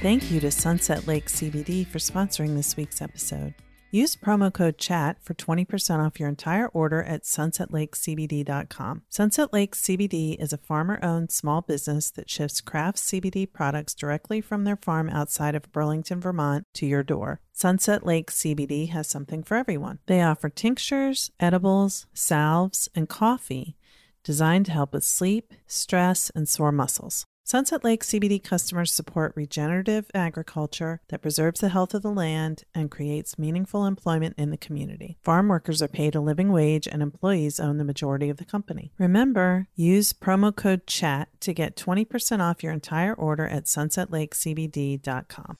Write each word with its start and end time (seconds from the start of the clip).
Thank 0.00 0.30
you 0.30 0.40
to 0.40 0.50
Sunset 0.50 1.06
Lake 1.06 1.26
CBD 1.26 1.86
for 1.86 1.98
sponsoring 1.98 2.56
this 2.56 2.74
week's 2.74 3.02
episode. 3.02 3.52
Use 3.90 4.16
promo 4.16 4.50
code 4.50 4.78
CHAT 4.78 5.22
for 5.22 5.34
20% 5.34 5.98
off 5.98 6.18
your 6.18 6.30
entire 6.30 6.68
order 6.68 7.02
at 7.02 7.24
sunsetlakecbd.com. 7.24 9.02
Sunset 9.10 9.52
Lake 9.52 9.76
CBD 9.76 10.40
is 10.40 10.54
a 10.54 10.58
farmer 10.58 10.98
owned 11.02 11.30
small 11.30 11.60
business 11.60 12.10
that 12.12 12.30
ships 12.30 12.62
craft 12.62 12.96
CBD 12.96 13.52
products 13.52 13.94
directly 13.94 14.40
from 14.40 14.64
their 14.64 14.76
farm 14.76 15.10
outside 15.10 15.54
of 15.54 15.70
Burlington, 15.70 16.18
Vermont 16.18 16.64
to 16.72 16.86
your 16.86 17.02
door. 17.02 17.42
Sunset 17.52 18.06
Lake 18.06 18.30
CBD 18.30 18.88
has 18.88 19.06
something 19.06 19.42
for 19.42 19.58
everyone. 19.58 19.98
They 20.06 20.22
offer 20.22 20.48
tinctures, 20.48 21.30
edibles, 21.38 22.06
salves, 22.14 22.88
and 22.94 23.06
coffee 23.06 23.76
designed 24.24 24.64
to 24.64 24.72
help 24.72 24.94
with 24.94 25.04
sleep, 25.04 25.52
stress, 25.66 26.30
and 26.34 26.48
sore 26.48 26.72
muscles. 26.72 27.26
Sunset 27.50 27.82
Lake 27.82 28.04
CBD 28.04 28.40
customers 28.40 28.92
support 28.92 29.32
regenerative 29.34 30.08
agriculture 30.14 31.00
that 31.08 31.20
preserves 31.20 31.58
the 31.58 31.70
health 31.70 31.94
of 31.94 32.02
the 32.02 32.12
land 32.12 32.62
and 32.76 32.92
creates 32.92 33.40
meaningful 33.40 33.86
employment 33.86 34.36
in 34.38 34.52
the 34.52 34.56
community. 34.56 35.18
Farm 35.24 35.48
workers 35.48 35.82
are 35.82 35.88
paid 35.88 36.14
a 36.14 36.20
living 36.20 36.52
wage 36.52 36.86
and 36.86 37.02
employees 37.02 37.58
own 37.58 37.78
the 37.78 37.82
majority 37.82 38.30
of 38.30 38.36
the 38.36 38.44
company. 38.44 38.92
Remember, 39.00 39.66
use 39.74 40.12
promo 40.12 40.54
code 40.54 40.86
CHAT 40.86 41.28
to 41.40 41.52
get 41.52 41.74
20% 41.74 42.38
off 42.38 42.62
your 42.62 42.72
entire 42.72 43.14
order 43.14 43.48
at 43.48 43.64
sunsetlakecbd.com. 43.64 45.58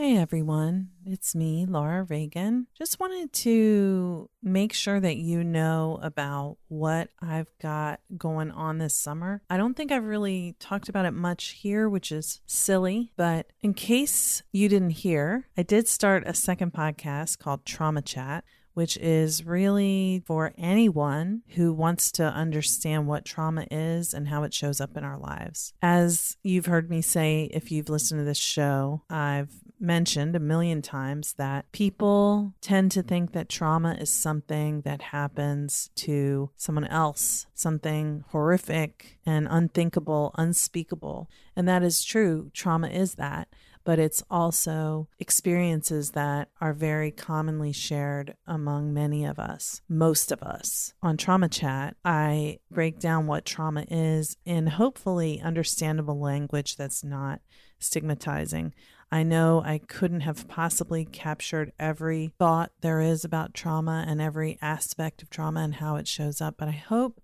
Hey 0.00 0.16
everyone, 0.16 0.88
it's 1.04 1.34
me, 1.34 1.66
Laura 1.66 2.04
Reagan. 2.04 2.68
Just 2.74 2.98
wanted 2.98 3.34
to 3.34 4.30
make 4.42 4.72
sure 4.72 4.98
that 4.98 5.18
you 5.18 5.44
know 5.44 5.98
about 6.00 6.56
what 6.68 7.10
I've 7.20 7.50
got 7.60 8.00
going 8.16 8.50
on 8.50 8.78
this 8.78 8.94
summer. 8.94 9.42
I 9.50 9.58
don't 9.58 9.76
think 9.76 9.92
I've 9.92 10.06
really 10.06 10.56
talked 10.58 10.88
about 10.88 11.04
it 11.04 11.10
much 11.10 11.48
here, 11.48 11.86
which 11.86 12.12
is 12.12 12.40
silly, 12.46 13.12
but 13.18 13.52
in 13.60 13.74
case 13.74 14.42
you 14.52 14.70
didn't 14.70 14.92
hear, 14.92 15.48
I 15.58 15.64
did 15.64 15.86
start 15.86 16.22
a 16.24 16.32
second 16.32 16.72
podcast 16.72 17.38
called 17.38 17.66
Trauma 17.66 18.00
Chat 18.00 18.44
which 18.72 18.96
is 18.98 19.44
really 19.44 20.22
for 20.26 20.54
anyone 20.56 21.42
who 21.48 21.72
wants 21.72 22.12
to 22.12 22.22
understand 22.24 23.06
what 23.06 23.24
trauma 23.24 23.66
is 23.70 24.14
and 24.14 24.28
how 24.28 24.44
it 24.44 24.54
shows 24.54 24.80
up 24.80 24.96
in 24.96 25.04
our 25.04 25.18
lives. 25.18 25.74
As 25.82 26.36
you've 26.42 26.66
heard 26.66 26.88
me 26.88 27.02
say, 27.02 27.50
if 27.52 27.70
you've 27.72 27.88
listened 27.88 28.20
to 28.20 28.24
this 28.24 28.38
show, 28.38 29.02
I've 29.10 29.50
mentioned 29.80 30.36
a 30.36 30.40
million 30.40 30.82
times 30.82 31.34
that 31.34 31.70
people 31.72 32.54
tend 32.60 32.92
to 32.92 33.02
think 33.02 33.32
that 33.32 33.48
trauma 33.48 33.94
is 33.94 34.10
something 34.12 34.82
that 34.82 35.00
happens 35.00 35.90
to 35.96 36.50
someone 36.56 36.86
else, 36.86 37.46
something 37.54 38.24
horrific 38.28 39.18
and 39.24 39.48
unthinkable, 39.50 40.34
unspeakable. 40.36 41.30
And 41.56 41.68
that 41.68 41.82
is 41.82 42.04
true. 42.04 42.50
Trauma 42.52 42.88
is 42.88 43.14
that 43.14 43.48
but 43.84 43.98
it's 43.98 44.22
also 44.30 45.08
experiences 45.18 46.10
that 46.10 46.48
are 46.60 46.72
very 46.72 47.10
commonly 47.10 47.72
shared 47.72 48.36
among 48.46 48.92
many 48.92 49.24
of 49.24 49.38
us, 49.38 49.80
most 49.88 50.30
of 50.30 50.42
us. 50.42 50.92
On 51.02 51.16
Trauma 51.16 51.48
Chat, 51.48 51.96
I 52.04 52.58
break 52.70 52.98
down 52.98 53.26
what 53.26 53.44
trauma 53.44 53.84
is 53.90 54.36
in 54.44 54.66
hopefully 54.66 55.40
understandable 55.40 56.20
language 56.20 56.76
that's 56.76 57.02
not 57.02 57.40
stigmatizing. 57.78 58.74
I 59.12 59.22
know 59.22 59.62
I 59.64 59.78
couldn't 59.78 60.20
have 60.20 60.48
possibly 60.48 61.04
captured 61.04 61.72
every 61.78 62.32
thought 62.38 62.72
there 62.80 63.00
is 63.00 63.24
about 63.24 63.54
trauma 63.54 64.04
and 64.06 64.20
every 64.20 64.58
aspect 64.62 65.22
of 65.22 65.30
trauma 65.30 65.60
and 65.60 65.74
how 65.74 65.96
it 65.96 66.06
shows 66.06 66.40
up, 66.40 66.54
but 66.58 66.68
I 66.68 66.72
hope 66.72 67.20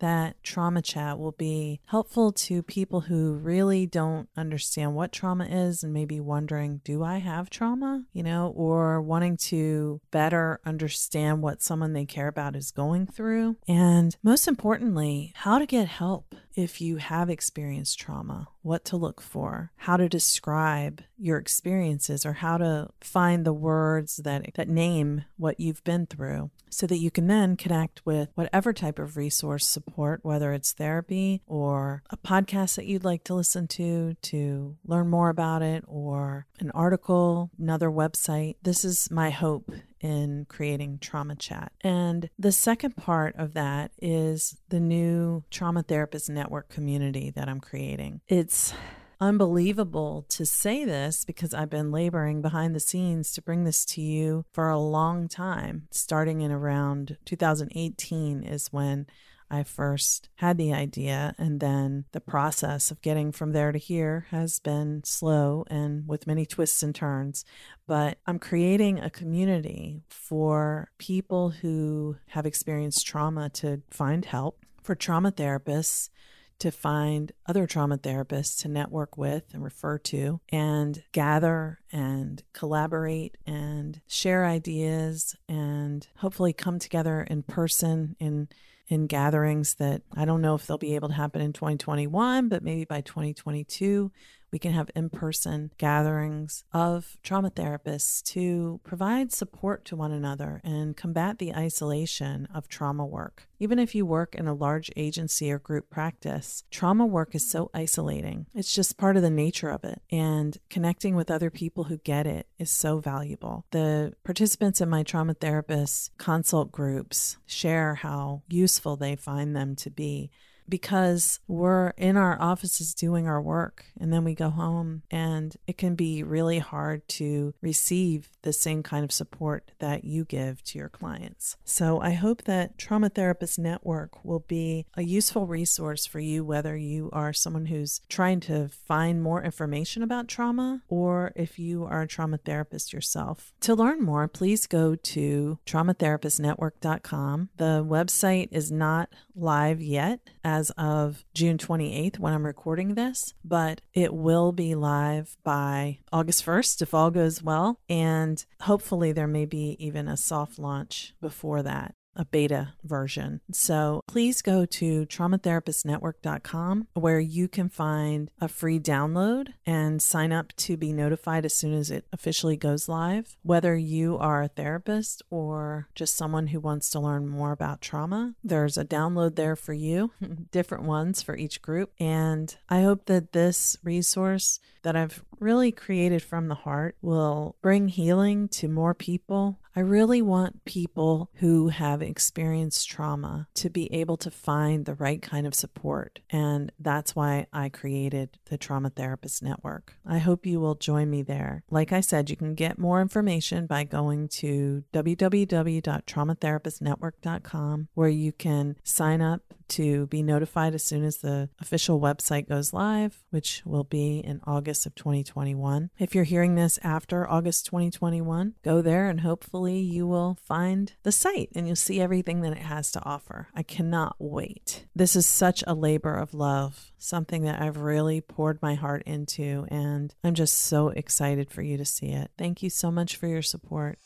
that 0.00 0.36
trauma 0.42 0.82
chat 0.82 1.18
will 1.18 1.32
be 1.32 1.80
helpful 1.86 2.32
to 2.32 2.62
people 2.62 3.02
who 3.02 3.34
really 3.34 3.86
don't 3.86 4.28
understand 4.36 4.94
what 4.94 5.12
trauma 5.12 5.46
is 5.46 5.82
and 5.82 5.92
maybe 5.92 6.20
wondering, 6.20 6.80
do 6.84 7.02
I 7.02 7.18
have 7.18 7.48
trauma? 7.48 8.04
You 8.12 8.22
know, 8.22 8.52
or 8.56 9.00
wanting 9.00 9.36
to 9.48 10.00
better 10.10 10.60
understand 10.64 11.42
what 11.42 11.62
someone 11.62 11.92
they 11.92 12.06
care 12.06 12.28
about 12.28 12.56
is 12.56 12.70
going 12.70 13.06
through. 13.06 13.56
And 13.68 14.16
most 14.22 14.48
importantly, 14.48 15.32
how 15.36 15.58
to 15.58 15.66
get 15.66 15.88
help 15.88 16.34
if 16.54 16.80
you 16.80 16.96
have 16.96 17.30
experienced 17.30 17.98
trauma, 17.98 18.48
what 18.64 18.84
to 18.86 18.96
look 18.96 19.20
for, 19.20 19.70
how 19.76 19.96
to 19.96 20.08
describe 20.08 21.02
your 21.16 21.38
experiences, 21.38 22.24
or 22.26 22.34
how 22.34 22.56
to 22.56 22.88
find 23.00 23.44
the 23.44 23.52
words 23.52 24.16
that, 24.16 24.46
that 24.54 24.68
name 24.68 25.24
what 25.36 25.60
you've 25.60 25.84
been 25.84 26.06
through 26.06 26.50
so 26.70 26.86
that 26.86 26.98
you 26.98 27.10
can 27.10 27.28
then 27.28 27.56
connect 27.56 28.04
with 28.04 28.30
whatever 28.34 28.72
type 28.72 28.98
of 28.98 29.16
resource 29.16 29.66
support, 29.66 30.20
whether 30.22 30.52
it's 30.52 30.72
therapy 30.72 31.42
or 31.46 32.02
a 32.10 32.16
podcast 32.16 32.74
that 32.74 32.86
you'd 32.86 33.04
like 33.04 33.22
to 33.22 33.34
listen 33.34 33.68
to 33.68 34.16
to 34.22 34.76
learn 34.84 35.08
more 35.08 35.28
about 35.28 35.62
it, 35.62 35.84
or 35.86 36.46
an 36.58 36.70
article, 36.72 37.50
another 37.58 37.90
website. 37.90 38.56
This 38.62 38.84
is 38.84 39.10
my 39.10 39.30
hope 39.30 39.70
in 40.04 40.44
creating 40.50 40.98
Trauma 40.98 41.34
Chat. 41.34 41.72
And 41.80 42.28
the 42.38 42.52
second 42.52 42.94
part 42.94 43.34
of 43.38 43.54
that 43.54 43.90
is 44.02 44.58
the 44.68 44.78
new 44.78 45.44
Trauma 45.50 45.82
Therapist 45.82 46.28
Network 46.28 46.68
community 46.68 47.30
that 47.30 47.48
I'm 47.48 47.58
creating. 47.58 48.20
It's 48.28 48.74
unbelievable 49.18 50.26
to 50.28 50.44
say 50.44 50.84
this 50.84 51.24
because 51.24 51.54
I've 51.54 51.70
been 51.70 51.90
laboring 51.90 52.42
behind 52.42 52.74
the 52.74 52.80
scenes 52.80 53.32
to 53.32 53.42
bring 53.42 53.64
this 53.64 53.86
to 53.86 54.02
you 54.02 54.44
for 54.52 54.68
a 54.68 54.78
long 54.78 55.26
time. 55.26 55.88
Starting 55.90 56.42
in 56.42 56.52
around 56.52 57.16
2018 57.24 58.42
is 58.42 58.68
when 58.68 59.06
I 59.50 59.62
first 59.62 60.28
had 60.36 60.58
the 60.58 60.72
idea, 60.72 61.34
and 61.38 61.60
then 61.60 62.04
the 62.12 62.20
process 62.20 62.90
of 62.90 63.02
getting 63.02 63.32
from 63.32 63.52
there 63.52 63.72
to 63.72 63.78
here 63.78 64.26
has 64.30 64.58
been 64.58 65.02
slow 65.04 65.64
and 65.68 66.06
with 66.08 66.26
many 66.26 66.46
twists 66.46 66.82
and 66.82 66.94
turns. 66.94 67.44
But 67.86 68.18
I'm 68.26 68.38
creating 68.38 68.98
a 68.98 69.10
community 69.10 70.02
for 70.08 70.90
people 70.98 71.50
who 71.50 72.16
have 72.28 72.46
experienced 72.46 73.06
trauma 73.06 73.50
to 73.50 73.82
find 73.90 74.24
help, 74.24 74.64
for 74.82 74.94
trauma 74.94 75.32
therapists 75.32 76.10
to 76.58 76.70
find 76.70 77.32
other 77.46 77.66
trauma 77.66 77.98
therapists 77.98 78.60
to 78.62 78.68
network 78.68 79.16
with 79.16 79.44
and 79.52 79.62
refer 79.62 79.98
to 79.98 80.40
and 80.50 81.02
gather 81.12 81.80
and 81.92 82.42
collaborate 82.52 83.36
and 83.46 84.00
share 84.06 84.44
ideas 84.44 85.36
and 85.48 86.06
hopefully 86.16 86.52
come 86.52 86.78
together 86.78 87.22
in 87.22 87.42
person 87.42 88.16
in 88.20 88.48
in 88.88 89.06
gatherings 89.06 89.74
that 89.74 90.02
I 90.14 90.24
don't 90.24 90.42
know 90.42 90.54
if 90.54 90.66
they'll 90.66 90.78
be 90.78 90.94
able 90.94 91.08
to 91.08 91.14
happen 91.14 91.40
in 91.40 91.52
2021, 91.52 92.48
but 92.48 92.62
maybe 92.62 92.84
by 92.84 93.00
2022 93.00 94.10
we 94.54 94.58
can 94.60 94.72
have 94.72 94.88
in 94.94 95.10
person 95.10 95.72
gatherings 95.78 96.62
of 96.72 97.16
trauma 97.24 97.50
therapists 97.50 98.22
to 98.22 98.80
provide 98.84 99.32
support 99.32 99.84
to 99.84 99.96
one 99.96 100.12
another 100.12 100.60
and 100.62 100.96
combat 100.96 101.38
the 101.38 101.52
isolation 101.52 102.46
of 102.54 102.68
trauma 102.68 103.04
work. 103.04 103.48
Even 103.58 103.80
if 103.80 103.96
you 103.96 104.06
work 104.06 104.32
in 104.36 104.46
a 104.46 104.54
large 104.54 104.92
agency 104.94 105.50
or 105.50 105.58
group 105.58 105.90
practice, 105.90 106.62
trauma 106.70 107.04
work 107.04 107.34
is 107.34 107.50
so 107.50 107.68
isolating. 107.74 108.46
It's 108.54 108.72
just 108.72 108.96
part 108.96 109.16
of 109.16 109.22
the 109.22 109.30
nature 109.30 109.70
of 109.70 109.82
it. 109.82 110.00
And 110.12 110.56
connecting 110.70 111.16
with 111.16 111.32
other 111.32 111.50
people 111.50 111.84
who 111.84 111.96
get 111.98 112.24
it 112.24 112.46
is 112.56 112.70
so 112.70 113.00
valuable. 113.00 113.66
The 113.72 114.12
participants 114.22 114.80
in 114.80 114.88
my 114.88 115.02
trauma 115.02 115.34
therapist 115.34 116.16
consult 116.16 116.70
groups 116.70 117.38
share 117.44 117.96
how 117.96 118.42
useful 118.48 118.94
they 118.94 119.16
find 119.16 119.56
them 119.56 119.74
to 119.76 119.90
be 119.90 120.30
because 120.68 121.40
we're 121.46 121.88
in 121.96 122.16
our 122.16 122.40
offices 122.40 122.94
doing 122.94 123.26
our 123.26 123.40
work 123.40 123.86
and 123.98 124.12
then 124.12 124.24
we 124.24 124.34
go 124.34 124.50
home 124.50 125.02
and 125.10 125.56
it 125.66 125.78
can 125.78 125.94
be 125.94 126.22
really 126.22 126.58
hard 126.58 127.06
to 127.08 127.54
receive 127.60 128.30
the 128.42 128.52
same 128.52 128.82
kind 128.82 129.04
of 129.04 129.12
support 129.12 129.70
that 129.78 130.04
you 130.04 130.24
give 130.24 130.62
to 130.64 130.78
your 130.78 130.88
clients. 130.88 131.56
So 131.64 132.00
I 132.00 132.12
hope 132.12 132.44
that 132.44 132.78
Trauma 132.78 133.08
Therapist 133.08 133.58
Network 133.58 134.24
will 134.24 134.40
be 134.40 134.86
a 134.94 135.02
useful 135.02 135.46
resource 135.46 136.06
for 136.06 136.20
you 136.20 136.44
whether 136.44 136.76
you 136.76 137.10
are 137.12 137.32
someone 137.32 137.66
who's 137.66 138.00
trying 138.08 138.40
to 138.40 138.68
find 138.68 139.22
more 139.22 139.42
information 139.42 140.02
about 140.02 140.28
trauma 140.28 140.82
or 140.88 141.32
if 141.36 141.58
you 141.58 141.84
are 141.84 142.02
a 142.02 142.08
trauma 142.08 142.38
therapist 142.38 142.92
yourself. 142.92 143.52
To 143.60 143.74
learn 143.74 144.02
more, 144.02 144.28
please 144.28 144.66
go 144.66 144.94
to 144.94 145.58
traumatherapistnetwork.com. 145.66 147.48
The 147.56 147.84
website 147.86 148.48
is 148.50 148.70
not 148.70 149.10
live 149.34 149.80
yet 149.80 150.20
as 150.54 150.70
of 150.70 151.24
June 151.34 151.58
28th 151.58 152.18
when 152.18 152.32
I'm 152.32 152.46
recording 152.46 152.94
this, 152.94 153.34
but 153.44 153.80
it 153.92 154.14
will 154.14 154.52
be 154.52 154.74
live 154.74 155.36
by 155.42 155.98
August 156.12 156.46
1st 156.46 156.82
if 156.82 156.94
all 156.94 157.10
goes 157.10 157.42
well. 157.42 157.80
And 157.88 158.44
hopefully, 158.60 159.12
there 159.12 159.26
may 159.26 159.46
be 159.46 159.76
even 159.78 160.06
a 160.06 160.16
soft 160.16 160.58
launch 160.58 161.14
before 161.20 161.62
that 161.62 161.94
a 162.16 162.24
beta 162.24 162.74
version. 162.82 163.40
So 163.52 164.02
please 164.06 164.42
go 164.42 164.64
to 164.66 165.06
traumatherapistnetwork.com 165.06 166.88
where 166.94 167.20
you 167.20 167.48
can 167.48 167.68
find 167.68 168.30
a 168.40 168.48
free 168.48 168.78
download 168.78 169.48
and 169.66 170.00
sign 170.00 170.32
up 170.32 170.54
to 170.56 170.76
be 170.76 170.92
notified 170.92 171.44
as 171.44 171.54
soon 171.54 171.74
as 171.74 171.90
it 171.90 172.06
officially 172.12 172.56
goes 172.56 172.88
live. 172.88 173.36
Whether 173.42 173.76
you 173.76 174.18
are 174.18 174.42
a 174.42 174.48
therapist 174.48 175.22
or 175.30 175.88
just 175.94 176.16
someone 176.16 176.48
who 176.48 176.60
wants 176.60 176.90
to 176.90 177.00
learn 177.00 177.28
more 177.28 177.52
about 177.52 177.80
trauma, 177.80 178.34
there's 178.42 178.78
a 178.78 178.84
download 178.84 179.36
there 179.36 179.56
for 179.56 179.72
you, 179.72 180.12
different 180.50 180.84
ones 180.84 181.22
for 181.22 181.36
each 181.36 181.62
group. 181.62 181.92
And 181.98 182.54
I 182.68 182.82
hope 182.82 183.06
that 183.06 183.32
this 183.32 183.76
resource 183.82 184.60
that 184.82 184.96
I've 184.96 185.24
really 185.40 185.72
created 185.72 186.22
from 186.22 186.48
the 186.48 186.54
heart 186.54 186.96
will 187.02 187.56
bring 187.60 187.88
healing 187.88 188.48
to 188.48 188.68
more 188.68 188.94
people. 188.94 189.58
I 189.76 189.80
really 189.80 190.22
want 190.22 190.64
people 190.64 191.30
who 191.34 191.68
have 191.68 192.00
experienced 192.00 192.88
trauma 192.88 193.48
to 193.54 193.68
be 193.68 193.92
able 193.92 194.16
to 194.18 194.30
find 194.30 194.84
the 194.84 194.94
right 194.94 195.20
kind 195.20 195.48
of 195.48 195.54
support. 195.54 196.20
And 196.30 196.70
that's 196.78 197.16
why 197.16 197.46
I 197.52 197.70
created 197.70 198.38
the 198.46 198.56
Trauma 198.56 198.90
Therapist 198.90 199.42
Network. 199.42 199.96
I 200.06 200.18
hope 200.18 200.46
you 200.46 200.60
will 200.60 200.76
join 200.76 201.10
me 201.10 201.22
there. 201.22 201.64
Like 201.70 201.90
I 201.92 202.00
said, 202.00 202.30
you 202.30 202.36
can 202.36 202.54
get 202.54 202.78
more 202.78 203.00
information 203.00 203.66
by 203.66 203.82
going 203.82 204.28
to 204.28 204.84
www.traumatherapistnetwork.com, 204.92 207.88
where 207.94 208.08
you 208.08 208.32
can 208.32 208.76
sign 208.84 209.20
up 209.20 209.42
to 209.68 210.06
be 210.06 210.22
notified 210.22 210.74
as 210.74 210.82
soon 210.82 211.04
as 211.04 211.18
the 211.18 211.48
official 211.60 212.00
website 212.00 212.48
goes 212.48 212.72
live, 212.72 213.24
which 213.30 213.62
will 213.64 213.84
be 213.84 214.18
in 214.18 214.40
August 214.46 214.86
of 214.86 214.94
2021. 214.94 215.90
If 215.98 216.14
you're 216.14 216.24
hearing 216.24 216.54
this 216.54 216.78
after 216.82 217.28
August 217.28 217.66
2021, 217.66 218.54
go 218.62 218.82
there 218.82 219.08
and 219.08 219.20
hopefully 219.20 219.78
you 219.78 220.06
will 220.06 220.38
find 220.42 220.92
the 221.02 221.12
site 221.12 221.50
and 221.54 221.66
you'll 221.66 221.76
see 221.76 222.00
everything 222.00 222.40
that 222.42 222.52
it 222.52 222.62
has 222.62 222.90
to 222.92 223.04
offer. 223.04 223.48
I 223.54 223.62
cannot 223.62 224.16
wait. 224.18 224.86
This 224.94 225.16
is 225.16 225.26
such 225.26 225.64
a 225.66 225.74
labor 225.74 226.14
of 226.14 226.34
love, 226.34 226.92
something 226.98 227.42
that 227.42 227.60
I've 227.60 227.78
really 227.78 228.20
poured 228.20 228.60
my 228.62 228.74
heart 228.74 229.02
into, 229.06 229.66
and 229.68 230.14
I'm 230.22 230.34
just 230.34 230.54
so 230.54 230.88
excited 230.88 231.50
for 231.50 231.62
you 231.62 231.76
to 231.76 231.84
see 231.84 232.08
it. 232.08 232.30
Thank 232.38 232.62
you 232.62 232.70
so 232.70 232.90
much 232.90 233.16
for 233.16 233.26
your 233.26 233.42
support. 233.42 233.98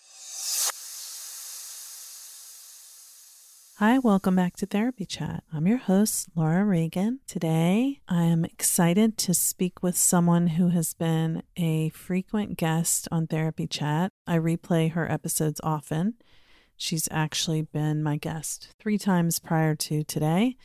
Hi, 3.80 4.00
welcome 4.00 4.34
back 4.34 4.56
to 4.56 4.66
Therapy 4.66 5.06
Chat. 5.06 5.44
I'm 5.52 5.68
your 5.68 5.78
host, 5.78 6.30
Laura 6.34 6.64
Reagan. 6.64 7.20
Today, 7.28 8.00
I 8.08 8.24
am 8.24 8.44
excited 8.44 9.16
to 9.18 9.32
speak 9.32 9.84
with 9.84 9.96
someone 9.96 10.48
who 10.48 10.70
has 10.70 10.94
been 10.94 11.44
a 11.56 11.90
frequent 11.90 12.56
guest 12.56 13.06
on 13.12 13.28
Therapy 13.28 13.68
Chat. 13.68 14.10
I 14.26 14.38
replay 14.38 14.90
her 14.90 15.08
episodes 15.08 15.60
often. 15.62 16.14
She's 16.76 17.06
actually 17.12 17.62
been 17.62 18.02
my 18.02 18.16
guest 18.16 18.74
three 18.80 18.98
times 18.98 19.38
prior 19.38 19.76
to 19.76 20.02
today. 20.02 20.56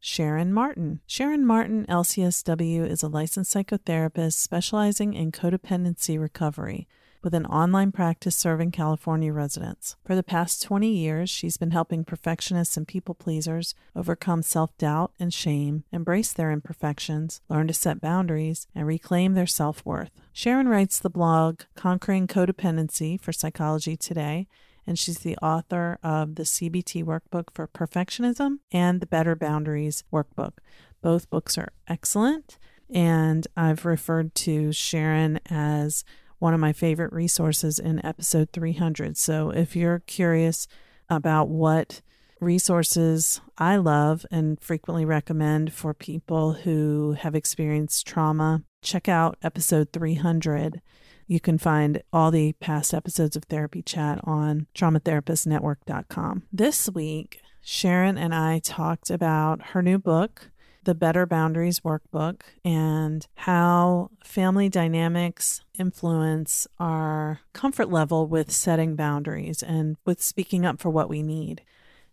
Sharon 0.00 0.50
Martin. 0.50 1.00
Sharon 1.06 1.44
Martin, 1.44 1.84
LCSW, 1.90 2.90
is 2.90 3.02
a 3.02 3.08
licensed 3.08 3.54
psychotherapist 3.54 4.32
specializing 4.32 5.12
in 5.12 5.30
codependency 5.30 6.18
recovery 6.18 6.88
with 7.22 7.34
an 7.34 7.46
online 7.46 7.92
practice 7.92 8.36
serving 8.36 8.70
California 8.70 9.32
residents. 9.32 9.96
For 10.04 10.14
the 10.14 10.22
past 10.22 10.62
20 10.62 10.88
years, 10.88 11.30
she's 11.30 11.56
been 11.56 11.70
helping 11.70 12.04
perfectionists 12.04 12.76
and 12.76 12.86
people 12.86 13.14
pleasers 13.14 13.74
overcome 13.94 14.42
self 14.42 14.76
doubt 14.78 15.12
and 15.18 15.32
shame, 15.32 15.84
embrace 15.92 16.32
their 16.32 16.50
imperfections, 16.50 17.40
learn 17.48 17.66
to 17.68 17.74
set 17.74 18.00
boundaries, 18.00 18.66
and 18.74 18.86
reclaim 18.86 19.34
their 19.34 19.46
self 19.46 19.84
worth. 19.84 20.10
Sharon 20.32 20.68
writes 20.68 20.98
the 20.98 21.10
blog 21.10 21.62
Conquering 21.74 22.26
Codependency 22.26 23.20
for 23.20 23.32
Psychology 23.32 23.96
Today 23.96 24.46
and 24.86 24.98
she's 24.98 25.20
the 25.20 25.36
author 25.38 25.98
of 26.02 26.34
the 26.34 26.42
CBT 26.42 27.04
Workbook 27.04 27.54
for 27.54 27.68
Perfectionism 27.68 28.58
and 28.70 29.00
the 29.00 29.06
Better 29.06 29.36
Boundaries 29.36 30.04
Workbook. 30.12 30.54
Both 31.00 31.30
books 31.30 31.56
are 31.58 31.72
excellent, 31.88 32.58
and 32.90 33.46
I've 33.56 33.84
referred 33.84 34.34
to 34.36 34.72
Sharon 34.72 35.40
as 35.46 36.04
one 36.42 36.54
of 36.54 36.60
my 36.60 36.72
favorite 36.72 37.12
resources 37.12 37.78
in 37.78 38.04
episode 38.04 38.50
300. 38.52 39.16
So 39.16 39.50
if 39.50 39.76
you're 39.76 40.00
curious 40.00 40.66
about 41.08 41.48
what 41.48 42.02
resources 42.40 43.40
I 43.58 43.76
love 43.76 44.26
and 44.28 44.60
frequently 44.60 45.04
recommend 45.04 45.72
for 45.72 45.94
people 45.94 46.54
who 46.54 47.12
have 47.12 47.36
experienced 47.36 48.08
trauma, 48.08 48.64
check 48.82 49.08
out 49.08 49.38
episode 49.40 49.92
300. 49.92 50.82
You 51.28 51.38
can 51.38 51.58
find 51.58 52.02
all 52.12 52.32
the 52.32 52.54
past 52.54 52.92
episodes 52.92 53.36
of 53.36 53.44
Therapy 53.44 53.80
Chat 53.80 54.18
on 54.24 54.66
traumatherapistnetwork.com. 54.74 56.42
This 56.52 56.90
week, 56.90 57.40
Sharon 57.60 58.18
and 58.18 58.34
I 58.34 58.58
talked 58.58 59.10
about 59.10 59.62
her 59.66 59.80
new 59.80 60.00
book, 60.00 60.50
the 60.84 60.94
Better 60.94 61.26
Boundaries 61.26 61.80
Workbook 61.80 62.42
and 62.64 63.26
how 63.34 64.10
family 64.24 64.68
dynamics 64.68 65.62
influence 65.78 66.66
our 66.78 67.40
comfort 67.52 67.90
level 67.90 68.26
with 68.26 68.50
setting 68.50 68.96
boundaries 68.96 69.62
and 69.62 69.96
with 70.04 70.22
speaking 70.22 70.64
up 70.66 70.80
for 70.80 70.90
what 70.90 71.08
we 71.08 71.22
need. 71.22 71.62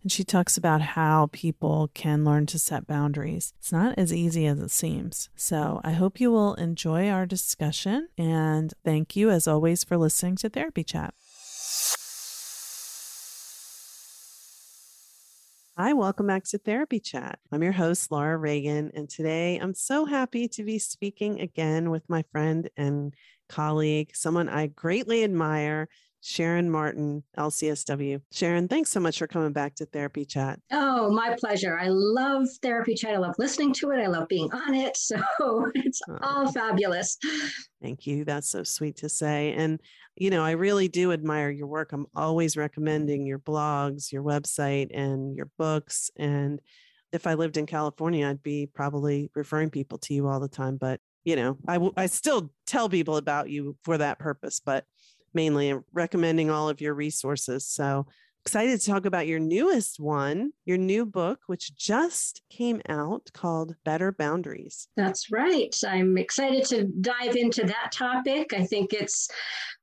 And 0.02 0.12
she 0.12 0.24
talks 0.24 0.56
about 0.56 0.82
how 0.82 1.30
people 1.34 1.90
can 1.94 2.24
learn 2.24 2.46
to 2.48 2.60
set 2.60 2.88
boundaries. 2.88 3.54
It's 3.60 3.72
not 3.72 3.96
as 3.98 4.14
easy 4.14 4.46
as 4.46 4.60
it 4.60 4.72
seems. 4.72 5.30
So 5.36 5.82
I 5.84 5.92
hope 5.92 6.22
you 6.22 6.32
will 6.32 6.54
enjoy 6.54 7.10
our 7.10 7.26
discussion. 7.26 8.08
And 8.18 8.74
thank 8.86 9.18
you, 9.18 9.30
as 9.30 9.46
always, 9.48 9.84
for 9.84 9.98
listening 9.98 10.38
to 10.38 10.50
Therapy 10.50 10.86
Chat. 10.86 11.14
Hi, 15.82 15.94
welcome 15.94 16.28
back 16.28 16.44
to 16.50 16.58
Therapy 16.58 17.00
Chat. 17.00 17.40
I'm 17.54 17.64
your 17.64 17.72
host, 17.72 18.12
Laura 18.12 18.38
Reagan, 18.38 18.92
and 18.96 19.10
today 19.10 19.56
I'm 19.56 19.74
so 19.74 20.04
happy 20.04 20.50
to 20.50 20.66
be 20.66 20.78
speaking 20.78 21.40
again 21.40 21.90
with 21.90 22.04
my 22.10 22.26
friend 22.34 22.70
and 22.76 23.14
colleague, 23.48 24.12
someone 24.14 24.50
I 24.50 24.68
greatly 24.68 25.24
admire, 25.24 25.88
Sharon 26.22 26.70
Martin, 26.70 27.24
LCSW. 27.38 28.22
Sharon, 28.32 28.68
thanks 28.68 28.92
so 28.92 29.00
much 29.00 29.20
for 29.20 29.28
coming 29.28 29.54
back 29.54 29.76
to 29.76 29.86
Therapy 29.86 30.26
Chat. 30.26 30.60
Oh, 30.72 31.10
my 31.12 31.36
pleasure. 31.40 31.80
I 31.80 31.88
love 31.88 32.48
Therapy 32.62 32.94
Chat. 32.94 33.14
I 33.14 33.18
love 33.18 33.36
listening 33.38 33.74
to 33.76 33.92
it. 33.92 34.00
I 34.00 34.08
love 34.08 34.28
being 34.28 34.52
on 34.52 34.74
it. 34.74 34.98
So 35.10 35.72
it's 35.74 36.02
oh. 36.08 36.18
all 36.22 36.52
fabulous. 36.52 37.18
Thank 37.82 38.06
you. 38.06 38.26
That's 38.26 38.50
so 38.50 38.64
sweet 38.64 38.98
to 38.98 39.10
say. 39.10 39.54
And, 39.54 39.80
you 40.16 40.30
know, 40.30 40.44
I 40.44 40.52
really 40.52 40.88
do 40.88 41.12
admire 41.12 41.50
your 41.50 41.66
work. 41.68 41.94
I'm 41.94 42.06
always 42.16 42.56
recommending 42.58 43.26
your 43.26 43.40
blogs, 43.40 44.12
your 44.12 44.22
website, 44.22 44.90
and 44.94 45.36
your 45.36 45.50
books. 45.58 46.12
And 46.18 46.60
if 47.12 47.26
I 47.26 47.34
lived 47.34 47.58
in 47.58 47.66
California, 47.66 48.28
I'd 48.28 48.44
be 48.44 48.68
probably 48.68 49.32
referring 49.34 49.72
people 49.72 49.98
to 50.00 50.14
you 50.14 50.28
all 50.28 50.40
the 50.40 50.48
time. 50.48 50.78
But, 50.78 51.00
you 51.24 51.36
know, 51.36 51.58
I, 51.68 51.74
w- 51.76 51.94
I 51.98 52.06
still 52.06 52.52
tell 52.68 52.88
people 52.88 53.18
about 53.18 53.50
you 53.50 53.78
for 53.84 53.98
that 53.98 54.20
purpose, 54.20 54.62
but 54.64 54.86
mainly 55.34 55.78
recommending 55.94 56.50
all 56.50 56.70
of 56.70 56.82
your 56.82 56.94
resources. 56.94 57.66
So 57.66 58.06
excited 58.46 58.80
to 58.80 58.86
talk 58.86 59.06
about 59.06 59.28
your 59.28 59.40
newest 59.40 60.00
one, 60.00 60.52
your 60.66 60.78
new 60.78 61.06
book, 61.06 61.42
which 61.48 61.76
just 61.76 62.42
came 62.50 62.82
out 62.90 63.30
called 63.34 63.76
Better 63.84 64.12
Boundaries. 64.12 64.88
That's 64.96 65.32
right. 65.32 65.76
I'm 65.86 66.18
excited 66.18 66.64
to 66.66 66.86
dive 67.02 67.36
into 67.36 67.64
that 67.66 67.92
topic. 67.92 68.54
I 68.54 68.66
think 68.66 68.94
it's 68.94 69.30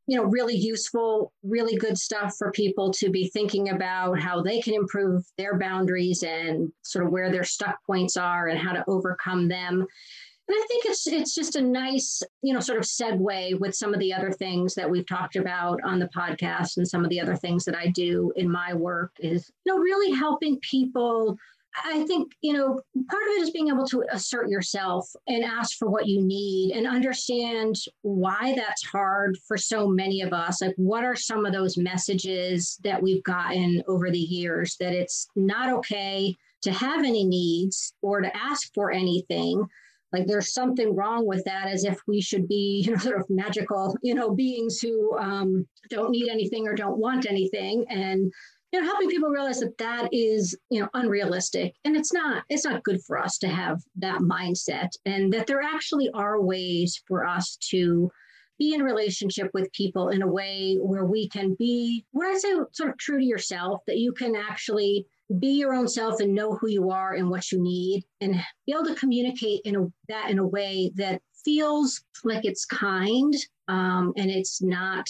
you 0.09 0.17
know 0.17 0.25
really 0.25 0.57
useful 0.57 1.33
really 1.43 1.77
good 1.77 1.99
stuff 1.99 2.35
for 2.39 2.53
people 2.53 2.93
to 2.93 3.11
be 3.11 3.29
thinking 3.29 3.71
about 3.71 4.19
how 4.21 4.41
they 4.41 4.61
can 4.61 4.75
improve 4.75 5.25
their 5.37 5.59
boundaries 5.59 6.23
and 6.23 6.71
sort 6.83 7.07
of 7.07 7.13
where 7.13 7.31
their 7.31 7.45
stuck 7.45 7.77
points 7.85 8.17
are 8.17 8.49
and 8.49 8.59
how 8.59 8.73
to 8.73 8.85
overcome 8.87 9.49
them 9.49 9.87
and 10.49 10.57
I 10.57 10.67
think 10.69 10.85
it's 10.87 11.07
it's 11.07 11.35
just 11.35 11.57
a 11.57 11.61
nice, 11.61 12.23
you 12.43 12.55
know, 12.55 12.61
sort 12.61 12.79
of 12.79 12.85
segue 12.85 13.59
with 13.59 13.75
some 13.75 13.93
of 13.93 13.99
the 13.99 14.13
other 14.13 14.31
things 14.31 14.75
that 14.77 14.89
we've 14.89 15.07
talked 15.07 15.35
about 15.35 15.81
on 15.83 15.99
the 15.99 16.09
podcast 16.17 16.77
and 16.77 16.87
some 16.87 17.03
of 17.03 17.11
the 17.11 17.21
other 17.21 17.35
things 17.35 17.65
that 17.65 17.75
I 17.75 17.89
do 17.89 18.33
in 18.37 18.51
my 18.51 18.73
work 18.73 19.13
is, 19.19 19.51
you 19.65 19.75
know, 19.75 19.81
really 19.81 20.17
helping 20.17 20.59
people. 20.61 21.37
I 21.85 22.05
think, 22.05 22.33
you 22.41 22.55
know, 22.55 22.81
part 23.11 23.23
of 23.25 23.29
it 23.37 23.43
is 23.43 23.51
being 23.51 23.69
able 23.69 23.87
to 23.89 24.05
assert 24.11 24.49
yourself 24.49 25.11
and 25.27 25.45
ask 25.45 25.77
for 25.77 25.91
what 25.91 26.07
you 26.07 26.23
need 26.23 26.75
and 26.75 26.87
understand 26.87 27.75
why 28.01 28.55
that's 28.57 28.87
hard 28.87 29.37
for 29.47 29.59
so 29.59 29.87
many 29.87 30.23
of 30.23 30.33
us. 30.33 30.63
Like, 30.63 30.75
what 30.77 31.05
are 31.05 31.17
some 31.17 31.45
of 31.45 31.53
those 31.53 31.77
messages 31.77 32.79
that 32.83 33.03
we've 33.03 33.23
gotten 33.25 33.83
over 33.89 34.11
the 34.11 34.19
years 34.19 34.77
that 34.81 34.95
it's 34.95 35.29
not 35.37 35.71
okay 35.71 36.35
to 36.63 36.73
have 36.73 37.05
any 37.05 37.25
needs 37.25 37.93
or 38.01 38.23
to 38.23 38.35
ask 38.35 38.73
for 38.73 38.91
anything? 38.91 39.69
Like 40.17 40.27
there's 40.27 40.55
something 40.55 40.95
wrong 40.95 41.27
with 41.27 41.45
that 41.45 41.69
as 41.69 41.85
if 41.85 42.01
we 42.07 42.21
should 42.21 42.49
be 42.49 42.83
you 42.87 42.93
know 42.93 42.99
sort 42.99 43.21
of 43.21 43.27
magical 43.29 43.97
you 44.03 44.15
know 44.15 44.31
beings 44.35 44.81
who 44.81 45.17
um, 45.19 45.67
don't 45.91 46.11
need 46.11 46.29
anything 46.29 46.67
or 46.67 46.75
don't 46.75 46.99
want 46.99 47.27
anything. 47.27 47.85
And 47.91 48.33
you 48.73 48.81
know 48.81 48.87
helping 48.87 49.11
people 49.11 49.29
realize 49.29 49.61
that 49.61 49.79
that 49.79 50.09
is 50.13 50.57
you 50.71 50.81
know 50.81 50.89
unrealistic. 50.95 51.75
And 51.85 51.97
it's 51.97 52.13
not 52.13 52.45
it's 52.49 52.65
not 52.65 52.83
good 52.83 53.03
for 53.07 53.19
us 53.19 53.39
to 53.39 53.49
have 53.49 53.83
that 53.97 54.21
mindset 54.21 54.91
and 55.05 55.33
that 55.33 55.47
there 55.47 55.63
actually 55.63 56.11
are 56.15 56.41
ways 56.41 57.03
for 57.07 57.27
us 57.27 57.57
to 57.71 58.11
be 58.59 58.73
in 58.73 58.83
relationship 58.83 59.51
with 59.53 59.71
people 59.73 60.09
in 60.09 60.23
a 60.23 60.27
way 60.27 60.79
where 60.81 61.05
we 61.05 61.29
can 61.29 61.55
be 61.59 62.07
what 62.13 62.27
i 62.27 62.39
say 62.39 62.55
sort 62.73 62.89
of 62.89 62.97
true 62.97 63.19
to 63.19 63.25
yourself 63.25 63.83
that 63.87 63.99
you 63.99 64.15
can 64.15 64.35
actually 64.35 65.07
be 65.39 65.49
your 65.49 65.75
own 65.75 65.89
self 65.89 66.21
and 66.21 66.35
know 66.35 66.55
who 66.55 66.69
you 66.69 66.91
are 66.91 67.15
and 67.15 67.29
what 67.29 67.51
you 67.51 67.61
need 67.61 68.05
and 68.21 68.35
be 68.67 68.73
able 68.73 68.85
to 68.85 68.95
communicate 68.95 69.61
in 69.65 69.77
a, 69.77 69.87
that 70.09 70.31
in 70.31 70.39
a 70.39 70.47
way 70.47 70.91
that 70.95 71.21
feels 71.45 72.03
like 72.25 72.45
it's 72.45 72.65
kind 72.65 73.35
um, 73.69 74.13
and 74.17 74.31
it's 74.31 74.63
not 74.63 75.09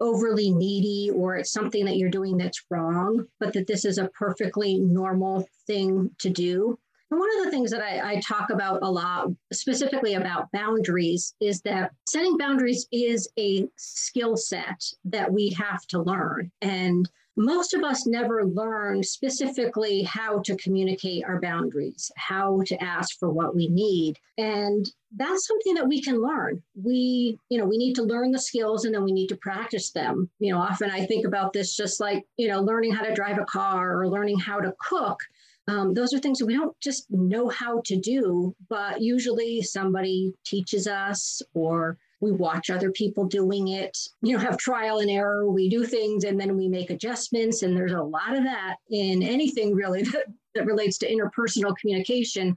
overly 0.00 0.50
needy 0.50 1.10
or 1.14 1.36
it's 1.36 1.52
something 1.52 1.84
that 1.84 1.96
you're 1.96 2.10
doing 2.10 2.36
that's 2.36 2.64
wrong, 2.70 3.24
but 3.38 3.52
that 3.52 3.66
this 3.66 3.84
is 3.84 3.98
a 3.98 4.08
perfectly 4.08 4.78
normal 4.80 5.46
thing 5.66 6.10
to 6.18 6.30
do. 6.30 6.78
And 7.10 7.20
one 7.20 7.28
of 7.38 7.44
the 7.44 7.50
things 7.50 7.70
that 7.70 7.82
I, 7.82 8.14
I, 8.14 8.20
talk 8.20 8.50
about 8.50 8.82
a 8.82 8.90
lot, 8.90 9.28
specifically 9.52 10.14
about 10.14 10.50
boundaries, 10.52 11.34
is 11.40 11.60
that 11.62 11.92
setting 12.08 12.36
boundaries 12.36 12.88
is 12.90 13.28
a 13.38 13.68
skill 13.76 14.36
set 14.36 14.82
that 15.04 15.32
we 15.32 15.50
have 15.50 15.86
to 15.88 16.02
learn. 16.02 16.50
And 16.60 17.08
most 17.36 17.74
of 17.74 17.82
us 17.82 18.06
never 18.06 18.44
learn 18.44 19.02
specifically 19.02 20.02
how 20.02 20.40
to 20.40 20.56
communicate 20.56 21.24
our 21.24 21.40
boundaries, 21.40 22.10
how 22.16 22.60
to 22.66 22.82
ask 22.82 23.18
for 23.18 23.30
what 23.30 23.54
we 23.54 23.68
need. 23.68 24.18
And 24.38 24.88
that's 25.16 25.46
something 25.46 25.74
that 25.74 25.88
we 25.88 26.00
can 26.00 26.22
learn. 26.22 26.62
We, 26.80 27.38
you 27.48 27.58
know, 27.58 27.64
we 27.64 27.78
need 27.78 27.94
to 27.94 28.02
learn 28.02 28.30
the 28.30 28.38
skills 28.38 28.84
and 28.84 28.94
then 28.94 29.04
we 29.04 29.12
need 29.12 29.28
to 29.28 29.36
practice 29.36 29.90
them. 29.90 30.30
You 30.38 30.52
know, 30.52 30.60
often 30.60 30.90
I 30.90 31.06
think 31.06 31.26
about 31.26 31.52
this 31.52 31.76
just 31.76 32.00
like, 32.00 32.24
you 32.36 32.48
know, 32.48 32.60
learning 32.60 32.92
how 32.92 33.02
to 33.02 33.14
drive 33.14 33.38
a 33.38 33.44
car 33.44 34.00
or 34.00 34.08
learning 34.08 34.38
how 34.38 34.60
to 34.60 34.74
cook. 34.78 35.18
Um, 35.66 35.94
those 35.94 36.12
are 36.12 36.18
things 36.18 36.38
that 36.38 36.46
we 36.46 36.56
don't 36.56 36.78
just 36.80 37.10
know 37.10 37.48
how 37.48 37.80
to 37.86 37.96
do, 37.96 38.54
but 38.68 39.00
usually 39.00 39.62
somebody 39.62 40.34
teaches 40.44 40.86
us 40.86 41.40
or 41.54 41.96
we 42.24 42.32
watch 42.32 42.70
other 42.70 42.90
people 42.90 43.26
doing 43.26 43.68
it, 43.68 43.96
you 44.22 44.32
know, 44.32 44.42
have 44.42 44.56
trial 44.56 44.98
and 44.98 45.10
error. 45.10 45.50
We 45.50 45.68
do 45.68 45.84
things 45.84 46.24
and 46.24 46.40
then 46.40 46.56
we 46.56 46.68
make 46.68 46.90
adjustments. 46.90 47.62
And 47.62 47.76
there's 47.76 47.92
a 47.92 48.02
lot 48.02 48.36
of 48.36 48.44
that 48.44 48.76
in 48.90 49.22
anything 49.22 49.74
really 49.74 50.02
that, 50.12 50.26
that 50.54 50.66
relates 50.66 50.98
to 50.98 51.12
interpersonal 51.12 51.76
communication. 51.76 52.56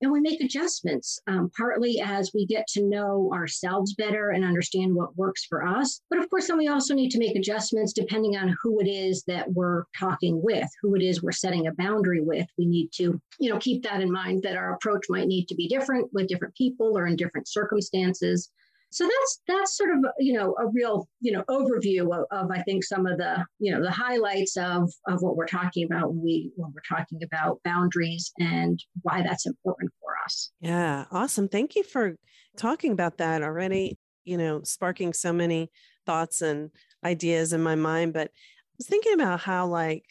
And 0.00 0.12
we 0.12 0.20
make 0.20 0.40
adjustments, 0.40 1.18
um, 1.26 1.50
partly 1.56 2.00
as 2.00 2.30
we 2.32 2.46
get 2.46 2.68
to 2.68 2.84
know 2.84 3.32
ourselves 3.34 3.94
better 3.94 4.30
and 4.30 4.44
understand 4.44 4.94
what 4.94 5.16
works 5.16 5.44
for 5.44 5.66
us. 5.66 6.00
But 6.08 6.20
of 6.20 6.30
course, 6.30 6.46
then 6.46 6.56
we 6.56 6.68
also 6.68 6.94
need 6.94 7.10
to 7.10 7.18
make 7.18 7.34
adjustments 7.34 7.92
depending 7.92 8.36
on 8.36 8.56
who 8.62 8.78
it 8.78 8.86
is 8.86 9.24
that 9.24 9.50
we're 9.50 9.84
talking 9.98 10.40
with, 10.40 10.68
who 10.82 10.94
it 10.94 11.02
is 11.02 11.20
we're 11.20 11.32
setting 11.32 11.66
a 11.66 11.72
boundary 11.72 12.20
with. 12.20 12.46
We 12.56 12.66
need 12.66 12.92
to, 12.92 13.20
you 13.40 13.50
know, 13.50 13.58
keep 13.58 13.82
that 13.82 14.00
in 14.00 14.12
mind 14.12 14.44
that 14.44 14.56
our 14.56 14.74
approach 14.74 15.06
might 15.08 15.26
need 15.26 15.48
to 15.48 15.56
be 15.56 15.66
different 15.66 16.08
with 16.12 16.28
different 16.28 16.54
people 16.54 16.96
or 16.96 17.08
in 17.08 17.16
different 17.16 17.48
circumstances. 17.48 18.52
So 18.90 19.04
that's 19.04 19.40
that's 19.46 19.76
sort 19.76 19.90
of 19.90 20.04
you 20.18 20.32
know 20.32 20.54
a 20.58 20.66
real 20.68 21.08
you 21.20 21.32
know 21.32 21.44
overview 21.48 22.02
of, 22.02 22.24
of, 22.30 22.50
I 22.50 22.62
think 22.62 22.84
some 22.84 23.06
of 23.06 23.18
the 23.18 23.44
you 23.58 23.72
know 23.72 23.82
the 23.82 23.90
highlights 23.90 24.56
of 24.56 24.90
of 25.06 25.22
what 25.22 25.36
we're 25.36 25.46
talking 25.46 25.84
about 25.84 26.08
when 26.08 26.22
we 26.22 26.50
when 26.56 26.72
we're 26.72 26.96
talking 26.96 27.20
about 27.22 27.60
boundaries 27.64 28.32
and 28.38 28.82
why 29.02 29.22
that's 29.22 29.46
important 29.46 29.92
for 30.00 30.12
us. 30.24 30.50
Yeah, 30.60 31.04
awesome. 31.10 31.48
Thank 31.48 31.76
you 31.76 31.82
for 31.82 32.16
talking 32.56 32.92
about 32.92 33.18
that 33.18 33.42
already. 33.42 33.98
You 34.24 34.38
know, 34.38 34.62
sparking 34.64 35.12
so 35.12 35.32
many 35.32 35.70
thoughts 36.06 36.40
and 36.40 36.70
ideas 37.04 37.52
in 37.52 37.62
my 37.62 37.74
mind. 37.74 38.14
But 38.14 38.28
I 38.28 38.74
was 38.78 38.86
thinking 38.86 39.14
about 39.14 39.40
how 39.40 39.66
like 39.66 40.04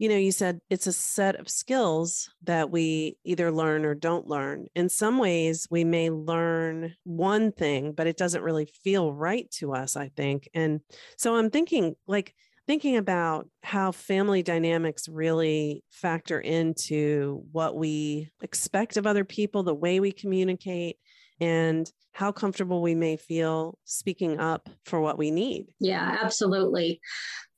you 0.00 0.08
know, 0.08 0.16
you 0.16 0.32
said 0.32 0.62
it's 0.70 0.86
a 0.86 0.94
set 0.94 1.38
of 1.38 1.50
skills 1.50 2.30
that 2.44 2.70
we 2.70 3.18
either 3.22 3.52
learn 3.52 3.84
or 3.84 3.94
don't 3.94 4.26
learn. 4.26 4.66
In 4.74 4.88
some 4.88 5.18
ways, 5.18 5.66
we 5.70 5.84
may 5.84 6.08
learn 6.08 6.94
one 7.04 7.52
thing, 7.52 7.92
but 7.92 8.06
it 8.06 8.16
doesn't 8.16 8.42
really 8.42 8.64
feel 8.82 9.12
right 9.12 9.48
to 9.58 9.74
us, 9.74 9.96
I 9.96 10.08
think. 10.16 10.48
And 10.54 10.80
so 11.18 11.36
I'm 11.36 11.50
thinking, 11.50 11.96
like, 12.06 12.34
thinking 12.66 12.96
about 12.96 13.46
how 13.62 13.92
family 13.92 14.42
dynamics 14.42 15.06
really 15.06 15.84
factor 15.90 16.40
into 16.40 17.44
what 17.52 17.76
we 17.76 18.30
expect 18.40 18.96
of 18.96 19.06
other 19.06 19.26
people, 19.26 19.62
the 19.62 19.74
way 19.74 20.00
we 20.00 20.12
communicate, 20.12 20.96
and 21.40 21.92
how 22.12 22.32
comfortable 22.32 22.80
we 22.80 22.94
may 22.94 23.18
feel 23.18 23.78
speaking 23.84 24.40
up 24.40 24.70
for 24.86 24.98
what 24.98 25.18
we 25.18 25.30
need. 25.30 25.66
Yeah, 25.78 26.16
absolutely. 26.22 27.02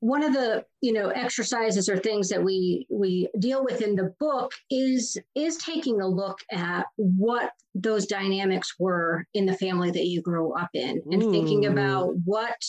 One 0.03 0.25
of 0.25 0.33
the, 0.33 0.65
you 0.81 0.93
know, 0.93 1.11
exercises 1.11 1.89
or 1.89 1.97
things 1.97 2.29
that 2.31 2.43
we 2.43 2.89
we 2.91 3.29
deal 3.39 3.63
with 3.63 3.83
in 3.83 3.95
the 3.95 4.13
book 4.19 4.53
is 4.69 5.17
is 5.37 5.57
taking 5.59 6.01
a 6.01 6.09
look 6.09 6.41
at 6.51 6.87
what 6.97 7.53
those 7.77 8.07
dynamics 8.07 8.75
were 8.81 9.25
in 9.35 9.47
the 9.47 9.57
family 9.57 9.93
that 9.93 10.07
you 10.07 10.21
grew 10.21 10.55
up 10.55 10.71
in 10.75 11.01
and 11.13 11.23
Ooh. 11.23 11.31
thinking 11.31 11.63
mm. 11.63 11.71
about 11.71 12.15
what 12.25 12.61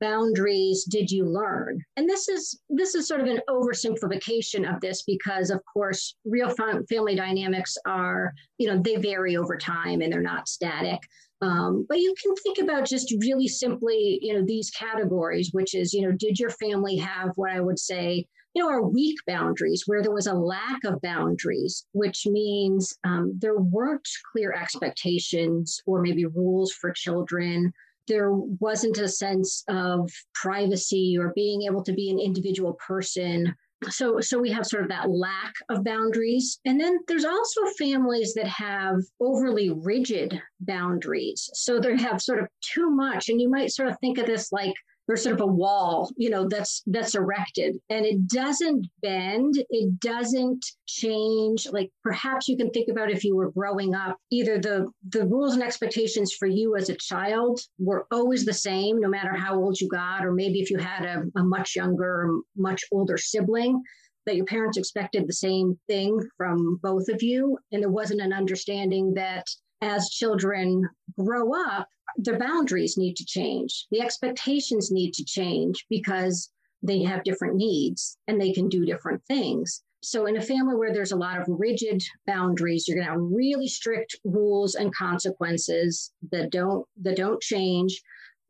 boundaries 0.00 0.84
did 0.84 1.10
you 1.10 1.26
learn 1.26 1.78
and 1.98 2.08
this 2.08 2.26
is 2.26 2.58
this 2.70 2.94
is 2.94 3.06
sort 3.06 3.20
of 3.20 3.26
an 3.26 3.38
oversimplification 3.50 4.66
of 4.66 4.80
this 4.80 5.02
because 5.02 5.50
of 5.50 5.60
course 5.70 6.16
real 6.24 6.48
family 6.88 7.14
dynamics 7.14 7.76
are 7.86 8.32
you 8.56 8.66
know 8.66 8.80
they 8.82 8.96
vary 8.96 9.36
over 9.36 9.58
time 9.58 10.00
and 10.00 10.10
they're 10.10 10.22
not 10.22 10.48
static 10.48 11.00
um, 11.42 11.86
but 11.88 11.98
you 11.98 12.14
can 12.22 12.34
think 12.36 12.58
about 12.58 12.86
just 12.86 13.14
really 13.20 13.48
simply 13.48 14.18
you 14.22 14.34
know 14.34 14.44
these 14.44 14.70
categories 14.70 15.50
which 15.52 15.74
is 15.74 15.92
you 15.92 16.02
know 16.02 16.12
did 16.12 16.38
your 16.38 16.50
family 16.50 16.96
have 16.96 17.30
what 17.36 17.50
i 17.50 17.60
would 17.60 17.78
say 17.78 18.26
you 18.54 18.62
know, 18.62 18.68
are 18.68 18.82
weak 18.82 19.16
boundaries 19.26 19.84
where 19.86 20.02
there 20.02 20.12
was 20.12 20.26
a 20.26 20.34
lack 20.34 20.82
of 20.84 21.00
boundaries, 21.02 21.86
which 21.92 22.26
means 22.26 22.96
um, 23.04 23.32
there 23.38 23.56
weren't 23.56 24.08
clear 24.32 24.52
expectations 24.52 25.80
or 25.86 26.02
maybe 26.02 26.26
rules 26.26 26.72
for 26.72 26.90
children. 26.90 27.72
There 28.08 28.32
wasn't 28.32 28.98
a 28.98 29.08
sense 29.08 29.62
of 29.68 30.10
privacy 30.34 31.16
or 31.18 31.32
being 31.34 31.62
able 31.62 31.84
to 31.84 31.92
be 31.92 32.10
an 32.10 32.18
individual 32.18 32.74
person 32.84 33.54
so 33.88 34.20
so 34.20 34.38
we 34.38 34.50
have 34.50 34.66
sort 34.66 34.82
of 34.82 34.88
that 34.90 35.10
lack 35.10 35.54
of 35.68 35.84
boundaries. 35.84 36.60
And 36.64 36.80
then 36.80 36.98
there's 37.08 37.24
also 37.24 37.60
families 37.78 38.34
that 38.34 38.46
have 38.46 38.96
overly 39.20 39.70
rigid 39.70 40.40
boundaries. 40.60 41.48
So 41.54 41.80
they 41.80 41.96
have 41.96 42.20
sort 42.20 42.40
of 42.40 42.48
too 42.60 42.90
much. 42.90 43.28
And 43.28 43.40
you 43.40 43.48
might 43.48 43.72
sort 43.72 43.88
of 43.88 43.98
think 44.00 44.18
of 44.18 44.26
this 44.26 44.52
like 44.52 44.74
there's 45.10 45.24
sort 45.24 45.34
of 45.34 45.40
a 45.40 45.46
wall, 45.46 46.08
you 46.16 46.30
know, 46.30 46.46
that's 46.46 46.84
that's 46.86 47.16
erected 47.16 47.76
and 47.90 48.06
it 48.06 48.28
doesn't 48.28 48.86
bend, 49.02 49.56
it 49.68 49.98
doesn't 49.98 50.64
change. 50.86 51.66
Like 51.72 51.90
perhaps 52.04 52.46
you 52.46 52.56
can 52.56 52.70
think 52.70 52.88
about 52.88 53.10
if 53.10 53.24
you 53.24 53.34
were 53.34 53.50
growing 53.50 53.92
up, 53.92 54.16
either 54.30 54.60
the 54.60 54.86
the 55.08 55.26
rules 55.26 55.54
and 55.54 55.64
expectations 55.64 56.32
for 56.32 56.46
you 56.46 56.76
as 56.76 56.90
a 56.90 56.94
child 56.94 57.60
were 57.80 58.06
always 58.12 58.44
the 58.44 58.52
same, 58.52 59.00
no 59.00 59.08
matter 59.08 59.34
how 59.34 59.56
old 59.56 59.80
you 59.80 59.88
got, 59.88 60.24
or 60.24 60.32
maybe 60.32 60.60
if 60.60 60.70
you 60.70 60.78
had 60.78 61.04
a, 61.04 61.24
a 61.36 61.42
much 61.42 61.74
younger, 61.74 62.38
much 62.56 62.84
older 62.92 63.18
sibling, 63.18 63.82
that 64.26 64.36
your 64.36 64.46
parents 64.46 64.78
expected 64.78 65.26
the 65.26 65.32
same 65.32 65.76
thing 65.88 66.20
from 66.36 66.78
both 66.84 67.08
of 67.08 67.20
you. 67.20 67.58
And 67.72 67.82
there 67.82 67.90
wasn't 67.90 68.20
an 68.20 68.32
understanding 68.32 69.14
that 69.14 69.44
as 69.80 70.10
children 70.10 70.88
grow 71.18 71.52
up, 71.54 71.88
their 72.16 72.38
boundaries 72.38 72.96
need 72.96 73.16
to 73.16 73.24
change, 73.24 73.86
the 73.90 74.00
expectations 74.00 74.90
need 74.90 75.12
to 75.14 75.24
change 75.24 75.86
because 75.88 76.50
they 76.82 77.02
have 77.02 77.24
different 77.24 77.56
needs 77.56 78.18
and 78.26 78.40
they 78.40 78.52
can 78.52 78.68
do 78.68 78.84
different 78.86 79.22
things. 79.26 79.82
So, 80.02 80.26
in 80.26 80.36
a 80.36 80.42
family 80.42 80.76
where 80.76 80.92
there's 80.92 81.12
a 81.12 81.16
lot 81.16 81.38
of 81.38 81.46
rigid 81.46 82.02
boundaries, 82.26 82.88
you're 82.88 82.96
going 82.96 83.06
to 83.06 83.12
have 83.12 83.20
really 83.20 83.68
strict 83.68 84.16
rules 84.24 84.74
and 84.74 84.94
consequences 84.94 86.10
that 86.32 86.50
don't 86.50 86.86
that 87.02 87.16
don't 87.16 87.42
change. 87.42 88.02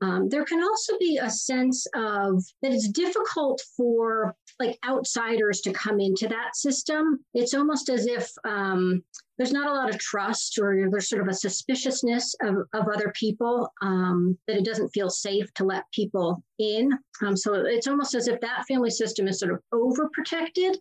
Um, 0.02 0.28
there 0.28 0.45
can 0.45 0.62
also 0.62 0.97
be 0.99 1.19
a 1.19 1.30
sense 1.30 1.87
of 1.95 2.42
that 2.62 2.73
it's 2.73 2.88
difficult 2.88 3.61
for 3.76 4.35
like 4.59 4.78
outsiders 4.87 5.61
to 5.62 5.73
come 5.73 6.00
into 6.00 6.26
that 6.28 6.57
system. 6.57 7.25
It's 7.35 7.54
almost 7.54 7.88
as 7.88 8.07
if 8.07 8.30
um, 8.45 9.02
there's 9.37 9.52
not 9.52 9.71
a 9.71 9.75
lot 9.75 9.88
of 9.88 9.99
trust 9.99 10.59
or 10.61 10.88
there's 10.90 11.09
sort 11.09 11.23
of 11.23 11.28
a 11.28 11.35
suspiciousness 11.35 12.35
of, 12.42 12.57
of 12.75 12.88
other 12.88 13.12
people 13.14 13.73
um, 13.83 14.38
that 14.47 14.57
it 14.57 14.64
doesn't 14.64 14.90
feel 14.90 15.11
safe 15.11 15.52
to 15.54 15.64
let 15.64 15.85
people 15.92 16.42
in. 16.59 16.92
Um, 17.23 17.37
so 17.37 17.54
it's 17.54 17.87
almost 17.87 18.14
as 18.14 18.28
if 18.28 18.40
that 18.40 18.66
family 18.69 18.90
system 18.90 19.28
is 19.28 19.38
sort 19.38 19.52
of 19.52 19.61
overprotected 19.73 20.76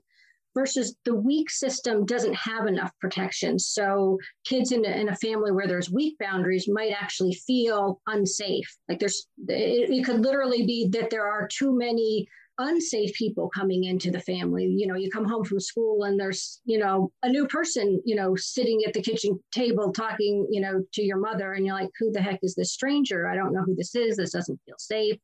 versus 0.55 0.95
the 1.05 1.15
weak 1.15 1.49
system 1.49 2.05
doesn't 2.05 2.35
have 2.35 2.67
enough 2.67 2.91
protection. 2.99 3.59
So 3.59 4.17
kids 4.45 4.71
in 4.71 4.85
a, 4.85 4.89
in 4.89 5.09
a 5.09 5.15
family 5.15 5.51
where 5.51 5.67
there's 5.67 5.91
weak 5.91 6.17
boundaries 6.19 6.67
might 6.67 6.91
actually 6.91 7.33
feel 7.33 8.01
unsafe. 8.07 8.69
Like 8.87 8.99
there's, 8.99 9.27
it, 9.47 9.89
it 9.89 10.05
could 10.05 10.21
literally 10.21 10.65
be 10.65 10.87
that 10.89 11.09
there 11.09 11.27
are 11.27 11.47
too 11.47 11.77
many 11.77 12.27
unsafe 12.61 13.13
people 13.13 13.49
coming 13.55 13.85
into 13.85 14.11
the 14.11 14.19
family. 14.19 14.65
You 14.65 14.85
know, 14.87 14.95
you 14.95 15.09
come 15.09 15.23
home 15.23 15.45
from 15.45 15.61
school 15.61 16.03
and 16.03 16.19
there's, 16.19 16.59
you 16.65 16.77
know, 16.77 17.09
a 17.23 17.29
new 17.29 17.47
person, 17.47 18.01
you 18.03 18.15
know, 18.15 18.35
sitting 18.35 18.81
at 18.85 18.93
the 18.93 19.01
kitchen 19.01 19.39
table 19.53 19.93
talking, 19.93 20.45
you 20.51 20.59
know, 20.59 20.83
to 20.93 21.01
your 21.01 21.19
mother, 21.19 21.53
and 21.53 21.65
you're 21.65 21.75
like, 21.75 21.89
who 21.97 22.11
the 22.11 22.21
heck 22.21 22.39
is 22.43 22.55
this 22.55 22.73
stranger? 22.73 23.27
I 23.27 23.35
don't 23.35 23.53
know 23.53 23.63
who 23.63 23.75
this 23.75 23.95
is. 23.95 24.17
This 24.17 24.33
doesn't 24.33 24.59
feel 24.65 24.75
safe 24.77 25.17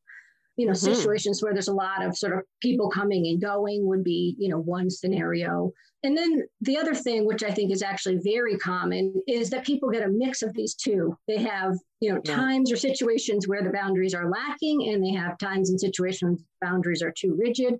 you 0.58 0.66
know 0.66 0.72
mm-hmm. 0.72 0.94
situations 0.94 1.42
where 1.42 1.54
there's 1.54 1.68
a 1.68 1.74
lot 1.74 2.04
of 2.04 2.18
sort 2.18 2.34
of 2.34 2.44
people 2.62 2.90
coming 2.90 3.28
and 3.28 3.42
going 3.42 3.86
would 3.88 4.04
be 4.04 4.36
you 4.38 4.50
know 4.50 4.60
one 4.60 4.90
scenario 4.90 5.72
and 6.04 6.18
then 6.18 6.44
the 6.62 6.78
other 6.78 6.94
thing 6.94 7.26
which 7.26 7.44
i 7.44 7.52
think 7.52 7.72
is 7.72 7.82
actually 7.82 8.18
very 8.24 8.58
common 8.58 9.14
is 9.28 9.50
that 9.50 9.66
people 9.66 9.90
get 9.90 10.04
a 10.04 10.10
mix 10.10 10.42
of 10.42 10.54
these 10.54 10.74
two 10.76 11.18
they 11.28 11.38
have 11.38 11.74
you 12.00 12.14
know 12.14 12.22
yeah. 12.26 12.36
times 12.36 12.72
or 12.72 12.78
situations 12.78 13.48
where 13.48 13.64
the 13.64 13.72
boundaries 13.72 14.14
are 14.14 14.30
lacking 14.30 14.90
and 14.90 15.04
they 15.04 15.12
have 15.12 15.38
times 15.38 15.70
and 15.70 15.80
situations 15.80 16.44
boundaries 16.62 17.02
are 17.02 17.12
too 17.12 17.38
rigid 17.38 17.76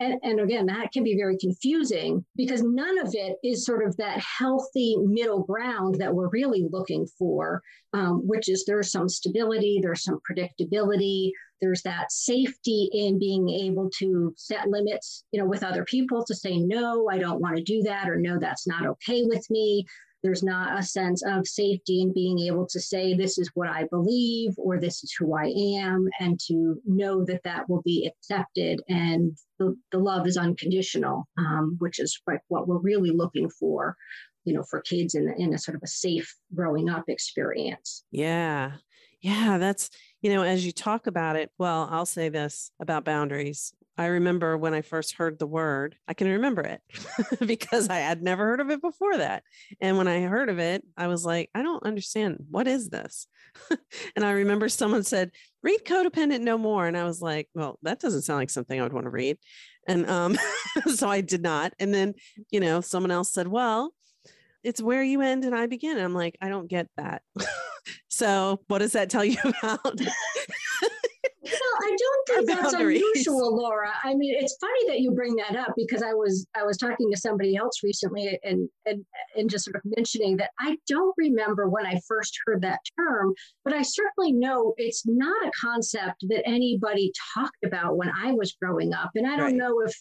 and, 0.00 0.20
and, 0.22 0.40
again, 0.40 0.66
that 0.66 0.92
can 0.92 1.02
be 1.02 1.16
very 1.16 1.36
confusing 1.38 2.24
because 2.36 2.62
none 2.62 2.98
of 2.98 3.14
it 3.14 3.36
is 3.42 3.64
sort 3.64 3.86
of 3.86 3.96
that 3.96 4.20
healthy 4.20 4.96
middle 5.00 5.42
ground 5.42 5.96
that 5.96 6.14
we're 6.14 6.28
really 6.28 6.68
looking 6.70 7.06
for, 7.18 7.62
um, 7.92 8.22
which 8.26 8.48
is 8.48 8.64
there's 8.64 8.92
some 8.92 9.08
stability, 9.08 9.80
there's 9.82 10.04
some 10.04 10.20
predictability, 10.30 11.30
there's 11.60 11.82
that 11.82 12.12
safety 12.12 12.88
in 12.92 13.18
being 13.18 13.48
able 13.48 13.90
to 13.98 14.32
set 14.36 14.68
limits, 14.68 15.24
you 15.32 15.40
know, 15.40 15.46
with 15.46 15.64
other 15.64 15.84
people 15.84 16.24
to 16.24 16.34
say, 16.34 16.58
no, 16.58 17.08
I 17.10 17.18
don't 17.18 17.40
want 17.40 17.56
to 17.56 17.62
do 17.62 17.82
that, 17.82 18.08
or 18.08 18.16
no, 18.16 18.38
that's 18.38 18.66
not 18.66 18.86
okay 18.86 19.24
with 19.24 19.48
me. 19.50 19.84
There's 20.22 20.42
not 20.42 20.78
a 20.78 20.82
sense 20.82 21.22
of 21.24 21.46
safety 21.46 22.02
in 22.02 22.12
being 22.12 22.38
able 22.40 22.66
to 22.68 22.80
say, 22.80 23.14
this 23.14 23.38
is 23.38 23.50
what 23.54 23.68
I 23.68 23.84
believe, 23.84 24.54
or 24.58 24.78
this 24.78 25.04
is 25.04 25.12
who 25.18 25.36
I 25.36 25.52
am, 25.80 26.08
and 26.20 26.38
to 26.48 26.80
know 26.84 27.24
that 27.24 27.42
that 27.44 27.68
will 27.68 27.82
be 27.82 28.06
accepted 28.06 28.80
and 28.88 29.36
the, 29.58 29.76
the 29.90 29.98
love 29.98 30.26
is 30.26 30.36
unconditional, 30.36 31.28
um, 31.36 31.76
which 31.80 31.98
is 31.98 32.20
like 32.26 32.40
what 32.48 32.68
we're 32.68 32.78
really 32.78 33.10
looking 33.10 33.50
for 33.50 33.96
you 34.44 34.54
know 34.54 34.62
for 34.62 34.80
kids 34.80 35.14
in, 35.14 35.34
in 35.36 35.52
a 35.52 35.58
sort 35.58 35.74
of 35.74 35.82
a 35.82 35.88
safe 35.88 36.32
growing 36.54 36.88
up 36.88 37.04
experience 37.08 38.04
yeah 38.12 38.74
yeah 39.20 39.58
that's 39.58 39.90
you 40.20 40.34
know, 40.34 40.42
as 40.42 40.66
you 40.66 40.72
talk 40.72 41.06
about 41.06 41.36
it, 41.36 41.50
well, 41.58 41.88
I'll 41.90 42.06
say 42.06 42.28
this 42.28 42.72
about 42.80 43.04
boundaries. 43.04 43.72
I 43.98 44.06
remember 44.06 44.56
when 44.56 44.74
I 44.74 44.82
first 44.82 45.14
heard 45.14 45.38
the 45.38 45.46
word, 45.46 45.96
I 46.06 46.14
can 46.14 46.28
remember 46.28 46.62
it 46.62 46.80
because 47.46 47.88
I 47.88 47.96
had 47.96 48.22
never 48.22 48.44
heard 48.44 48.60
of 48.60 48.70
it 48.70 48.80
before 48.80 49.18
that. 49.18 49.42
And 49.80 49.98
when 49.98 50.06
I 50.06 50.22
heard 50.22 50.48
of 50.48 50.60
it, 50.60 50.84
I 50.96 51.08
was 51.08 51.24
like, 51.24 51.50
I 51.54 51.62
don't 51.62 51.84
understand. 51.84 52.44
What 52.48 52.68
is 52.68 52.88
this? 52.88 53.26
and 54.16 54.24
I 54.24 54.30
remember 54.30 54.68
someone 54.68 55.02
said, 55.02 55.32
read 55.62 55.80
Codependent 55.84 56.42
No 56.42 56.56
More. 56.56 56.86
And 56.86 56.96
I 56.96 57.04
was 57.04 57.20
like, 57.20 57.48
well, 57.54 57.78
that 57.82 57.98
doesn't 57.98 58.22
sound 58.22 58.38
like 58.38 58.50
something 58.50 58.78
I 58.78 58.84
would 58.84 58.92
want 58.92 59.04
to 59.04 59.10
read. 59.10 59.36
And 59.88 60.08
um, 60.08 60.38
so 60.94 61.08
I 61.08 61.20
did 61.20 61.42
not. 61.42 61.74
And 61.80 61.92
then, 61.92 62.14
you 62.50 62.60
know, 62.60 62.80
someone 62.80 63.10
else 63.10 63.32
said, 63.32 63.48
well, 63.48 63.92
it's 64.62 64.80
where 64.80 65.02
you 65.02 65.22
end 65.22 65.44
and 65.44 65.56
I 65.56 65.66
begin. 65.66 65.96
And 65.96 66.04
I'm 66.04 66.14
like, 66.14 66.36
I 66.40 66.48
don't 66.48 66.68
get 66.68 66.86
that. 66.96 67.22
So, 68.08 68.60
what 68.66 68.78
does 68.78 68.92
that 68.92 69.10
tell 69.10 69.24
you 69.24 69.38
about? 69.44 70.00
Well, 71.50 71.92
I 71.92 71.96
don't 71.96 72.46
think 72.46 72.60
that's 72.60 72.72
unusual, 72.74 73.56
Laura. 73.56 73.90
I 74.02 74.14
mean, 74.14 74.36
it's 74.38 74.56
funny 74.60 74.88
that 74.88 75.00
you 75.00 75.12
bring 75.12 75.36
that 75.36 75.56
up 75.56 75.74
because 75.76 76.02
I 76.02 76.12
was 76.12 76.46
I 76.54 76.64
was 76.64 76.76
talking 76.76 77.10
to 77.10 77.16
somebody 77.16 77.56
else 77.56 77.82
recently 77.82 78.38
and 78.42 78.68
and 78.86 79.04
and 79.36 79.50
just 79.50 79.64
sort 79.64 79.76
of 79.76 79.82
mentioning 79.96 80.36
that 80.38 80.50
I 80.60 80.76
don't 80.88 81.14
remember 81.16 81.68
when 81.68 81.86
I 81.86 82.00
first 82.06 82.36
heard 82.46 82.62
that 82.62 82.80
term, 82.98 83.34
but 83.64 83.74
I 83.74 83.82
certainly 83.82 84.32
know 84.32 84.74
it's 84.76 85.04
not 85.06 85.46
a 85.46 85.52
concept 85.60 86.24
that 86.28 86.46
anybody 86.46 87.12
talked 87.34 87.64
about 87.64 87.96
when 87.96 88.10
I 88.10 88.32
was 88.32 88.56
growing 88.60 88.92
up, 88.94 89.10
and 89.14 89.26
I 89.26 89.36
don't 89.36 89.46
right. 89.46 89.54
know 89.54 89.80
if 89.80 89.94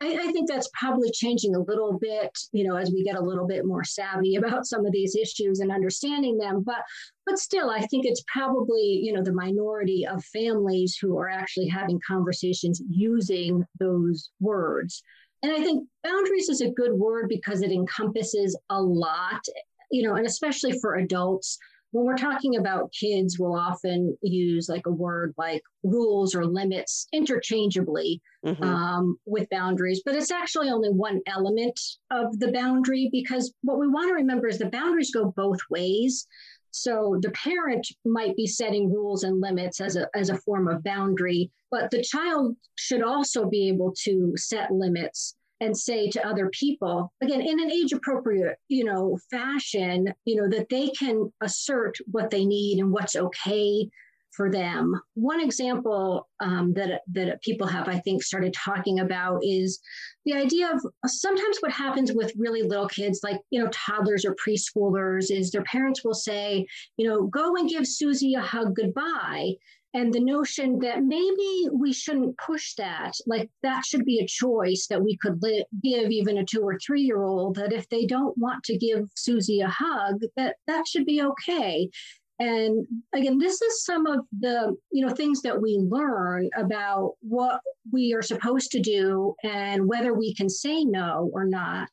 I, 0.00 0.28
I, 0.28 0.32
think 0.32 0.48
that's 0.48 0.70
probably 0.78 1.10
changing 1.10 1.56
a 1.56 1.60
little 1.60 1.98
bit, 1.98 2.30
you 2.52 2.66
know, 2.66 2.76
as 2.76 2.92
we 2.92 3.02
get 3.02 3.16
a 3.16 3.22
little 3.22 3.46
bit 3.46 3.66
more 3.66 3.82
savvy 3.82 4.36
about 4.36 4.66
some 4.66 4.86
of 4.86 4.92
these 4.92 5.16
issues 5.16 5.58
and 5.58 5.72
understanding 5.72 6.38
them. 6.38 6.62
But 6.64 6.82
but 7.26 7.38
still, 7.38 7.70
I 7.70 7.80
think 7.86 8.06
it's 8.06 8.22
probably, 8.32 9.00
you 9.02 9.12
know, 9.12 9.22
the 9.22 9.32
minority 9.32 10.06
of 10.06 10.24
families 10.26 10.96
who 11.00 11.18
are 11.18 11.28
actually 11.28 11.68
having 11.68 12.00
conversations 12.06 12.80
using 12.88 13.64
those 13.80 14.30
words. 14.40 15.02
And 15.42 15.52
I 15.52 15.56
think 15.56 15.86
boundaries 16.04 16.48
is 16.48 16.60
a 16.60 16.70
good 16.70 16.92
word 16.92 17.28
because 17.28 17.62
it 17.62 17.72
encompasses 17.72 18.58
a 18.70 18.80
lot, 18.80 19.40
you 19.90 20.02
know, 20.02 20.14
and 20.14 20.26
especially 20.26 20.78
for 20.80 20.96
adults 20.96 21.58
when 21.92 22.04
we're 22.04 22.16
talking 22.16 22.56
about 22.56 22.92
kids, 22.92 23.38
we'll 23.38 23.54
often 23.56 24.16
use 24.22 24.68
like 24.68 24.86
a 24.86 24.90
word 24.90 25.34
like 25.38 25.62
rules 25.82 26.34
or 26.34 26.44
limits 26.44 27.06
interchangeably 27.12 28.20
mm-hmm. 28.44 28.62
um, 28.62 29.18
with 29.24 29.48
boundaries, 29.50 30.02
but 30.04 30.14
it's 30.14 30.30
actually 30.30 30.68
only 30.68 30.90
one 30.90 31.20
element 31.26 31.78
of 32.10 32.38
the 32.40 32.52
boundary 32.52 33.08
because 33.10 33.52
what 33.62 33.78
we 33.78 33.88
want 33.88 34.08
to 34.08 34.14
remember 34.14 34.48
is 34.48 34.58
the 34.58 34.66
boundaries 34.66 35.12
go 35.12 35.32
both 35.36 35.60
ways. 35.70 36.26
So 36.70 37.18
the 37.22 37.30
parent 37.30 37.88
might 38.04 38.36
be 38.36 38.46
setting 38.46 38.92
rules 38.92 39.24
and 39.24 39.40
limits 39.40 39.80
as 39.80 39.96
a, 39.96 40.08
as 40.14 40.28
a 40.28 40.36
form 40.36 40.68
of 40.68 40.84
boundary, 40.84 41.50
but 41.70 41.90
the 41.90 42.02
child 42.02 42.54
should 42.76 43.02
also 43.02 43.48
be 43.48 43.68
able 43.68 43.94
to 44.04 44.34
set 44.36 44.70
limits 44.70 45.34
and 45.60 45.76
say 45.76 46.08
to 46.10 46.26
other 46.26 46.50
people 46.50 47.12
again 47.20 47.40
in 47.40 47.60
an 47.60 47.70
age 47.70 47.92
appropriate 47.92 48.56
you 48.68 48.84
know 48.84 49.18
fashion 49.30 50.12
you 50.24 50.36
know 50.36 50.48
that 50.48 50.68
they 50.68 50.88
can 50.88 51.32
assert 51.40 51.96
what 52.10 52.30
they 52.30 52.44
need 52.44 52.78
and 52.78 52.92
what's 52.92 53.16
okay 53.16 53.88
for 54.38 54.48
them. 54.48 54.94
One 55.14 55.40
example 55.40 56.28
um, 56.38 56.72
that 56.74 57.02
that 57.12 57.42
people 57.42 57.66
have 57.66 57.88
i 57.88 57.98
think 57.98 58.22
started 58.22 58.54
talking 58.54 59.00
about 59.00 59.40
is 59.42 59.80
the 60.24 60.34
idea 60.34 60.70
of 60.70 60.80
sometimes 61.06 61.58
what 61.58 61.72
happens 61.72 62.12
with 62.12 62.32
really 62.36 62.62
little 62.62 62.88
kids 62.88 63.20
like 63.24 63.40
you 63.50 63.60
know 63.60 63.68
toddlers 63.72 64.24
or 64.24 64.36
preschoolers 64.36 65.30
is 65.30 65.50
their 65.50 65.64
parents 65.64 66.04
will 66.04 66.14
say 66.14 66.64
you 66.96 67.08
know 67.08 67.26
go 67.26 67.56
and 67.56 67.68
give 67.68 67.86
susie 67.86 68.34
a 68.34 68.40
hug 68.40 68.76
goodbye. 68.76 69.54
And 69.94 70.12
the 70.12 70.20
notion 70.20 70.78
that 70.80 71.02
maybe 71.02 71.66
we 71.72 71.94
shouldn't 71.94 72.36
push 72.36 72.74
that 72.74 73.14
like 73.26 73.48
that 73.62 73.86
should 73.86 74.04
be 74.04 74.20
a 74.20 74.26
choice 74.26 74.86
that 74.90 75.02
we 75.02 75.16
could 75.16 75.42
li- 75.42 75.64
give 75.82 76.10
even 76.10 76.36
a 76.38 76.44
two 76.44 76.60
or 76.60 76.78
three 76.78 77.00
year 77.00 77.22
old 77.22 77.56
that 77.56 77.72
if 77.72 77.88
they 77.88 78.04
don't 78.04 78.36
want 78.36 78.62
to 78.64 78.76
give 78.76 79.08
susie 79.16 79.62
a 79.62 79.68
hug 79.68 80.20
that 80.36 80.56
that 80.66 80.86
should 80.86 81.06
be 81.06 81.22
okay 81.22 81.88
and 82.40 82.86
again 83.14 83.38
this 83.38 83.60
is 83.60 83.84
some 83.84 84.06
of 84.06 84.20
the 84.40 84.74
you 84.92 85.04
know 85.04 85.12
things 85.12 85.42
that 85.42 85.60
we 85.60 85.78
learn 85.88 86.48
about 86.56 87.14
what 87.20 87.60
we 87.92 88.14
are 88.14 88.22
supposed 88.22 88.70
to 88.70 88.80
do 88.80 89.34
and 89.44 89.86
whether 89.86 90.14
we 90.14 90.34
can 90.34 90.48
say 90.48 90.84
no 90.84 91.30
or 91.32 91.44
not 91.44 91.88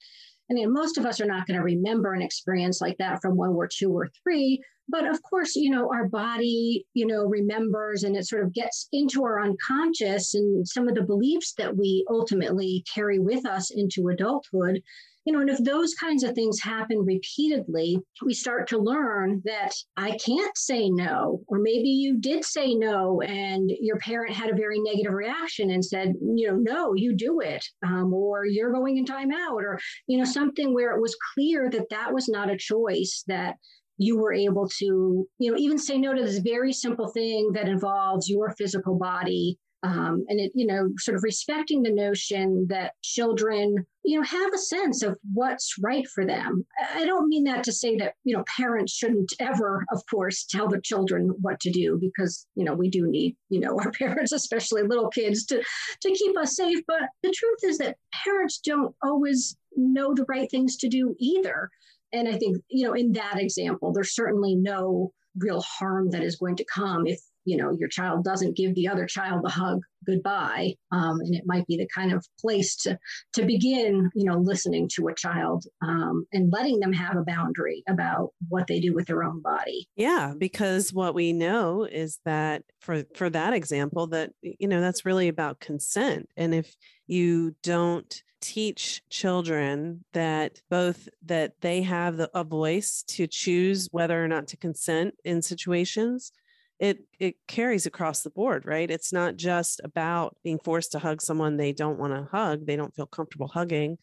I 0.49 0.53
mean, 0.53 0.71
most 0.71 0.97
of 0.97 1.05
us 1.05 1.19
are 1.19 1.25
not 1.25 1.47
going 1.47 1.57
to 1.57 1.63
remember 1.63 2.13
an 2.13 2.21
experience 2.21 2.79
like 2.79 2.97
that 2.99 3.21
from 3.21 3.35
when 3.35 3.53
we're 3.53 3.67
two 3.67 3.91
or 3.91 4.11
three. 4.23 4.61
But 4.87 5.07
of 5.07 5.21
course, 5.23 5.55
you 5.55 5.71
know, 5.71 5.89
our 5.91 6.07
body, 6.07 6.85
you 6.93 7.07
know, 7.07 7.23
remembers 7.25 8.03
and 8.03 8.15
it 8.15 8.27
sort 8.27 8.43
of 8.43 8.53
gets 8.53 8.87
into 8.91 9.23
our 9.23 9.41
unconscious 9.41 10.35
and 10.35 10.67
some 10.67 10.87
of 10.87 10.93
the 10.93 11.01
beliefs 11.01 11.53
that 11.57 11.75
we 11.75 12.05
ultimately 12.09 12.83
carry 12.93 13.17
with 13.17 13.45
us 13.47 13.71
into 13.71 14.09
adulthood. 14.09 14.83
You 15.25 15.33
know, 15.33 15.39
and 15.39 15.49
if 15.49 15.57
those 15.63 15.95
kinds 15.95 16.23
of 16.23 16.33
things 16.33 16.61
happen 16.61 16.99
repeatedly, 16.99 17.97
we 18.23 18.33
start 18.33 18.67
to 18.69 18.77
learn 18.77 19.41
that 19.45 19.71
I 19.97 20.17
can't 20.17 20.55
say 20.55 20.89
no, 20.89 21.41
or 21.47 21.57
maybe 21.57 21.89
you 21.89 22.17
did 22.17 22.45
say 22.45 22.75
no 22.75 23.21
and 23.21 23.71
your 23.81 23.97
parent 23.97 24.35
had 24.35 24.51
a 24.51 24.55
very 24.55 24.79
negative 24.79 25.13
reaction 25.13 25.71
and 25.71 25.83
said, 25.83 26.13
you 26.21 26.47
know, 26.47 26.55
no, 26.55 26.93
you 26.93 27.15
do 27.15 27.39
it, 27.39 27.65
um, 27.85 28.13
or 28.13 28.45
you're 28.45 28.71
going 28.71 28.97
in 28.97 29.05
timeout, 29.05 29.53
or, 29.53 29.79
you 30.07 30.19
know, 30.19 30.25
something 30.25 30.73
where 30.73 30.95
it 30.95 31.01
was 31.01 31.17
clear 31.33 31.69
that 31.71 31.89
that 31.89 32.13
was 32.13 32.29
not 32.29 32.51
a 32.51 32.57
choice 32.57 33.23
that 33.27 33.55
you 33.97 34.17
were 34.17 34.33
able 34.33 34.67
to, 34.67 35.27
you 35.39 35.51
know, 35.51 35.57
even 35.57 35.77
say 35.77 35.97
no 35.97 36.13
to 36.13 36.23
this 36.23 36.39
very 36.39 36.73
simple 36.73 37.07
thing 37.07 37.51
that 37.53 37.67
involves 37.67 38.29
your 38.29 38.53
physical 38.57 38.95
body. 38.97 39.57
Um, 39.83 40.25
and 40.29 40.39
it, 40.39 40.51
you 40.55 40.65
know, 40.65 40.89
sort 40.97 41.15
of 41.15 41.23
respecting 41.23 41.83
the 41.83 41.91
notion 41.91 42.65
that 42.69 42.93
children, 43.03 43.85
you 44.03 44.17
know, 44.17 44.25
have 44.25 44.53
a 44.53 44.57
sense 44.57 45.03
of 45.03 45.17
what's 45.33 45.75
right 45.79 46.07
for 46.07 46.25
them. 46.25 46.65
I 46.95 47.05
don't 47.05 47.27
mean 47.27 47.43
that 47.43 47.63
to 47.65 47.71
say 47.71 47.95
that, 47.97 48.13
you 48.23 48.35
know, 48.35 48.43
parents 48.57 48.93
shouldn't 48.93 49.33
ever, 49.39 49.85
of 49.91 50.01
course, 50.09 50.45
tell 50.45 50.67
their 50.67 50.81
children 50.81 51.29
what 51.41 51.59
to 51.59 51.71
do 51.71 51.99
because, 52.01 52.47
you 52.55 52.63
know, 52.63 52.73
we 52.73 52.89
do 52.89 53.07
need, 53.07 53.35
you 53.49 53.59
know, 53.59 53.77
our 53.79 53.91
parents, 53.91 54.31
especially 54.31 54.83
little 54.83 55.09
kids, 55.09 55.45
to 55.47 55.61
to 56.01 56.11
keep 56.11 56.35
us 56.37 56.55
safe. 56.55 56.79
But 56.87 57.03
the 57.21 57.31
truth 57.31 57.59
is 57.63 57.77
that 57.77 57.97
parents 58.23 58.59
don't 58.59 58.95
always 59.03 59.55
know 59.75 60.15
the 60.15 60.25
right 60.27 60.49
things 60.49 60.77
to 60.77 60.89
do 60.89 61.15
either. 61.19 61.69
And 62.11 62.27
I 62.27 62.37
think, 62.37 62.57
you 62.69 62.87
know, 62.87 62.93
in 62.93 63.11
that 63.13 63.39
example, 63.39 63.91
there's 63.91 64.15
certainly 64.15 64.55
no 64.55 65.11
real 65.37 65.61
harm 65.61 66.09
that 66.11 66.23
is 66.23 66.37
going 66.37 66.55
to 66.55 66.65
come 66.65 67.05
if, 67.05 67.19
you 67.45 67.57
know, 67.57 67.71
your 67.71 67.87
child 67.87 68.23
doesn't 68.23 68.57
give 68.57 68.75
the 68.75 68.87
other 68.87 69.05
child 69.05 69.43
a 69.45 69.49
hug 69.49 69.81
goodbye. 70.05 70.75
Um, 70.91 71.19
and 71.21 71.33
it 71.33 71.43
might 71.45 71.65
be 71.67 71.77
the 71.77 71.87
kind 71.93 72.13
of 72.13 72.25
place 72.39 72.75
to, 72.77 72.97
to 73.33 73.45
begin, 73.45 74.09
you 74.13 74.25
know, 74.25 74.37
listening 74.37 74.89
to 74.95 75.07
a 75.07 75.15
child 75.15 75.65
um, 75.81 76.25
and 76.31 76.51
letting 76.51 76.79
them 76.79 76.93
have 76.93 77.17
a 77.17 77.23
boundary 77.23 77.83
about 77.87 78.31
what 78.49 78.67
they 78.67 78.79
do 78.79 78.93
with 78.93 79.07
their 79.07 79.23
own 79.23 79.41
body. 79.41 79.87
Yeah, 79.95 80.33
because 80.37 80.93
what 80.93 81.15
we 81.15 81.33
know 81.33 81.85
is 81.85 82.19
that 82.25 82.63
for, 82.81 83.03
for 83.15 83.29
that 83.29 83.53
example, 83.53 84.07
that, 84.07 84.31
you 84.41 84.67
know, 84.67 84.81
that's 84.81 85.05
really 85.05 85.27
about 85.27 85.59
consent. 85.59 86.29
And 86.37 86.53
if 86.53 86.75
you 87.07 87.55
don't 87.63 88.21
teach 88.41 89.01
children 89.09 90.03
that 90.13 90.61
both 90.69 91.09
that 91.25 91.53
they 91.61 91.81
have 91.81 92.17
the, 92.17 92.29
a 92.35 92.43
voice 92.43 93.03
to 93.07 93.25
choose 93.25 93.87
whether 93.91 94.23
or 94.23 94.27
not 94.27 94.47
to 94.47 94.57
consent 94.57 95.15
in 95.23 95.41
situations 95.41 96.31
it 96.79 96.99
it 97.19 97.35
carries 97.47 97.85
across 97.85 98.21
the 98.21 98.29
board 98.29 98.65
right? 98.65 98.89
It's 98.89 99.13
not 99.13 99.35
just 99.35 99.81
about 99.83 100.37
being 100.43 100.59
forced 100.59 100.91
to 100.93 100.99
hug 100.99 101.21
someone 101.21 101.57
they 101.57 101.73
don't 101.73 101.99
want 101.99 102.13
to 102.13 102.29
hug 102.29 102.65
they 102.65 102.75
don't 102.75 102.95
feel 102.95 103.05
comfortable 103.05 103.47
hugging 103.47 103.97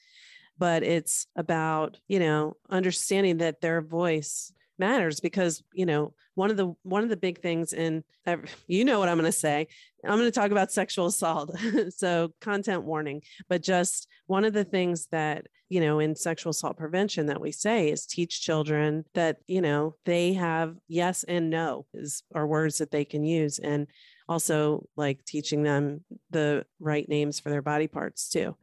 but 0.59 0.83
it's 0.83 1.27
about 1.37 1.99
you 2.09 2.19
know 2.19 2.57
understanding 2.71 3.39
that 3.39 3.61
their 3.61 3.81
voice 3.81 4.53
matters 4.79 5.21
because 5.21 5.63
you 5.73 5.87
know 5.87 6.13
one 6.35 6.51
of 6.51 6.57
the 6.57 6.75
one 6.83 7.03
of 7.03 7.09
the 7.09 7.17
big 7.17 7.41
things 7.41 7.73
in 7.73 8.03
you 8.67 8.85
know 8.85 8.99
what 8.99 9.09
i'm 9.09 9.19
going 9.19 9.31
to 9.31 9.37
say. 9.37 9.67
I'm 10.05 10.19
going 10.19 10.31
to 10.31 10.33
talk 10.33 10.51
about 10.51 10.73
sexual 10.73 11.07
assault. 11.07 11.55
So 11.91 12.33
content 12.41 12.83
warning. 12.83 13.23
But 13.49 13.63
just 13.63 14.09
one 14.27 14.45
of 14.45 14.53
the 14.53 14.65
things 14.65 15.07
that 15.13 15.47
you 15.69 15.81
know 15.81 16.01
in 16.01 16.17
sexual 16.17 16.51
assault 16.51 16.77
prevention 16.77 17.27
that 17.27 17.41
we 17.41 17.53
say 17.53 17.91
is 17.91 18.07
teach 18.07 18.43
children 18.43 19.05
that 19.15 19.39
you 19.47 19.61
know 19.61 19.95
they 20.05 20.33
have 20.35 20.77
yes 20.89 21.25
and 21.25 21.51
no 21.51 21.87
is 21.95 22.23
are 22.35 22.47
words 22.47 22.79
that 22.79 22.91
they 22.91 23.05
can 23.05 23.25
use. 23.25 23.59
And 23.59 23.87
also 24.29 24.87
like 24.97 25.25
teaching 25.25 25.63
them 25.63 26.05
the 26.31 26.65
right 26.81 27.09
names 27.09 27.39
for 27.39 27.51
their 27.51 27.63
body 27.63 27.87
parts 27.87 28.29
too. 28.29 28.57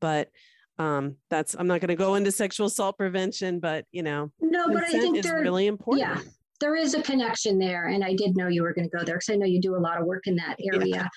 But 0.00 0.28
um 0.78 1.16
that's 1.30 1.54
i'm 1.58 1.66
not 1.66 1.80
going 1.80 1.88
to 1.88 1.96
go 1.96 2.14
into 2.14 2.30
sexual 2.30 2.66
assault 2.66 2.96
prevention 2.96 3.58
but 3.60 3.84
you 3.92 4.02
know 4.02 4.30
no 4.40 4.68
but 4.68 4.82
i 4.84 4.90
think 4.90 5.16
it's 5.16 5.30
really 5.30 5.66
important. 5.66 6.06
yeah 6.06 6.20
there 6.60 6.74
is 6.74 6.94
a 6.94 7.02
connection 7.02 7.58
there 7.58 7.88
and 7.88 8.04
i 8.04 8.14
did 8.14 8.36
know 8.36 8.48
you 8.48 8.62
were 8.62 8.72
going 8.72 8.88
to 8.88 8.96
go 8.96 9.04
there 9.04 9.16
because 9.16 9.30
i 9.30 9.36
know 9.36 9.46
you 9.46 9.60
do 9.60 9.76
a 9.76 9.78
lot 9.78 10.00
of 10.00 10.06
work 10.06 10.26
in 10.26 10.36
that 10.36 10.56
area. 10.72 10.86
Yeah. 10.86 11.08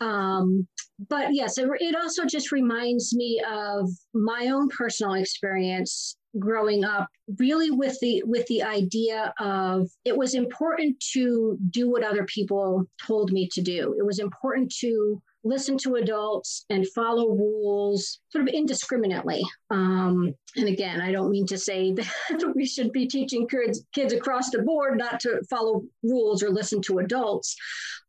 um 0.00 0.66
but 1.08 1.34
yes 1.34 1.58
it, 1.58 1.68
it 1.80 1.94
also 1.94 2.24
just 2.24 2.52
reminds 2.52 3.14
me 3.14 3.40
of 3.48 3.88
my 4.14 4.48
own 4.48 4.68
personal 4.68 5.14
experience 5.14 6.16
growing 6.38 6.84
up 6.84 7.08
really 7.38 7.70
with 7.70 7.98
the 8.00 8.22
with 8.24 8.46
the 8.46 8.62
idea 8.62 9.32
of 9.40 9.88
it 10.04 10.16
was 10.16 10.34
important 10.34 10.98
to 11.12 11.58
do 11.70 11.90
what 11.90 12.04
other 12.04 12.24
people 12.24 12.84
told 13.04 13.32
me 13.32 13.48
to 13.52 13.62
do. 13.62 13.94
It 13.98 14.04
was 14.04 14.18
important 14.18 14.72
to 14.80 15.22
listen 15.44 15.78
to 15.78 15.96
adults 15.96 16.64
and 16.70 16.88
follow 16.88 17.30
rules 17.30 18.20
sort 18.30 18.46
of 18.46 18.52
indiscriminately. 18.52 19.42
Um, 19.70 20.34
and 20.56 20.68
again, 20.68 21.00
I 21.00 21.12
don't 21.12 21.30
mean 21.30 21.46
to 21.46 21.58
say 21.58 21.92
that 21.94 22.52
we 22.54 22.66
should 22.66 22.92
be 22.92 23.06
teaching 23.06 23.48
kids, 23.48 23.84
kids 23.94 24.12
across 24.12 24.50
the 24.50 24.62
board 24.62 24.98
not 24.98 25.20
to 25.20 25.40
follow 25.48 25.84
rules 26.02 26.42
or 26.42 26.50
listen 26.50 26.80
to 26.82 26.98
adults. 26.98 27.56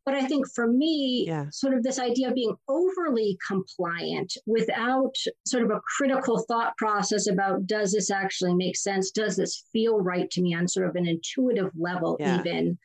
But 0.06 0.14
I 0.14 0.26
think 0.26 0.46
for 0.54 0.66
me, 0.66 1.24
yeah. 1.28 1.44
sort 1.52 1.74
of 1.74 1.82
this 1.82 1.98
idea 1.98 2.28
of 2.28 2.34
being 2.34 2.56
overly 2.68 3.38
compliant 3.46 4.32
without 4.46 5.14
sort 5.46 5.62
of 5.62 5.70
a 5.70 5.80
critical 5.96 6.44
thought 6.48 6.76
process 6.78 7.28
about 7.28 7.66
does 7.66 7.92
this 7.92 8.10
actually 8.10 8.54
make 8.54 8.76
sense? 8.76 9.10
Does 9.10 9.36
this 9.36 9.64
feel 9.72 10.00
right 10.00 10.30
to 10.30 10.40
me 10.40 10.54
on 10.54 10.66
sort 10.66 10.88
of 10.88 10.96
an 10.96 11.06
intuitive 11.06 11.70
level, 11.78 12.16
yeah. 12.18 12.40
even? 12.40 12.78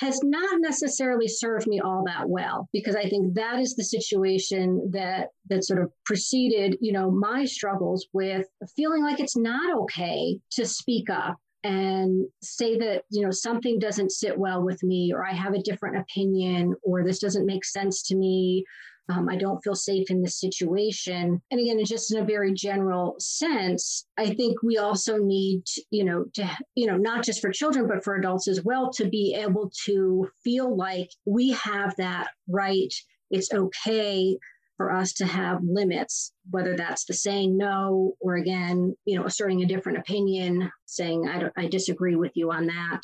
Has 0.00 0.20
not 0.24 0.60
necessarily 0.60 1.28
served 1.28 1.66
me 1.66 1.78
all 1.78 2.02
that 2.06 2.26
well 2.26 2.68
because 2.72 2.96
I 2.96 3.06
think 3.08 3.34
that 3.34 3.60
is 3.60 3.74
the 3.74 3.84
situation 3.84 4.90
that 4.92 5.28
that 5.50 5.64
sort 5.64 5.82
of 5.82 5.92
preceded, 6.06 6.78
you 6.80 6.92
know, 6.92 7.10
my 7.10 7.44
struggles 7.44 8.08
with 8.14 8.46
feeling 8.76 9.02
like 9.02 9.20
it's 9.20 9.36
not 9.36 9.76
okay 9.82 10.38
to 10.52 10.64
speak 10.64 11.10
up 11.10 11.36
and 11.62 12.26
say 12.42 12.78
that 12.78 13.02
you 13.10 13.22
know 13.22 13.30
something 13.30 13.78
doesn't 13.78 14.12
sit 14.12 14.38
well 14.38 14.62
with 14.64 14.82
me 14.82 15.12
or 15.14 15.26
i 15.26 15.32
have 15.32 15.52
a 15.52 15.62
different 15.62 15.98
opinion 15.98 16.74
or 16.82 17.04
this 17.04 17.18
doesn't 17.18 17.44
make 17.44 17.66
sense 17.66 18.02
to 18.02 18.16
me 18.16 18.64
um, 19.10 19.28
I 19.28 19.36
don't 19.36 19.62
feel 19.62 19.74
safe 19.74 20.10
in 20.10 20.22
this 20.22 20.38
situation. 20.38 21.40
And 21.50 21.60
again, 21.60 21.84
just 21.84 22.12
in 22.12 22.22
a 22.22 22.24
very 22.24 22.52
general 22.54 23.16
sense, 23.18 24.06
I 24.18 24.34
think 24.34 24.62
we 24.62 24.78
also 24.78 25.16
need, 25.16 25.64
you 25.90 26.04
know, 26.04 26.24
to, 26.34 26.50
you 26.74 26.86
know, 26.86 26.96
not 26.96 27.24
just 27.24 27.40
for 27.40 27.50
children, 27.50 27.88
but 27.88 28.04
for 28.04 28.14
adults 28.14 28.46
as 28.46 28.62
well, 28.62 28.90
to 28.92 29.08
be 29.08 29.34
able 29.34 29.70
to 29.86 30.28
feel 30.44 30.76
like 30.76 31.10
we 31.24 31.50
have 31.50 31.96
that 31.96 32.28
right. 32.48 32.92
It's 33.30 33.52
okay 33.52 34.38
for 34.76 34.92
us 34.92 35.12
to 35.12 35.26
have 35.26 35.60
limits, 35.62 36.32
whether 36.50 36.74
that's 36.74 37.04
the 37.04 37.12
saying 37.12 37.56
no 37.56 38.14
or 38.18 38.36
again, 38.36 38.96
you 39.04 39.18
know, 39.18 39.26
asserting 39.26 39.62
a 39.62 39.66
different 39.66 39.98
opinion, 39.98 40.70
saying 40.86 41.28
I, 41.28 41.50
I 41.56 41.66
disagree 41.66 42.16
with 42.16 42.32
you 42.34 42.50
on 42.50 42.66
that, 42.66 43.02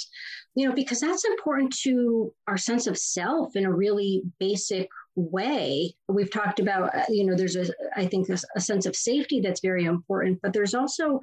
you 0.54 0.66
know, 0.66 0.74
because 0.74 1.00
that's 1.00 1.26
important 1.26 1.76
to 1.82 2.32
our 2.48 2.56
sense 2.56 2.86
of 2.86 2.96
self 2.96 3.56
in 3.56 3.66
a 3.66 3.72
really 3.72 4.22
basic 4.38 4.88
way 5.16 5.94
we've 6.08 6.30
talked 6.30 6.60
about 6.60 6.94
uh, 6.94 7.04
you 7.08 7.24
know 7.24 7.34
there's 7.34 7.56
a 7.56 7.66
i 7.96 8.04
think 8.06 8.28
a, 8.28 8.36
a 8.54 8.60
sense 8.60 8.84
of 8.84 8.94
safety 8.94 9.40
that's 9.40 9.60
very 9.60 9.84
important 9.84 10.38
but 10.42 10.52
there's 10.52 10.74
also 10.74 11.18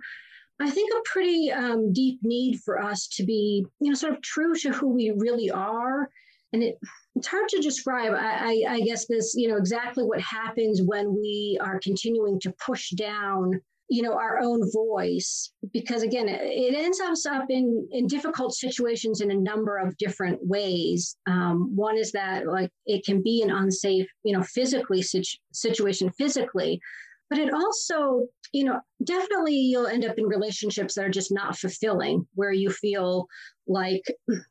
i 0.59 0.69
think 0.69 0.91
a 0.91 1.09
pretty 1.09 1.51
um, 1.51 1.93
deep 1.93 2.19
need 2.23 2.59
for 2.65 2.81
us 2.81 3.07
to 3.07 3.23
be 3.23 3.65
you 3.79 3.89
know 3.89 3.95
sort 3.95 4.13
of 4.13 4.21
true 4.21 4.55
to 4.55 4.71
who 4.71 4.87
we 4.87 5.13
really 5.17 5.49
are. 5.49 6.09
And 6.53 6.63
it 6.63 6.77
it's 7.15 7.27
hard 7.27 7.47
to 7.49 7.59
describe. 7.59 8.13
I, 8.13 8.63
I, 8.67 8.73
I 8.75 8.81
guess 8.81 9.05
this 9.05 9.33
you 9.35 9.47
know 9.47 9.57
exactly 9.57 10.03
what 10.03 10.21
happens 10.21 10.81
when 10.81 11.13
we 11.13 11.57
are 11.61 11.79
continuing 11.79 12.39
to 12.41 12.53
push 12.63 12.91
down 12.91 13.61
you 13.93 14.01
know 14.01 14.13
our 14.13 14.39
own 14.39 14.59
voice 14.71 15.51
because 15.71 16.01
again 16.01 16.27
it, 16.27 16.73
ends 16.73 16.99
us 16.99 17.27
up 17.27 17.45
in 17.49 17.87
in 17.91 18.07
difficult 18.07 18.55
situations 18.55 19.21
in 19.21 19.29
a 19.29 19.35
number 19.35 19.77
of 19.77 19.95
different 19.97 20.39
ways. 20.41 21.15
Um, 21.27 21.75
one 21.75 21.95
is 21.95 22.11
that 22.13 22.47
like 22.47 22.71
it 22.87 23.05
can 23.05 23.21
be 23.21 23.43
an 23.43 23.51
unsafe 23.51 24.07
you 24.23 24.35
know 24.35 24.41
physically 24.41 25.03
situ- 25.03 25.37
situation 25.51 26.09
physically 26.09 26.81
but 27.29 27.37
it 27.37 27.53
also 27.53 28.27
you 28.51 28.63
know 28.63 28.79
definitely 29.03 29.57
you'll 29.57 29.85
end 29.85 30.05
up 30.05 30.17
in 30.17 30.25
relationships 30.25 30.95
that 30.95 31.05
are 31.05 31.09
just 31.19 31.31
not 31.31 31.55
fulfilling 31.55 32.25
where 32.33 32.51
you 32.51 32.71
feel 32.71 33.27
like 33.67 34.03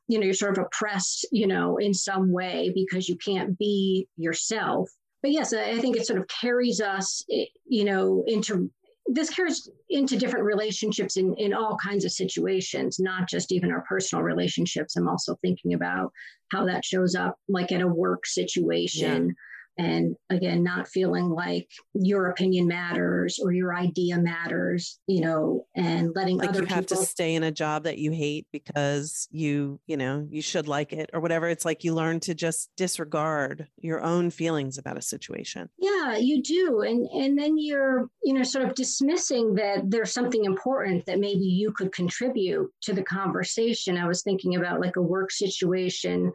you 0.06 0.20
know 0.20 0.24
you're 0.24 0.34
sort 0.34 0.56
of 0.56 0.64
oppressed 0.64 1.26
you 1.32 1.48
know 1.48 1.78
in 1.78 1.92
some 1.92 2.30
way 2.30 2.70
because 2.76 3.08
you 3.08 3.16
can't 3.16 3.58
be 3.58 4.06
yourself. 4.16 4.88
But 5.20 5.32
yes 5.32 5.52
i 5.52 5.78
think 5.78 5.96
it 5.96 6.06
sort 6.06 6.20
of 6.20 6.28
carries 6.28 6.80
us 6.80 7.24
you 7.66 7.84
know 7.84 8.24
into 8.26 8.70
this 9.06 9.30
carries 9.30 9.68
into 9.90 10.16
different 10.16 10.44
relationships 10.44 11.16
in, 11.16 11.34
in 11.34 11.52
all 11.52 11.76
kinds 11.76 12.04
of 12.04 12.12
situations, 12.12 12.98
not 13.00 13.28
just 13.28 13.52
even 13.52 13.70
our 13.70 13.84
personal 13.88 14.22
relationships. 14.24 14.96
I'm 14.96 15.08
also 15.08 15.36
thinking 15.42 15.74
about 15.74 16.12
how 16.50 16.64
that 16.66 16.84
shows 16.84 17.14
up, 17.14 17.36
like 17.48 17.72
at 17.72 17.80
a 17.80 17.86
work 17.86 18.26
situation. 18.26 19.34
And 19.78 20.16
again 20.30 20.62
not 20.62 20.88
feeling 20.88 21.28
like 21.30 21.68
your 21.94 22.26
opinion 22.28 22.66
matters 22.66 23.38
or 23.42 23.52
your 23.52 23.74
idea 23.74 24.18
matters 24.18 24.98
you 25.06 25.20
know 25.20 25.64
and 25.74 26.14
letting 26.14 26.36
like 26.36 26.50
other 26.50 26.60
you 26.60 26.66
have 26.66 26.86
people 26.86 26.96
to 26.96 27.06
stay 27.06 27.34
in 27.34 27.42
a 27.42 27.50
job 27.50 27.84
that 27.84 27.98
you 27.98 28.10
hate 28.10 28.46
because 28.52 29.28
you 29.30 29.80
you 29.86 29.96
know 29.96 30.26
you 30.30 30.42
should 30.42 30.68
like 30.68 30.92
it 30.92 31.10
or 31.12 31.20
whatever. 31.20 31.48
It's 31.48 31.64
like 31.64 31.84
you 31.84 31.94
learn 31.94 32.20
to 32.20 32.34
just 32.34 32.70
disregard 32.76 33.68
your 33.78 34.02
own 34.02 34.30
feelings 34.30 34.78
about 34.78 34.98
a 34.98 35.02
situation. 35.02 35.68
Yeah 35.78 36.16
you 36.16 36.42
do. 36.42 36.82
And 36.82 37.06
and 37.12 37.38
then 37.38 37.58
you're 37.58 38.08
you 38.22 38.34
know 38.34 38.42
sort 38.42 38.68
of 38.68 38.74
dismissing 38.74 39.54
that 39.54 39.90
there's 39.90 40.12
something 40.12 40.44
important 40.44 41.06
that 41.06 41.20
maybe 41.20 41.44
you 41.44 41.72
could 41.72 41.92
contribute 41.92 42.70
to 42.82 42.92
the 42.92 43.02
conversation. 43.02 43.96
I 43.96 44.06
was 44.06 44.22
thinking 44.22 44.56
about 44.56 44.80
like 44.80 44.96
a 44.96 45.02
work 45.02 45.30
situation 45.30 46.32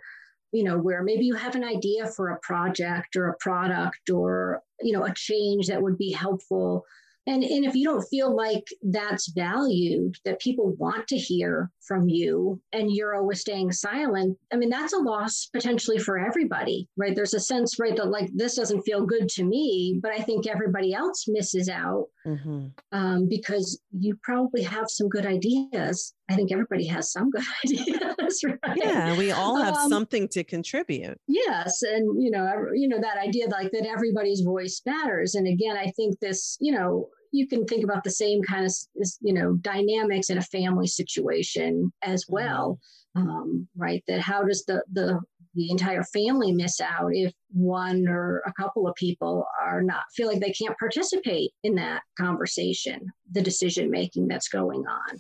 you 0.52 0.64
know 0.64 0.78
where 0.78 1.04
maybe 1.04 1.26
you 1.26 1.36
have 1.36 1.56
an 1.56 1.64
idea 1.64 2.08
for 2.08 2.30
a 2.30 2.40
project 2.40 3.16
or 3.16 3.28
a 3.28 3.38
product 3.38 4.10
or 4.10 4.62
you 4.82 4.94
know 4.94 5.04
a 5.04 5.14
change 5.14 5.68
that 5.68 5.82
would 5.82 5.98
be 5.98 6.12
helpful. 6.12 6.86
And 7.26 7.44
and 7.44 7.66
if 7.66 7.76
you 7.76 7.84
don't 7.84 8.08
feel 8.08 8.34
like 8.34 8.66
that's 8.82 9.28
valued 9.34 10.16
that 10.24 10.40
people 10.40 10.72
want 10.78 11.08
to 11.10 11.18
hear 11.18 11.70
from 11.82 12.08
you 12.08 12.62
and 12.72 12.90
you're 12.90 13.16
always 13.16 13.42
staying 13.42 13.72
silent 13.72 14.38
i 14.54 14.56
mean 14.56 14.70
that's 14.70 14.94
a 14.94 14.98
loss 14.98 15.48
potentially 15.54 15.98
for 15.98 16.18
everybody 16.18 16.88
right? 16.98 17.16
There's 17.16 17.34
a 17.34 17.40
sense 17.40 17.80
right 17.80 17.96
that 17.96 18.10
like 18.10 18.30
this 18.34 18.56
doesn't 18.56 18.84
feel 18.84 19.06
good 19.06 19.30
to 19.30 19.44
me 19.44 20.00
but 20.02 20.12
i 20.12 20.20
think 20.20 20.48
everybody 20.48 20.94
else 20.94 21.26
misses 21.28 21.70
out 21.70 22.08
mm-hmm. 22.26 22.68
um, 22.92 23.28
because 23.30 23.82
you 23.92 24.18
probably 24.24 24.64
have 24.64 24.90
some 24.90 25.10
good 25.10 25.26
ideas 25.26 26.14
i 26.30 26.36
think 26.36 26.52
everybody 26.52 26.86
has 26.86 27.12
some 27.12 27.30
good 27.30 27.44
ideas 27.66 28.44
right? 28.44 28.78
Yeah 28.78 29.18
we 29.18 29.32
all 29.32 29.56
have 29.58 29.76
um, 29.76 29.90
something 29.90 30.28
to 30.30 30.44
contribute. 30.44 31.20
Yes 31.28 31.82
and 31.84 32.22
you 32.22 32.32
know 32.32 32.68
you 32.74 32.88
know 32.88 33.00
that 33.00 33.18
idea 33.18 33.48
like 33.50 33.72
that 33.72 33.86
everybody's 33.86 34.42
voice 34.42 34.82
matters 34.86 35.36
and 35.36 35.48
again 35.48 35.78
i 35.78 35.88
think 35.96 36.20
this 36.20 36.58
you 36.60 36.72
know 36.72 37.10
you 37.32 37.48
can 37.48 37.66
think 37.66 37.84
about 37.84 38.04
the 38.04 38.12
same 38.12 38.42
kind 38.44 38.66
of 38.66 38.74
you 39.22 39.34
know 39.34 39.54
dynamics 39.62 40.30
in 40.30 40.38
a 40.38 40.42
family 40.42 40.88
situation 40.88 41.92
as 42.04 42.24
mm-hmm. 42.26 42.34
well 42.34 42.80
um, 43.18 43.68
right? 43.76 44.04
That 44.08 44.22
how 44.22 44.44
does 44.44 44.64
the 44.66 44.84
the 44.92 45.20
the 45.56 45.72
entire 45.72 46.04
family 46.04 46.52
miss 46.52 46.80
out 46.80 47.10
if 47.14 47.34
one 47.50 48.08
or 48.08 48.44
a 48.46 48.54
couple 48.54 48.88
of 48.88 48.94
people 48.96 49.46
are 49.60 49.82
not 49.82 50.04
feel 50.16 50.28
like 50.28 50.40
they 50.40 50.52
can't 50.52 50.78
participate 50.78 51.52
in 51.64 51.74
that 51.74 52.04
conversation 52.20 53.12
the 53.32 53.42
decision 53.42 53.90
making 53.90 54.28
that's 54.28 54.50
going 54.50 54.84
on 54.86 55.18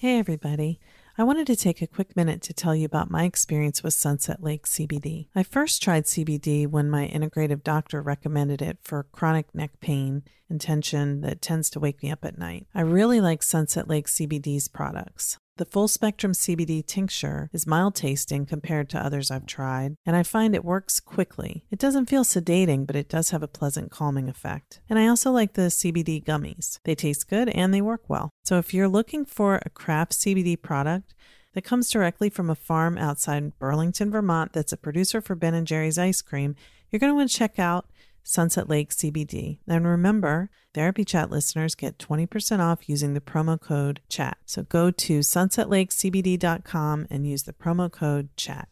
hey 0.00 0.16
everybody 0.16 0.78
I 1.16 1.24
wanted 1.24 1.48
to 1.48 1.56
take 1.56 1.82
a 1.82 1.88
quick 1.88 2.14
minute 2.14 2.40
to 2.42 2.54
tell 2.54 2.72
you 2.72 2.84
about 2.84 3.10
my 3.10 3.24
experience 3.24 3.82
with 3.82 3.94
Sunset 3.94 4.40
Lake 4.40 4.64
CBD. 4.64 5.26
I 5.34 5.42
first 5.42 5.82
tried 5.82 6.04
CBD 6.04 6.68
when 6.68 6.88
my 6.88 7.08
integrative 7.08 7.64
doctor 7.64 8.00
recommended 8.00 8.62
it 8.62 8.78
for 8.80 9.08
chronic 9.10 9.52
neck 9.52 9.72
pain 9.80 10.22
and 10.48 10.60
tension 10.60 11.22
that 11.22 11.42
tends 11.42 11.68
to 11.70 11.80
wake 11.80 12.00
me 12.04 12.12
up 12.12 12.24
at 12.24 12.38
night. 12.38 12.68
I 12.72 12.82
really 12.82 13.20
like 13.20 13.42
Sunset 13.42 13.88
Lake 13.88 14.06
CBD's 14.06 14.68
products. 14.68 15.36
The 15.58 15.64
full 15.64 15.88
spectrum 15.88 16.34
CBD 16.34 16.86
tincture 16.86 17.50
is 17.52 17.66
mild 17.66 17.96
tasting 17.96 18.46
compared 18.46 18.88
to 18.90 19.04
others 19.04 19.28
I've 19.28 19.44
tried, 19.44 19.96
and 20.06 20.14
I 20.14 20.22
find 20.22 20.54
it 20.54 20.64
works 20.64 21.00
quickly. 21.00 21.64
It 21.68 21.80
doesn't 21.80 22.06
feel 22.06 22.22
sedating, 22.22 22.86
but 22.86 22.94
it 22.94 23.08
does 23.08 23.30
have 23.30 23.42
a 23.42 23.48
pleasant 23.48 23.90
calming 23.90 24.28
effect. 24.28 24.80
And 24.88 25.00
I 25.00 25.08
also 25.08 25.32
like 25.32 25.54
the 25.54 25.62
CBD 25.62 26.22
gummies. 26.22 26.78
They 26.84 26.94
taste 26.94 27.28
good 27.28 27.48
and 27.48 27.74
they 27.74 27.80
work 27.80 28.02
well. 28.06 28.30
So 28.44 28.58
if 28.58 28.72
you're 28.72 28.86
looking 28.86 29.24
for 29.24 29.60
a 29.66 29.70
craft 29.70 30.12
CBD 30.12 30.62
product, 30.62 31.12
that 31.54 31.64
comes 31.64 31.90
directly 31.90 32.30
from 32.30 32.50
a 32.50 32.54
farm 32.54 32.96
outside 32.96 33.58
Burlington, 33.58 34.12
Vermont 34.12 34.52
that's 34.52 34.72
a 34.72 34.76
producer 34.76 35.20
for 35.20 35.34
Ben 35.34 35.54
and 35.54 35.66
Jerry's 35.66 35.98
ice 35.98 36.22
cream, 36.22 36.54
you're 36.92 37.00
going 37.00 37.10
to 37.10 37.16
want 37.16 37.30
to 37.30 37.36
check 37.36 37.58
out 37.58 37.86
Sunset 38.28 38.68
Lake 38.68 38.90
CBD. 38.90 39.58
And 39.66 39.86
remember, 39.86 40.50
Therapy 40.74 41.02
Chat 41.02 41.30
listeners 41.30 41.74
get 41.74 41.96
20% 41.96 42.60
off 42.60 42.86
using 42.86 43.14
the 43.14 43.22
promo 43.22 43.58
code 43.58 44.02
CHAT. 44.10 44.36
So 44.44 44.64
go 44.64 44.90
to 44.90 45.20
sunsetlakecbd.com 45.20 47.06
and 47.08 47.26
use 47.26 47.44
the 47.44 47.54
promo 47.54 47.90
code 47.90 48.28
CHAT. 48.36 48.68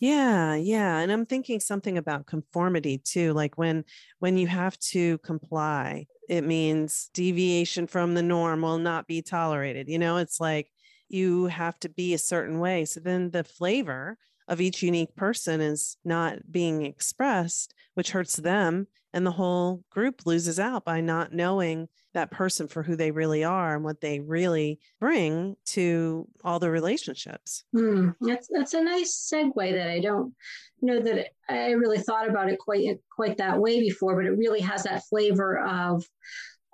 Yeah, 0.00 0.56
yeah, 0.56 0.98
and 0.98 1.12
I'm 1.12 1.26
thinking 1.26 1.60
something 1.60 1.96
about 1.96 2.26
conformity 2.26 2.98
too, 2.98 3.32
like 3.32 3.56
when 3.56 3.84
when 4.18 4.36
you 4.36 4.48
have 4.48 4.78
to 4.78 5.18
comply, 5.18 6.06
it 6.28 6.42
means 6.42 7.08
deviation 7.14 7.86
from 7.86 8.14
the 8.14 8.22
norm 8.22 8.62
will 8.62 8.78
not 8.78 9.06
be 9.06 9.22
tolerated. 9.22 9.88
You 9.88 10.00
know, 10.00 10.16
it's 10.16 10.40
like 10.40 10.72
you 11.08 11.46
have 11.46 11.78
to 11.80 11.88
be 11.88 12.14
a 12.14 12.18
certain 12.18 12.58
way. 12.58 12.84
So 12.84 12.98
then 12.98 13.30
the 13.30 13.44
flavor 13.44 14.16
of 14.50 14.60
each 14.60 14.82
unique 14.82 15.14
person 15.14 15.60
is 15.60 15.96
not 16.04 16.50
being 16.50 16.84
expressed, 16.84 17.72
which 17.94 18.10
hurts 18.10 18.36
them. 18.36 18.88
And 19.12 19.26
the 19.26 19.32
whole 19.32 19.82
group 19.90 20.26
loses 20.26 20.60
out 20.60 20.84
by 20.84 21.00
not 21.00 21.32
knowing 21.32 21.88
that 22.14 22.30
person 22.30 22.68
for 22.68 22.82
who 22.82 22.96
they 22.96 23.10
really 23.10 23.44
are 23.44 23.74
and 23.74 23.84
what 23.84 24.00
they 24.00 24.20
really 24.20 24.78
bring 25.00 25.56
to 25.64 26.28
all 26.44 26.58
the 26.58 26.70
relationships. 26.70 27.64
Hmm. 27.72 28.10
That's 28.20 28.48
that's 28.52 28.74
a 28.74 28.82
nice 28.82 29.30
segue 29.32 29.72
that 29.72 29.88
I 29.88 30.00
don't 30.00 30.34
know 30.82 31.00
that 31.00 31.18
it, 31.18 31.28
I 31.48 31.70
really 31.70 31.98
thought 31.98 32.28
about 32.28 32.50
it 32.50 32.58
quite 32.58 32.98
quite 33.14 33.38
that 33.38 33.58
way 33.58 33.80
before, 33.80 34.16
but 34.16 34.26
it 34.26 34.36
really 34.36 34.60
has 34.60 34.84
that 34.84 35.04
flavor 35.08 35.58
of 35.58 36.04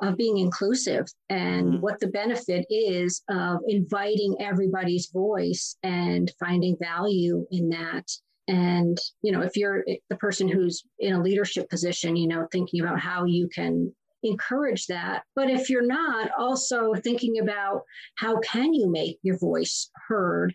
of 0.01 0.17
being 0.17 0.39
inclusive 0.39 1.07
and 1.31 1.67
mm-hmm. 1.67 1.81
what 1.81 1.99
the 2.01 2.09
benefit 2.09 2.67
is 2.69 3.23
of 3.31 3.61
inviting 3.69 4.37
everybody's 4.41 5.11
voice 5.11 5.77
and 5.83 6.33
finding 6.39 6.77
value 6.79 7.47
in 7.51 7.69
that 7.71 8.05
and 8.49 8.99
you 9.23 9.33
know 9.33 9.41
if 9.41 9.57
you're 9.57 9.85
the 10.11 10.17
person 10.17 10.49
who's 10.49 10.85
in 10.99 11.15
a 11.15 11.23
leadership 11.23 11.69
position 11.69 12.15
you 12.17 12.29
know 12.29 12.47
thinking 12.53 12.81
about 12.81 13.01
how 13.01 13.25
you 13.25 13.49
can 13.49 13.93
encourage 14.23 14.87
that 14.87 15.23
but 15.35 15.51
if 15.51 15.71
you're 15.71 15.87
not 15.87 16.31
also 16.39 16.93
thinking 16.95 17.39
about 17.39 17.83
how 18.17 18.39
can 18.41 18.73
you 18.73 18.91
make 18.91 19.19
your 19.23 19.39
voice 19.39 19.91
heard 20.09 20.55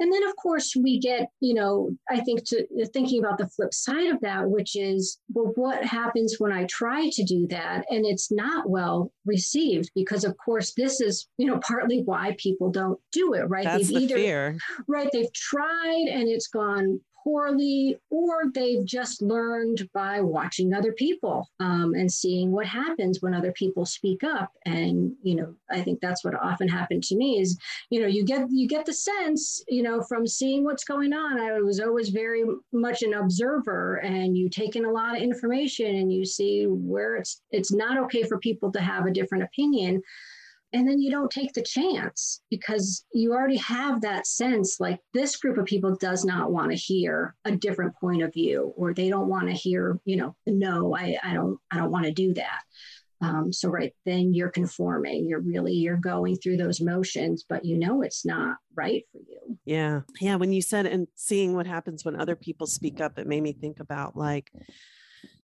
and 0.00 0.12
then, 0.12 0.22
of 0.24 0.34
course, 0.36 0.74
we 0.74 0.98
get, 0.98 1.28
you 1.40 1.54
know, 1.54 1.90
I 2.10 2.20
think 2.20 2.44
to 2.46 2.62
uh, 2.62 2.86
thinking 2.92 3.20
about 3.20 3.38
the 3.38 3.48
flip 3.48 3.72
side 3.72 4.08
of 4.08 4.20
that, 4.20 4.50
which 4.50 4.74
is, 4.74 5.18
well, 5.32 5.52
what 5.54 5.84
happens 5.84 6.36
when 6.38 6.52
I 6.52 6.64
try 6.64 7.08
to 7.12 7.24
do 7.24 7.46
that 7.48 7.84
and 7.90 8.04
it's 8.04 8.32
not 8.32 8.68
well 8.68 9.12
received? 9.26 9.90
Because, 9.94 10.24
of 10.24 10.36
course, 10.44 10.72
this 10.76 11.00
is, 11.00 11.28
you 11.38 11.46
know, 11.46 11.60
partly 11.66 12.02
why 12.02 12.34
people 12.38 12.70
don't 12.70 12.98
do 13.12 13.34
it, 13.34 13.48
right? 13.48 13.64
That's 13.64 13.88
they've 13.88 13.96
the 13.96 14.04
either, 14.04 14.16
fear. 14.16 14.58
Right. 14.88 15.08
They've 15.12 15.32
tried 15.32 16.06
and 16.10 16.28
it's 16.28 16.48
gone 16.48 17.00
poorly, 17.22 17.96
or 18.10 18.50
they've 18.54 18.84
just 18.84 19.22
learned 19.22 19.88
by 19.92 20.20
watching 20.20 20.74
other 20.74 20.92
people 20.92 21.48
um, 21.60 21.94
and 21.94 22.10
seeing 22.10 22.52
what 22.52 22.66
happens 22.66 23.20
when 23.20 23.34
other 23.34 23.52
people 23.52 23.86
speak 23.86 24.24
up. 24.24 24.52
And 24.66 25.14
you 25.22 25.34
know, 25.34 25.54
I 25.70 25.82
think 25.82 26.00
that's 26.00 26.24
what 26.24 26.34
often 26.34 26.68
happened 26.68 27.04
to 27.04 27.16
me 27.16 27.40
is, 27.40 27.58
you 27.90 28.00
know, 28.00 28.06
you 28.06 28.24
get 28.24 28.46
you 28.50 28.68
get 28.68 28.86
the 28.86 28.92
sense, 28.92 29.62
you 29.68 29.82
know, 29.82 30.02
from 30.02 30.26
seeing 30.26 30.64
what's 30.64 30.84
going 30.84 31.12
on. 31.12 31.40
I 31.40 31.60
was 31.60 31.80
always 31.80 32.08
very 32.08 32.44
much 32.72 33.02
an 33.02 33.14
observer, 33.14 33.96
and 33.96 34.36
you 34.36 34.48
take 34.48 34.76
in 34.76 34.84
a 34.84 34.90
lot 34.90 35.16
of 35.16 35.22
information, 35.22 35.96
and 35.96 36.12
you 36.12 36.24
see 36.24 36.64
where 36.66 37.16
it's 37.16 37.42
it's 37.50 37.72
not 37.72 37.98
okay 38.04 38.22
for 38.24 38.38
people 38.38 38.72
to 38.72 38.80
have 38.80 39.06
a 39.06 39.12
different 39.12 39.44
opinion 39.44 40.02
and 40.72 40.88
then 40.88 41.00
you 41.00 41.10
don't 41.10 41.30
take 41.30 41.52
the 41.52 41.62
chance 41.62 42.40
because 42.50 43.04
you 43.12 43.32
already 43.32 43.56
have 43.56 44.00
that 44.00 44.26
sense 44.26 44.80
like 44.80 44.98
this 45.12 45.36
group 45.36 45.58
of 45.58 45.66
people 45.66 45.96
does 45.96 46.24
not 46.24 46.50
want 46.50 46.70
to 46.70 46.76
hear 46.76 47.34
a 47.44 47.52
different 47.52 47.94
point 47.96 48.22
of 48.22 48.32
view 48.32 48.72
or 48.76 48.94
they 48.94 49.08
don't 49.08 49.28
want 49.28 49.48
to 49.48 49.54
hear 49.54 49.98
you 50.04 50.16
know 50.16 50.34
no 50.46 50.94
i, 50.96 51.16
I 51.22 51.34
don't 51.34 51.58
i 51.70 51.76
don't 51.76 51.90
want 51.90 52.06
to 52.06 52.12
do 52.12 52.34
that. 52.34 52.60
Um, 53.20 53.52
so 53.52 53.68
right 53.68 53.92
then 54.04 54.34
you're 54.34 54.50
conforming 54.50 55.28
you're 55.28 55.40
really 55.40 55.74
you're 55.74 55.96
going 55.96 56.36
through 56.36 56.56
those 56.56 56.80
motions 56.80 57.44
but 57.48 57.64
you 57.64 57.78
know 57.78 58.02
it's 58.02 58.24
not 58.26 58.56
right 58.74 59.04
for 59.12 59.18
you. 59.18 59.58
Yeah 59.64 60.00
yeah 60.20 60.34
when 60.34 60.52
you 60.52 60.60
said 60.60 60.86
and 60.86 61.06
seeing 61.14 61.54
what 61.54 61.68
happens 61.68 62.04
when 62.04 62.20
other 62.20 62.34
people 62.34 62.66
speak 62.66 63.00
up 63.00 63.20
it 63.20 63.28
made 63.28 63.44
me 63.44 63.52
think 63.52 63.78
about 63.78 64.16
like 64.16 64.50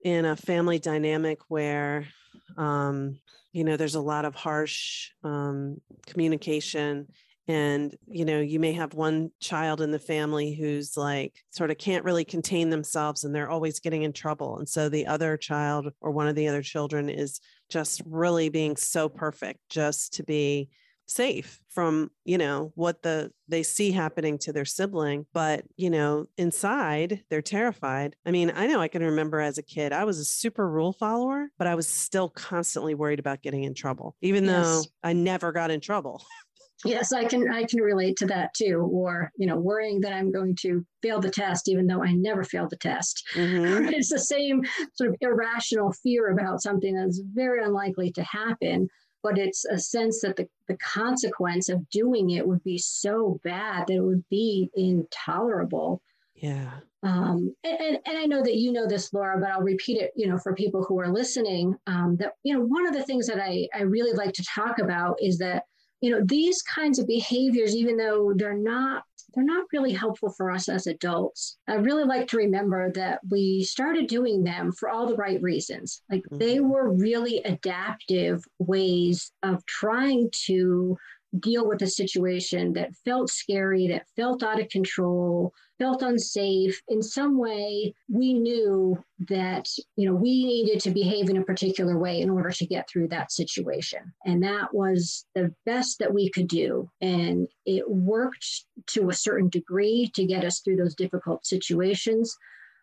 in 0.07 0.23
a 0.23 0.37
family 0.37 0.79
dynamic 0.79 1.39
where 1.49 2.07
um, 2.55 3.19
you 3.51 3.65
know 3.65 3.75
there's 3.75 3.95
a 3.95 4.01
lot 4.01 4.23
of 4.23 4.35
harsh 4.35 5.11
um, 5.21 5.81
communication 6.05 7.07
and 7.49 7.93
you 8.07 8.23
know 8.23 8.39
you 8.39 8.57
may 8.57 8.71
have 8.71 8.93
one 8.93 9.31
child 9.41 9.81
in 9.81 9.91
the 9.91 9.99
family 9.99 10.53
who's 10.53 10.95
like 10.95 11.33
sort 11.49 11.71
of 11.71 11.77
can't 11.77 12.05
really 12.05 12.23
contain 12.23 12.69
themselves 12.69 13.25
and 13.25 13.35
they're 13.35 13.49
always 13.49 13.81
getting 13.81 14.03
in 14.03 14.13
trouble. 14.13 14.59
And 14.59 14.69
so 14.69 14.87
the 14.87 15.07
other 15.07 15.35
child 15.35 15.89
or 15.99 16.11
one 16.11 16.29
of 16.29 16.35
the 16.35 16.47
other 16.47 16.61
children 16.61 17.09
is 17.09 17.41
just 17.67 18.01
really 18.05 18.47
being 18.47 18.77
so 18.77 19.09
perfect 19.09 19.59
just 19.67 20.13
to 20.13 20.23
be 20.23 20.69
safe 21.07 21.61
from 21.69 22.11
you 22.25 22.37
know 22.37 22.71
what 22.75 23.01
the 23.01 23.31
they 23.47 23.63
see 23.63 23.91
happening 23.91 24.37
to 24.37 24.51
their 24.51 24.65
sibling 24.65 25.25
but 25.33 25.63
you 25.77 25.89
know 25.89 26.25
inside 26.37 27.23
they're 27.29 27.41
terrified 27.41 28.15
i 28.25 28.31
mean 28.31 28.51
i 28.55 28.67
know 28.67 28.81
i 28.81 28.89
can 28.89 29.01
remember 29.01 29.39
as 29.39 29.57
a 29.57 29.63
kid 29.63 29.93
i 29.93 30.03
was 30.03 30.19
a 30.19 30.25
super 30.25 30.69
rule 30.69 30.91
follower 30.91 31.47
but 31.57 31.65
i 31.65 31.75
was 31.75 31.87
still 31.87 32.29
constantly 32.29 32.93
worried 32.93 33.19
about 33.19 33.41
getting 33.41 33.63
in 33.63 33.73
trouble 33.73 34.15
even 34.21 34.43
yes. 34.43 34.65
though 34.65 34.83
i 35.01 35.13
never 35.13 35.53
got 35.53 35.71
in 35.71 35.79
trouble 35.79 36.21
Yes, 36.85 37.11
I 37.11 37.25
can 37.25 37.51
I 37.51 37.63
can 37.63 37.81
relate 37.81 38.17
to 38.17 38.27
that 38.27 38.53
too. 38.53 38.87
Or, 38.93 39.31
you 39.35 39.47
know, 39.47 39.57
worrying 39.57 39.99
that 40.01 40.13
I'm 40.13 40.31
going 40.31 40.55
to 40.61 40.85
fail 41.01 41.19
the 41.19 41.29
test 41.29 41.67
even 41.67 41.87
though 41.87 42.03
I 42.03 42.13
never 42.13 42.43
failed 42.43 42.69
the 42.69 42.77
test. 42.77 43.27
Mm-hmm. 43.33 43.87
it's 43.93 44.09
the 44.09 44.19
same 44.19 44.61
sort 44.93 45.09
of 45.09 45.15
irrational 45.21 45.91
fear 46.03 46.29
about 46.29 46.61
something 46.61 46.95
that's 46.95 47.21
very 47.33 47.63
unlikely 47.63 48.11
to 48.11 48.23
happen, 48.23 48.87
but 49.23 49.37
it's 49.37 49.65
a 49.65 49.77
sense 49.77 50.21
that 50.21 50.35
the, 50.35 50.47
the 50.67 50.77
consequence 50.77 51.69
of 51.69 51.89
doing 51.89 52.31
it 52.31 52.47
would 52.47 52.63
be 52.63 52.77
so 52.77 53.39
bad 53.43 53.87
that 53.87 53.95
it 53.95 54.01
would 54.01 54.23
be 54.29 54.69
intolerable. 54.75 56.01
Yeah. 56.35 56.71
Um, 57.03 57.55
and, 57.63 57.79
and, 57.79 57.99
and, 58.05 58.17
I 58.17 58.25
know 58.25 58.43
that 58.43 58.55
you 58.55 58.71
know 58.71 58.87
this, 58.87 59.13
Laura, 59.13 59.39
but 59.39 59.49
I'll 59.49 59.61
repeat 59.61 60.01
it, 60.01 60.11
you 60.15 60.27
know, 60.27 60.37
for 60.37 60.53
people 60.53 60.83
who 60.83 60.99
are 60.99 61.11
listening, 61.11 61.75
um, 61.87 62.17
that, 62.19 62.33
you 62.43 62.53
know, 62.53 62.61
one 62.61 62.87
of 62.87 62.93
the 62.93 63.03
things 63.03 63.27
that 63.27 63.39
I, 63.39 63.67
I 63.73 63.83
really 63.83 64.13
like 64.13 64.33
to 64.33 64.43
talk 64.43 64.79
about 64.79 65.17
is 65.21 65.37
that 65.39 65.63
you 66.01 66.11
know 66.11 66.21
these 66.25 66.61
kinds 66.63 66.99
of 66.99 67.07
behaviors 67.07 67.75
even 67.75 67.97
though 67.97 68.33
they're 68.35 68.57
not 68.57 69.03
they're 69.33 69.43
not 69.43 69.65
really 69.73 69.93
helpful 69.93 70.29
for 70.29 70.51
us 70.51 70.69
as 70.69 70.87
adults 70.87 71.57
i 71.67 71.73
really 71.73 72.03
like 72.03 72.27
to 72.27 72.37
remember 72.37 72.91
that 72.91 73.19
we 73.29 73.63
started 73.63 74.07
doing 74.07 74.43
them 74.43 74.71
for 74.71 74.89
all 74.89 75.07
the 75.07 75.15
right 75.15 75.41
reasons 75.41 76.01
like 76.09 76.21
mm-hmm. 76.23 76.37
they 76.37 76.59
were 76.59 76.91
really 76.93 77.39
adaptive 77.43 78.43
ways 78.59 79.31
of 79.43 79.65
trying 79.65 80.29
to 80.31 80.97
deal 81.39 81.67
with 81.67 81.81
a 81.81 81.87
situation 81.87 82.73
that 82.73 82.95
felt 83.03 83.29
scary 83.29 83.87
that 83.87 84.07
felt 84.15 84.43
out 84.43 84.61
of 84.61 84.69
control 84.69 85.53
felt 85.77 86.01
unsafe 86.01 86.81
in 86.87 87.01
some 87.01 87.37
way 87.37 87.93
we 88.09 88.33
knew 88.33 88.97
that 89.27 89.67
you 89.95 90.07
know 90.07 90.15
we 90.15 90.45
needed 90.45 90.79
to 90.79 90.91
behave 90.91 91.29
in 91.29 91.37
a 91.37 91.43
particular 91.43 91.97
way 91.97 92.21
in 92.21 92.29
order 92.29 92.51
to 92.51 92.65
get 92.65 92.89
through 92.89 93.07
that 93.07 93.31
situation 93.31 94.13
and 94.25 94.43
that 94.43 94.73
was 94.73 95.25
the 95.35 95.53
best 95.65 95.99
that 95.99 96.13
we 96.13 96.29
could 96.29 96.47
do 96.47 96.89
and 97.01 97.47
it 97.65 97.89
worked 97.89 98.65
to 98.85 99.09
a 99.09 99.13
certain 99.13 99.49
degree 99.49 100.09
to 100.13 100.25
get 100.25 100.43
us 100.43 100.59
through 100.59 100.75
those 100.75 100.95
difficult 100.95 101.45
situations 101.45 102.37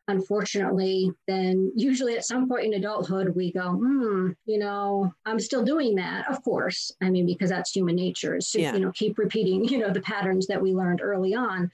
unfortunately, 0.09 1.11
then 1.27 1.73
usually 1.75 2.17
at 2.17 2.27
some 2.27 2.49
point 2.49 2.67
in 2.67 2.75
adulthood, 2.75 3.35
we 3.35 3.53
go, 3.53 3.71
hmm, 3.71 4.31
you 4.45 4.59
know, 4.59 5.13
I'm 5.25 5.41
still 5.41 5.65
doing 5.65 5.95
that. 5.97 6.29
Of 6.31 6.43
course. 6.43 6.93
I 7.03 7.11
mean, 7.11 7.27
because 7.27 7.51
that's 7.51 7.75
human 7.75 7.97
nature 7.97 8.37
is 8.37 8.51
to, 8.51 8.61
yeah. 8.61 8.75
you 8.75 8.81
know, 8.81 8.93
keep 8.93 9.19
repeating, 9.19 9.65
you 9.65 9.79
know, 9.79 9.91
the 9.91 10.03
patterns 10.03 10.47
that 10.49 10.61
we 10.61 10.75
learned 10.75 11.01
early 11.03 11.35
on 11.35 11.71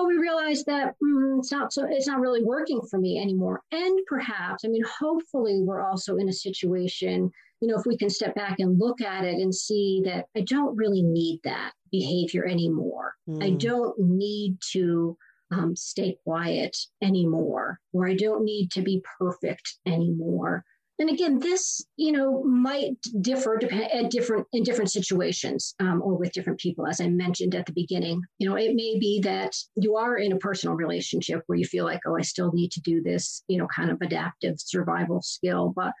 but 0.00 0.06
we 0.06 0.16
realized 0.16 0.64
that 0.64 0.94
mm, 1.04 1.38
it's 1.38 1.52
not 1.52 1.72
so 1.72 1.86
it's 1.88 2.06
not 2.06 2.20
really 2.20 2.42
working 2.42 2.80
for 2.90 2.98
me 2.98 3.20
anymore. 3.20 3.62
And 3.70 4.00
perhaps 4.06 4.64
i 4.64 4.68
mean 4.68 4.82
hopefully 4.98 5.60
we're 5.60 5.82
also 5.82 6.16
in 6.16 6.28
a 6.28 6.32
situation 6.32 7.30
you 7.60 7.68
know 7.68 7.78
if 7.78 7.84
we 7.86 7.96
can 7.96 8.08
step 8.08 8.34
back 8.34 8.60
and 8.60 8.78
look 8.78 9.00
at 9.02 9.24
it 9.24 9.34
and 9.34 9.54
see 9.54 10.00
that 10.04 10.26
i 10.36 10.40
don't 10.40 10.74
really 10.76 11.02
need 11.02 11.40
that 11.44 11.72
behavior 11.92 12.46
anymore. 12.46 13.14
Mm. 13.28 13.44
i 13.44 13.50
don't 13.50 13.98
need 13.98 14.56
to 14.72 15.16
um, 15.52 15.74
stay 15.76 16.16
quiet 16.24 16.76
anymore 17.02 17.80
or 17.92 18.08
i 18.08 18.14
don't 18.14 18.44
need 18.44 18.70
to 18.72 18.82
be 18.82 19.02
perfect 19.18 19.78
anymore 19.86 20.64
and 21.00 21.08
again, 21.08 21.38
this 21.38 21.82
you 21.96 22.12
know 22.12 22.44
might 22.44 22.94
differ 23.22 23.58
at 23.72 24.10
different 24.10 24.46
in 24.52 24.62
different 24.62 24.90
situations 24.90 25.74
um, 25.80 26.02
or 26.02 26.16
with 26.16 26.32
different 26.32 26.60
people, 26.60 26.86
as 26.86 27.00
I 27.00 27.08
mentioned 27.08 27.54
at 27.54 27.64
the 27.64 27.72
beginning. 27.72 28.22
You 28.38 28.48
know, 28.48 28.56
it 28.56 28.74
may 28.74 28.98
be 28.98 29.20
that 29.24 29.56
you 29.76 29.96
are 29.96 30.18
in 30.18 30.32
a 30.32 30.36
personal 30.38 30.76
relationship 30.76 31.42
where 31.46 31.58
you 31.58 31.64
feel 31.64 31.86
like, 31.86 32.00
oh, 32.06 32.16
I 32.16 32.22
still 32.22 32.52
need 32.52 32.70
to 32.72 32.80
do 32.82 33.02
this, 33.02 33.42
you 33.48 33.56
know, 33.56 33.66
kind 33.74 33.90
of 33.90 33.98
adaptive 34.02 34.56
survival 34.58 35.22
skill, 35.22 35.72
but 35.74 35.92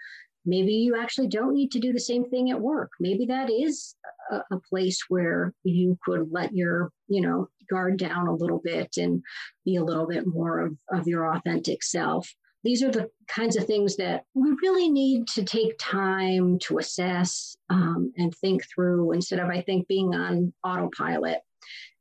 maybe 0.44 0.74
you 0.74 1.00
actually 1.00 1.28
don't 1.28 1.54
need 1.54 1.70
to 1.72 1.80
do 1.80 1.94
the 1.94 2.00
same 2.00 2.28
thing 2.28 2.50
at 2.50 2.60
work. 2.60 2.90
Maybe 3.00 3.24
that 3.26 3.50
is 3.50 3.94
a, 4.30 4.42
a 4.52 4.60
place 4.68 5.00
where 5.08 5.54
you 5.64 5.98
could 6.04 6.28
let 6.30 6.54
your 6.54 6.92
you 7.08 7.22
know 7.22 7.48
guard 7.70 7.96
down 7.96 8.26
a 8.26 8.34
little 8.34 8.60
bit 8.62 8.98
and 8.98 9.22
be 9.64 9.76
a 9.76 9.84
little 9.84 10.06
bit 10.06 10.26
more 10.26 10.60
of, 10.60 10.76
of 10.90 11.06
your 11.06 11.34
authentic 11.34 11.82
self 11.82 12.30
these 12.62 12.82
are 12.82 12.90
the 12.90 13.10
kinds 13.26 13.56
of 13.56 13.64
things 13.64 13.96
that 13.96 14.24
we 14.34 14.50
really 14.62 14.90
need 14.90 15.26
to 15.28 15.44
take 15.44 15.78
time 15.78 16.58
to 16.60 16.78
assess 16.78 17.56
um, 17.70 18.12
and 18.16 18.34
think 18.34 18.64
through 18.68 19.12
instead 19.12 19.38
of, 19.38 19.48
I 19.48 19.62
think, 19.62 19.88
being 19.88 20.14
on 20.14 20.52
autopilot. 20.64 21.38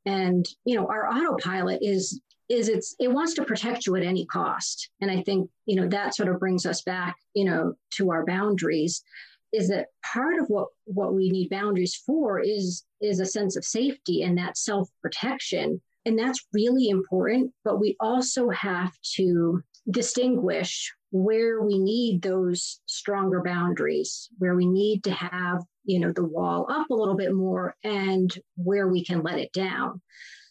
And 0.06 0.46
you 0.66 0.76
know, 0.76 0.88
our 0.88 1.08
autopilot 1.08 1.80
is 1.82 2.20
is 2.50 2.68
it's 2.68 2.96
it 3.00 3.12
wants 3.12 3.36
to 3.36 3.46
protect 3.46 3.86
you 3.86 3.96
at 3.96 4.04
any 4.04 4.26
cost. 4.26 4.90
And 5.02 5.12
I 5.12 5.22
think 5.22 5.50
you 5.66 5.76
know 5.76 5.88
that 5.88 6.16
sort 6.16 6.30
of 6.30 6.40
brings 6.40 6.66
us 6.66 6.82
back, 6.82 7.16
you 7.34 7.46
know, 7.46 7.76
to 7.96 8.12
our 8.12 8.26
boundaries. 8.26 9.04
Is 9.52 9.70
that 9.70 9.88
part 10.04 10.40
of 10.40 10.48
what 10.48 10.68
what 10.86 11.14
we 11.14 11.30
need 11.30 11.50
boundaries 11.50 11.96
for? 11.96 12.40
Is 12.40 12.84
is 13.02 13.20
a 13.20 13.26
sense 13.26 13.56
of 13.56 13.64
safety 13.64 14.24
and 14.24 14.38
that 14.38 14.58
self 14.58 14.90
protection. 15.02 15.82
And 16.06 16.18
that's 16.18 16.48
really 16.54 16.90
important. 16.90 17.52
But 17.64 17.80
we 17.80 17.96
also 18.00 18.50
have 18.50 18.94
to 19.16 19.62
distinguish 19.90 20.94
where 21.12 21.62
we 21.62 21.80
need 21.80 22.22
those 22.22 22.82
stronger 22.86 23.42
boundaries, 23.44 24.30
where 24.38 24.56
we 24.56 24.66
need 24.66 25.04
to 25.04 25.12
have, 25.12 25.64
you 25.84 26.00
know, 26.00 26.12
the 26.12 26.26
wall 26.26 26.68
up 26.70 26.90
a 26.90 26.94
little 26.94 27.16
bit 27.16 27.34
more 27.34 27.76
and 27.84 28.38
where 28.56 28.88
we 28.88 29.04
can 29.04 29.24
let 29.24 29.40
it 29.40 29.52
down. 29.52 30.02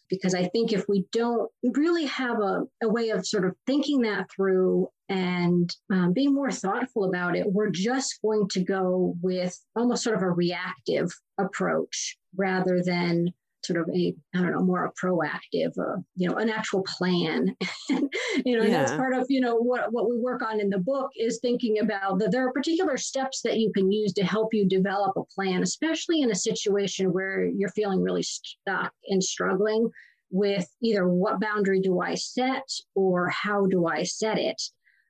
Because 0.09 0.33
I 0.33 0.47
think 0.47 0.73
if 0.73 0.85
we 0.89 1.05
don't 1.11 1.49
really 1.63 2.05
have 2.05 2.39
a, 2.39 2.63
a 2.81 2.89
way 2.89 3.09
of 3.09 3.27
sort 3.27 3.45
of 3.45 3.55
thinking 3.67 4.01
that 4.01 4.25
through 4.35 4.89
and 5.07 5.73
um, 5.91 6.13
being 6.13 6.33
more 6.33 6.51
thoughtful 6.51 7.05
about 7.05 7.35
it, 7.35 7.45
we're 7.51 7.69
just 7.69 8.19
going 8.23 8.47
to 8.49 8.63
go 8.63 9.15
with 9.21 9.57
almost 9.75 10.03
sort 10.03 10.15
of 10.15 10.23
a 10.23 10.31
reactive 10.31 11.11
approach 11.37 12.17
rather 12.35 12.81
than 12.83 13.31
sort 13.63 13.79
of 13.79 13.89
a 13.95 14.15
I 14.35 14.41
don't 14.41 14.51
know 14.51 14.63
more 14.63 14.85
a 14.85 14.93
proactive, 14.93 15.77
uh, 15.77 16.01
you 16.15 16.29
know, 16.29 16.35
an 16.37 16.49
actual 16.49 16.83
plan. 16.83 17.55
you 17.89 18.57
know, 18.57 18.63
yeah. 18.63 18.69
that's 18.69 18.91
part 18.91 19.13
of 19.13 19.25
you 19.29 19.41
know 19.41 19.55
what 19.55 19.91
what 19.91 20.09
we 20.09 20.17
work 20.17 20.41
on 20.41 20.59
in 20.59 20.69
the 20.69 20.79
book 20.79 21.11
is 21.17 21.39
thinking 21.41 21.79
about 21.79 22.19
that 22.19 22.31
there 22.31 22.47
are 22.47 22.53
particular 22.53 22.97
steps 22.97 23.41
that 23.43 23.59
you 23.59 23.71
can 23.73 23.91
use 23.91 24.13
to 24.13 24.23
help 24.23 24.53
you 24.53 24.67
develop 24.67 25.15
a 25.17 25.23
plan, 25.35 25.63
especially 25.63 26.21
in 26.21 26.31
a 26.31 26.35
situation 26.35 27.11
where 27.11 27.45
you're 27.45 27.69
feeling 27.69 28.01
really 28.01 28.23
stuck 28.23 28.93
and 29.07 29.23
struggling 29.23 29.89
with 30.31 30.67
either 30.81 31.07
what 31.07 31.39
boundary 31.39 31.81
do 31.81 32.01
I 32.01 32.15
set 32.15 32.69
or 32.95 33.29
how 33.29 33.65
do 33.65 33.87
I 33.87 34.03
set 34.03 34.37
it 34.37 34.61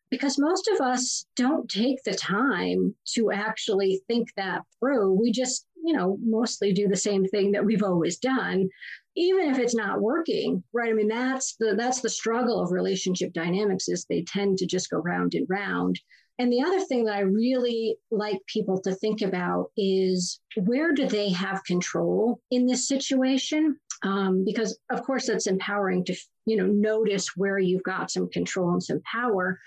because 0.10 0.40
most 0.40 0.68
of 0.68 0.82
us 0.82 1.26
don't 1.36 1.70
take 1.70 2.04
the 2.04 2.16
time 2.16 2.96
to 3.14 3.32
actually 3.32 4.02
think 4.08 4.30
that 4.36 4.62
through. 4.80 5.14
We 5.14 5.32
just 5.32 5.68
you 5.84 5.94
know, 5.94 6.18
mostly 6.24 6.74
do 6.74 6.88
the 6.88 6.96
same 6.96 7.26
thing 7.26 7.52
that 7.52 7.66
we've 7.66 7.84
always 7.84 8.18
done, 8.18 8.70
even 9.16 9.50
if 9.50 9.60
it's 9.60 9.76
not 9.76 10.02
working, 10.02 10.64
right? 10.74 10.90
I 10.90 10.94
mean, 10.94 11.08
that's 11.08 11.56
the 11.60 11.76
that's 11.76 12.02
the 12.02 12.10
struggle 12.10 12.62
of 12.62 12.72
relationship 12.72 13.34
dynamics 13.34 13.88
is 13.88 14.06
they 14.06 14.24
tend 14.24 14.58
to 14.60 14.66
just 14.66 14.90
go 14.90 14.98
round 14.98 15.34
and 15.34 15.48
round. 15.50 16.00
And 16.40 16.54
the 16.54 16.62
other 16.62 16.80
thing 16.80 17.04
that 17.06 17.16
I 17.16 17.22
really 17.22 17.98
like 18.12 18.40
people 18.48 18.80
to 18.82 18.96
think 18.96 19.22
about 19.22 19.72
is 19.76 20.40
where 20.56 20.94
do 20.94 21.06
they 21.06 21.30
have 21.32 21.66
control 21.66 22.40
in 22.50 22.66
this 22.66 22.88
situation? 22.88 23.78
Um, 24.04 24.46
because 24.46 24.80
of 24.90 25.04
course 25.04 25.28
that's 25.28 25.48
empowering 25.48 26.06
to 26.06 26.16
you 26.46 26.56
know 26.56 26.66
notice 26.66 27.36
where 27.36 27.60
you've 27.60 27.84
got 27.84 28.10
some 28.10 28.30
control 28.30 28.72
and 28.72 28.82
some 28.82 29.02
power 29.02 29.60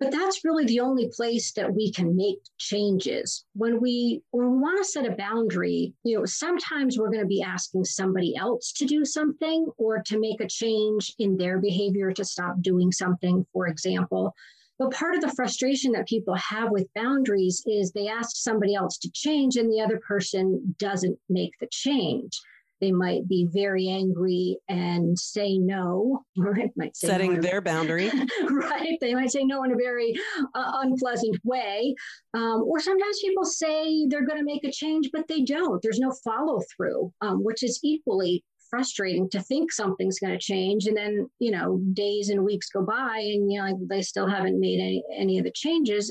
but 0.00 0.12
that's 0.12 0.44
really 0.44 0.64
the 0.64 0.80
only 0.80 1.08
place 1.14 1.52
that 1.52 1.74
we 1.74 1.90
can 1.92 2.16
make 2.16 2.38
changes. 2.58 3.44
When 3.54 3.80
we 3.80 4.22
when 4.30 4.52
we 4.52 4.58
want 4.58 4.78
to 4.78 4.84
set 4.84 5.06
a 5.06 5.16
boundary 5.16 5.92
you 6.04 6.18
know 6.18 6.24
sometimes 6.24 6.98
we're 6.98 7.10
going 7.10 7.22
to 7.22 7.26
be 7.26 7.42
asking 7.42 7.84
somebody 7.84 8.36
else 8.36 8.72
to 8.72 8.84
do 8.84 9.04
something 9.04 9.66
or 9.76 10.02
to 10.06 10.20
make 10.20 10.40
a 10.40 10.48
change 10.48 11.14
in 11.18 11.36
their 11.36 11.58
behavior 11.58 12.12
to 12.12 12.24
stop 12.24 12.60
doing 12.60 12.92
something 12.92 13.44
for 13.52 13.66
example. 13.66 14.34
But 14.78 14.92
part 14.92 15.16
of 15.16 15.20
the 15.20 15.32
frustration 15.34 15.90
that 15.92 16.06
people 16.06 16.36
have 16.36 16.70
with 16.70 16.86
boundaries 16.94 17.64
is 17.66 17.90
they 17.90 18.06
ask 18.06 18.36
somebody 18.36 18.76
else 18.76 18.96
to 18.98 19.10
change 19.10 19.56
and 19.56 19.72
the 19.72 19.80
other 19.80 20.00
person 20.06 20.76
doesn't 20.78 21.18
make 21.28 21.58
the 21.58 21.66
change 21.72 22.40
they 22.80 22.92
might 22.92 23.28
be 23.28 23.48
very 23.50 23.88
angry 23.88 24.58
and 24.68 25.18
say 25.18 25.58
no, 25.58 26.24
right? 26.36 26.70
Might 26.76 26.96
say 26.96 27.08
Setting 27.08 27.34
no 27.34 27.40
their 27.40 27.60
boundary. 27.60 28.10
right. 28.50 28.98
They 29.00 29.14
might 29.14 29.30
say 29.30 29.44
no 29.44 29.64
in 29.64 29.72
a 29.72 29.76
very 29.76 30.14
uh, 30.54 30.72
unpleasant 30.82 31.38
way. 31.44 31.94
Um, 32.34 32.62
or 32.66 32.80
sometimes 32.80 33.20
people 33.20 33.44
say 33.44 34.06
they're 34.08 34.26
going 34.26 34.38
to 34.38 34.44
make 34.44 34.64
a 34.64 34.72
change, 34.72 35.10
but 35.12 35.28
they 35.28 35.42
don't. 35.42 35.82
There's 35.82 36.00
no 36.00 36.12
follow 36.24 36.60
through, 36.76 37.12
um, 37.20 37.44
which 37.44 37.62
is 37.62 37.80
equally 37.82 38.44
frustrating 38.70 39.28
to 39.30 39.40
think 39.40 39.72
something's 39.72 40.18
going 40.18 40.32
to 40.32 40.38
change 40.38 40.84
and 40.84 40.94
then 40.94 41.26
you 41.38 41.50
know 41.50 41.80
days 41.94 42.28
and 42.28 42.44
weeks 42.44 42.68
go 42.68 42.82
by 42.82 43.16
and 43.16 43.50
you 43.50 43.58
know 43.58 43.64
like 43.64 43.76
they 43.88 44.02
still 44.02 44.28
haven't 44.28 44.60
made 44.60 44.78
any, 44.78 45.02
any 45.16 45.38
of 45.38 45.44
the 45.44 45.52
changes 45.52 46.10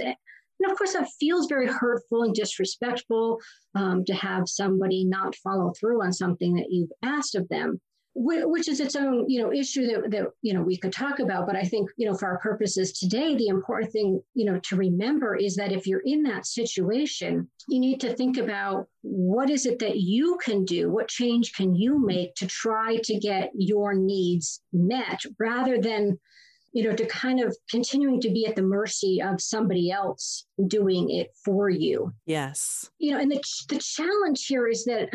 and 0.60 0.72
of 0.72 0.78
course, 0.78 0.94
that 0.94 1.10
feels 1.20 1.48
very 1.48 1.68
hurtful 1.68 2.24
and 2.24 2.34
disrespectful 2.34 3.40
um, 3.76 4.04
to 4.06 4.14
have 4.14 4.48
somebody 4.48 5.06
not 5.06 5.36
follow 5.36 5.74
through 5.80 6.04
on 6.04 6.14
something 6.14 6.56
that 6.56 6.68
you've 6.70 6.92
asked 7.04 7.36
of 7.36 7.48
them. 7.50 7.80
which 8.20 8.68
is 8.68 8.80
its 8.80 8.96
own 8.96 9.30
you 9.30 9.40
know 9.40 9.54
issue 9.54 9.86
that, 9.86 10.10
that 10.10 10.26
you 10.42 10.52
know 10.52 10.64
we 10.64 10.76
could 10.76 10.92
talk 10.92 11.20
about 11.20 11.46
but 11.46 11.56
i 11.56 11.62
think 11.62 11.88
you 11.98 12.08
know 12.08 12.16
for 12.16 12.28
our 12.28 12.40
purposes 12.40 12.92
today 12.92 13.36
the 13.36 13.48
important 13.48 13.92
thing 13.92 14.20
you 14.34 14.44
know 14.44 14.60
to 14.64 14.76
remember 14.76 15.36
is 15.36 15.56
that 15.56 15.72
if 15.72 15.86
you're 15.86 16.02
in 16.04 16.24
that 16.24 16.48
situation 16.48 17.48
you 17.70 17.80
need 17.80 18.00
to 18.02 18.16
think 18.16 18.38
about 18.38 18.88
what 19.04 19.52
is 19.52 19.68
it 19.68 19.78
that 19.78 19.98
you 19.98 20.36
can 20.44 20.66
do 20.66 20.90
what 20.90 21.08
change 21.08 21.54
can 21.54 21.76
you 21.76 22.04
make 22.04 22.34
to 22.34 22.48
try 22.48 22.98
to 23.04 23.20
get 23.20 23.52
your 23.54 23.94
needs 23.94 24.64
met 24.74 25.22
rather 25.38 25.80
than 25.80 26.20
you 26.74 26.84
know, 26.84 26.96
to 26.96 27.06
kind 27.08 27.40
of 27.40 27.56
continuing 27.70 28.22
to 28.22 28.30
be 28.30 28.46
at 28.46 28.56
the 28.56 28.62
mercy 28.62 29.22
of 29.22 29.42
somebody 29.42 29.92
else 29.92 30.46
doing 30.68 31.10
it 31.10 31.30
for 31.44 31.70
you. 31.70 32.14
Yes. 32.26 32.90
You 33.00 33.12
know, 33.12 33.20
and 33.20 33.32
the, 33.32 33.42
the 33.70 33.78
challenge 33.78 34.46
here 34.46 34.68
is 34.68 34.86
that, 34.86 35.10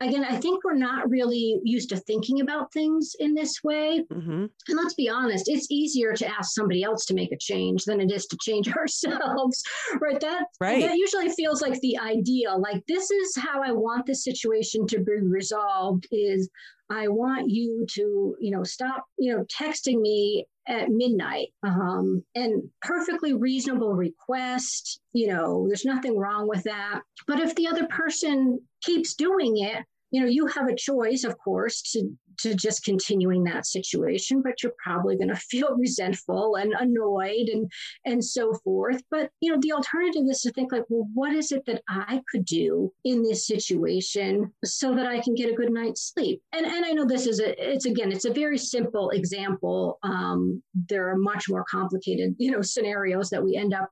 again, 0.00 0.24
I 0.24 0.36
think 0.36 0.64
we're 0.64 0.74
not 0.74 1.08
really 1.08 1.60
used 1.64 1.88
to 1.90 1.96
thinking 1.96 2.40
about 2.40 2.72
things 2.72 3.14
in 3.18 3.34
this 3.34 3.62
way. 3.64 4.04
Mm-hmm. 4.12 4.46
And 4.68 4.76
let's 4.76 4.94
be 4.94 5.08
honest, 5.08 5.48
it's 5.48 5.70
easier 5.70 6.12
to 6.14 6.26
ask 6.26 6.54
somebody 6.54 6.82
else 6.82 7.04
to 7.06 7.14
make 7.14 7.32
a 7.32 7.38
change 7.38 7.84
than 7.84 8.00
it 8.00 8.12
is 8.12 8.26
to 8.26 8.38
change 8.40 8.68
ourselves, 8.76 9.62
right? 10.00 10.20
That, 10.20 10.46
right. 10.60 10.82
that 10.82 10.96
usually 10.96 11.30
feels 11.30 11.62
like 11.62 11.80
the 11.80 11.98
ideal. 11.98 12.60
Like, 12.60 12.82
this 12.86 13.10
is 13.10 13.36
how 13.36 13.62
I 13.62 13.72
want 13.72 14.06
this 14.06 14.24
situation 14.24 14.86
to 14.88 14.98
be 14.98 15.12
resolved 15.22 16.06
is 16.10 16.50
I 16.90 17.08
want 17.08 17.50
you 17.50 17.86
to, 17.90 18.36
you 18.40 18.50
know, 18.50 18.64
stop, 18.64 19.04
you 19.18 19.34
know, 19.34 19.44
texting 19.44 20.00
me 20.00 20.46
at 20.68 20.90
midnight. 20.90 21.48
Um, 21.62 22.22
and 22.34 22.62
perfectly 22.82 23.32
reasonable 23.32 23.94
request. 23.94 25.00
You 25.12 25.28
know, 25.28 25.66
there's 25.66 25.84
nothing 25.84 26.16
wrong 26.16 26.46
with 26.46 26.62
that. 26.64 27.00
But 27.26 27.40
if 27.40 27.54
the 27.54 27.66
other 27.66 27.86
person 27.86 28.60
keeps 28.82 29.14
doing 29.14 29.58
it, 29.58 29.84
you 30.10 30.20
know, 30.20 30.26
you 30.26 30.46
have 30.46 30.68
a 30.68 30.76
choice, 30.76 31.24
of 31.24 31.36
course, 31.38 31.82
to 31.92 32.10
to 32.38 32.54
just 32.54 32.84
continuing 32.84 33.42
that 33.42 33.66
situation, 33.66 34.42
but 34.42 34.62
you're 34.62 34.74
probably 34.82 35.16
going 35.16 35.28
to 35.34 35.36
feel 35.36 35.76
resentful 35.76 36.56
and 36.56 36.72
annoyed 36.78 37.48
and 37.48 37.70
and 38.04 38.24
so 38.24 38.54
forth. 38.64 39.02
But 39.10 39.30
you 39.40 39.52
know, 39.52 39.58
the 39.60 39.72
alternative 39.72 40.24
is 40.28 40.40
to 40.42 40.52
think 40.52 40.72
like, 40.72 40.84
well, 40.88 41.08
what 41.14 41.34
is 41.34 41.52
it 41.52 41.64
that 41.66 41.82
I 41.88 42.22
could 42.30 42.44
do 42.44 42.92
in 43.04 43.22
this 43.22 43.46
situation 43.46 44.52
so 44.64 44.94
that 44.94 45.06
I 45.06 45.20
can 45.20 45.34
get 45.34 45.50
a 45.50 45.54
good 45.54 45.72
night's 45.72 46.12
sleep? 46.12 46.42
And 46.52 46.66
and 46.66 46.84
I 46.84 46.92
know 46.92 47.04
this 47.04 47.26
is 47.26 47.40
a 47.40 47.72
it's 47.72 47.86
again 47.86 48.12
it's 48.12 48.24
a 48.24 48.32
very 48.32 48.58
simple 48.58 49.10
example. 49.10 49.98
Um, 50.02 50.62
there 50.88 51.08
are 51.08 51.16
much 51.16 51.48
more 51.48 51.64
complicated 51.64 52.34
you 52.38 52.50
know 52.50 52.62
scenarios 52.62 53.30
that 53.30 53.42
we 53.42 53.56
end 53.56 53.74
up 53.74 53.90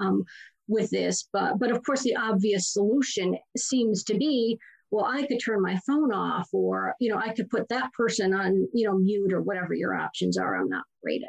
um, 0.00 0.24
with 0.68 0.90
this, 0.90 1.28
but 1.32 1.58
but 1.58 1.70
of 1.70 1.84
course 1.84 2.02
the 2.02 2.16
obvious 2.16 2.72
solution 2.72 3.36
seems 3.56 4.04
to 4.04 4.14
be 4.14 4.58
well 4.90 5.04
i 5.04 5.26
could 5.26 5.38
turn 5.44 5.60
my 5.60 5.78
phone 5.86 6.12
off 6.12 6.48
or 6.52 6.94
you 7.00 7.10
know 7.10 7.18
i 7.18 7.32
could 7.32 7.48
put 7.50 7.68
that 7.68 7.92
person 7.92 8.34
on 8.34 8.66
you 8.72 8.86
know 8.86 8.98
mute 8.98 9.32
or 9.32 9.42
whatever 9.42 9.74
your 9.74 9.94
options 9.94 10.36
are. 10.36 10.56
I'm 10.56 10.68
not 10.68 10.84
great 11.02 11.22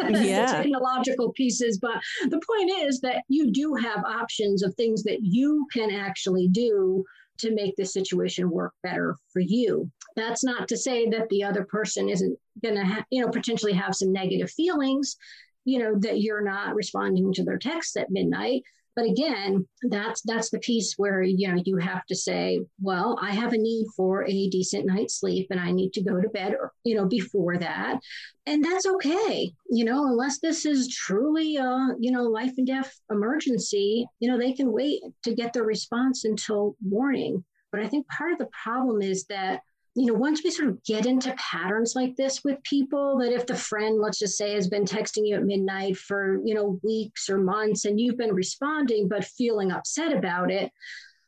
at 0.00 0.10
yeah. 0.24 0.46
technological 0.46 1.32
pieces 1.32 1.78
but 1.80 2.00
the 2.24 2.40
point 2.40 2.70
is 2.88 3.00
that 3.00 3.22
you 3.28 3.50
do 3.50 3.74
have 3.74 4.04
options 4.04 4.62
of 4.62 4.74
things 4.74 5.02
that 5.04 5.18
you 5.22 5.66
can 5.72 5.90
actually 5.90 6.48
do 6.48 7.04
to 7.38 7.54
make 7.54 7.76
the 7.76 7.86
situation 7.86 8.50
work 8.50 8.72
better 8.82 9.14
for 9.32 9.38
you. 9.38 9.88
That's 10.16 10.42
not 10.42 10.66
to 10.68 10.76
say 10.76 11.08
that 11.10 11.28
the 11.28 11.44
other 11.44 11.64
person 11.64 12.08
isn't 12.08 12.36
going 12.62 12.74
to 12.74 12.84
ha- 12.84 13.04
you 13.10 13.22
know 13.22 13.30
potentially 13.30 13.72
have 13.72 13.94
some 13.94 14.12
negative 14.12 14.50
feelings 14.50 15.16
you 15.64 15.78
know 15.78 15.94
that 15.98 16.20
you're 16.20 16.42
not 16.42 16.74
responding 16.74 17.32
to 17.32 17.44
their 17.44 17.58
texts 17.58 17.96
at 17.96 18.10
midnight 18.10 18.62
but 18.98 19.06
again, 19.06 19.64
that's 19.82 20.22
that's 20.22 20.50
the 20.50 20.58
piece 20.58 20.94
where 20.96 21.22
you 21.22 21.46
know 21.46 21.62
you 21.64 21.76
have 21.76 22.04
to 22.06 22.16
say, 22.16 22.58
well, 22.82 23.16
I 23.22 23.30
have 23.30 23.52
a 23.52 23.56
need 23.56 23.86
for 23.96 24.26
a 24.26 24.48
decent 24.48 24.86
night's 24.86 25.20
sleep 25.20 25.46
and 25.50 25.60
I 25.60 25.70
need 25.70 25.92
to 25.92 26.02
go 26.02 26.20
to 26.20 26.28
bed 26.30 26.56
you 26.82 26.96
know 26.96 27.06
before 27.06 27.58
that. 27.58 28.00
And 28.46 28.64
that's 28.64 28.86
okay. 28.86 29.52
You 29.70 29.84
know, 29.84 30.06
unless 30.06 30.40
this 30.40 30.66
is 30.66 30.88
truly 30.88 31.58
a, 31.58 31.90
you 32.00 32.10
know, 32.10 32.24
life 32.24 32.50
and 32.58 32.66
death 32.66 32.92
emergency, 33.08 34.04
you 34.18 34.28
know, 34.28 34.36
they 34.36 34.52
can 34.52 34.72
wait 34.72 35.00
to 35.22 35.32
get 35.32 35.52
their 35.52 35.62
response 35.62 36.24
until 36.24 36.74
morning. 36.84 37.44
But 37.70 37.82
I 37.82 37.86
think 37.86 38.04
part 38.08 38.32
of 38.32 38.38
the 38.38 38.48
problem 38.64 39.00
is 39.00 39.26
that 39.26 39.60
you 39.98 40.06
know, 40.06 40.14
once 40.14 40.44
we 40.44 40.50
sort 40.50 40.68
of 40.68 40.82
get 40.84 41.06
into 41.06 41.34
patterns 41.36 41.94
like 41.96 42.14
this 42.14 42.44
with 42.44 42.62
people, 42.62 43.18
that 43.18 43.32
if 43.32 43.46
the 43.46 43.56
friend, 43.56 43.98
let's 44.00 44.20
just 44.20 44.38
say, 44.38 44.54
has 44.54 44.68
been 44.68 44.84
texting 44.84 45.26
you 45.26 45.34
at 45.34 45.44
midnight 45.44 45.96
for, 45.96 46.40
you 46.44 46.54
know, 46.54 46.78
weeks 46.84 47.28
or 47.28 47.38
months 47.38 47.84
and 47.84 47.98
you've 47.98 48.16
been 48.16 48.34
responding 48.34 49.08
but 49.08 49.24
feeling 49.24 49.72
upset 49.72 50.12
about 50.12 50.52
it, 50.52 50.70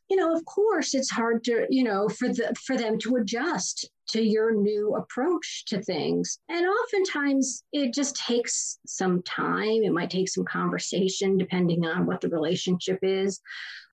you 0.09 0.15
know, 0.15 0.33
of 0.33 0.45
course 0.45 0.93
it's 0.93 1.09
hard 1.09 1.43
to, 1.43 1.65
you 1.69 1.83
know, 1.83 2.07
for 2.07 2.29
the 2.29 2.53
for 2.65 2.77
them 2.77 2.97
to 2.99 3.17
adjust 3.17 3.89
to 4.09 4.21
your 4.21 4.53
new 4.53 4.95
approach 4.95 5.63
to 5.67 5.81
things. 5.81 6.39
And 6.49 6.65
oftentimes 6.65 7.63
it 7.73 7.93
just 7.93 8.15
takes 8.15 8.77
some 8.85 9.21
time. 9.23 9.83
It 9.83 9.93
might 9.93 10.09
take 10.09 10.29
some 10.29 10.45
conversation 10.45 11.37
depending 11.37 11.85
on 11.85 12.05
what 12.05 12.21
the 12.21 12.29
relationship 12.29 12.99
is 13.01 13.41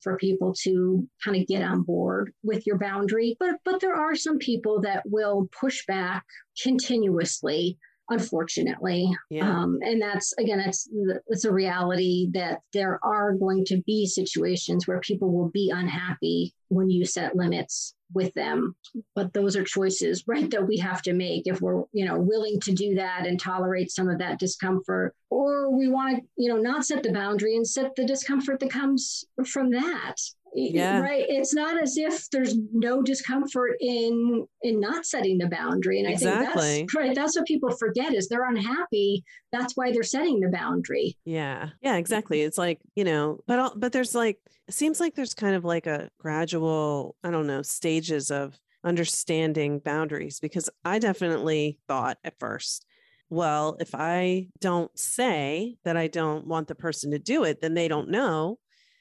for 0.02 0.16
people 0.16 0.54
to 0.62 1.06
kind 1.24 1.36
of 1.40 1.46
get 1.46 1.62
on 1.62 1.82
board 1.82 2.32
with 2.42 2.66
your 2.66 2.78
boundary. 2.78 3.36
But 3.38 3.56
but 3.64 3.80
there 3.80 3.94
are 3.94 4.14
some 4.14 4.38
people 4.38 4.80
that 4.82 5.02
will 5.06 5.48
push 5.58 5.84
back 5.86 6.24
continuously 6.62 7.78
unfortunately. 8.10 9.10
Yeah. 9.30 9.48
Um, 9.48 9.78
and 9.82 10.00
that's 10.00 10.32
again, 10.38 10.60
it's 10.60 10.88
it's 11.28 11.44
a 11.44 11.52
reality 11.52 12.28
that 12.32 12.60
there 12.72 12.98
are 13.02 13.34
going 13.34 13.64
to 13.66 13.82
be 13.86 14.06
situations 14.06 14.86
where 14.86 15.00
people 15.00 15.32
will 15.32 15.50
be 15.50 15.70
unhappy 15.74 16.54
when 16.68 16.90
you 16.90 17.04
set 17.04 17.36
limits 17.36 17.94
with 18.14 18.32
them. 18.34 18.74
But 19.14 19.32
those 19.32 19.56
are 19.56 19.64
choices, 19.64 20.24
right, 20.26 20.50
that 20.50 20.66
we 20.66 20.78
have 20.78 21.02
to 21.02 21.12
make 21.12 21.42
if 21.46 21.60
we're, 21.60 21.84
you 21.92 22.04
know, 22.04 22.18
willing 22.18 22.60
to 22.60 22.72
do 22.72 22.94
that 22.96 23.26
and 23.26 23.38
tolerate 23.38 23.90
some 23.90 24.08
of 24.08 24.18
that 24.18 24.38
discomfort, 24.38 25.14
or 25.30 25.76
we 25.76 25.88
want 25.88 26.16
to, 26.16 26.22
you 26.36 26.48
know, 26.48 26.60
not 26.60 26.86
set 26.86 27.02
the 27.02 27.12
boundary 27.12 27.56
and 27.56 27.66
set 27.66 27.94
the 27.96 28.06
discomfort 28.06 28.60
that 28.60 28.70
comes 28.70 29.24
from 29.46 29.70
that 29.70 30.16
yeah. 30.58 31.00
right 31.00 31.24
it's 31.28 31.54
not 31.54 31.80
as 31.80 31.96
if 31.96 32.28
there's 32.30 32.56
no 32.72 33.02
discomfort 33.02 33.76
in 33.80 34.46
in 34.62 34.80
not 34.80 35.06
setting 35.06 35.38
the 35.38 35.46
boundary 35.48 36.00
and 36.00 36.08
exactly. 36.08 36.40
i 36.40 36.54
think 36.54 36.90
that's 36.90 36.94
right 36.94 37.14
that's 37.14 37.36
what 37.36 37.46
people 37.46 37.70
forget 37.76 38.14
is 38.14 38.28
they're 38.28 38.48
unhappy 38.48 39.24
that's 39.52 39.76
why 39.76 39.92
they're 39.92 40.02
setting 40.02 40.40
the 40.40 40.48
boundary 40.48 41.16
yeah 41.24 41.70
yeah 41.80 41.96
exactly 41.96 42.42
it's 42.42 42.58
like 42.58 42.80
you 42.94 43.04
know 43.04 43.38
but 43.46 43.58
all, 43.58 43.72
but 43.76 43.92
there's 43.92 44.14
like 44.14 44.38
it 44.66 44.74
seems 44.74 45.00
like 45.00 45.14
there's 45.14 45.34
kind 45.34 45.54
of 45.54 45.64
like 45.64 45.86
a 45.86 46.10
gradual 46.18 47.16
i 47.22 47.30
don't 47.30 47.46
know 47.46 47.62
stages 47.62 48.30
of 48.30 48.58
understanding 48.84 49.78
boundaries 49.78 50.40
because 50.40 50.70
i 50.84 50.98
definitely 50.98 51.78
thought 51.88 52.18
at 52.24 52.38
first 52.38 52.84
well, 53.30 53.76
if 53.78 53.94
I 53.94 54.48
don't 54.58 54.96
say 54.98 55.76
that 55.84 55.98
I 55.98 56.06
don't 56.06 56.46
want 56.46 56.66
the 56.66 56.74
person 56.74 57.10
to 57.10 57.18
do 57.18 57.44
it, 57.44 57.60
then 57.60 57.74
they 57.74 57.86
don't 57.86 58.08
know 58.08 58.58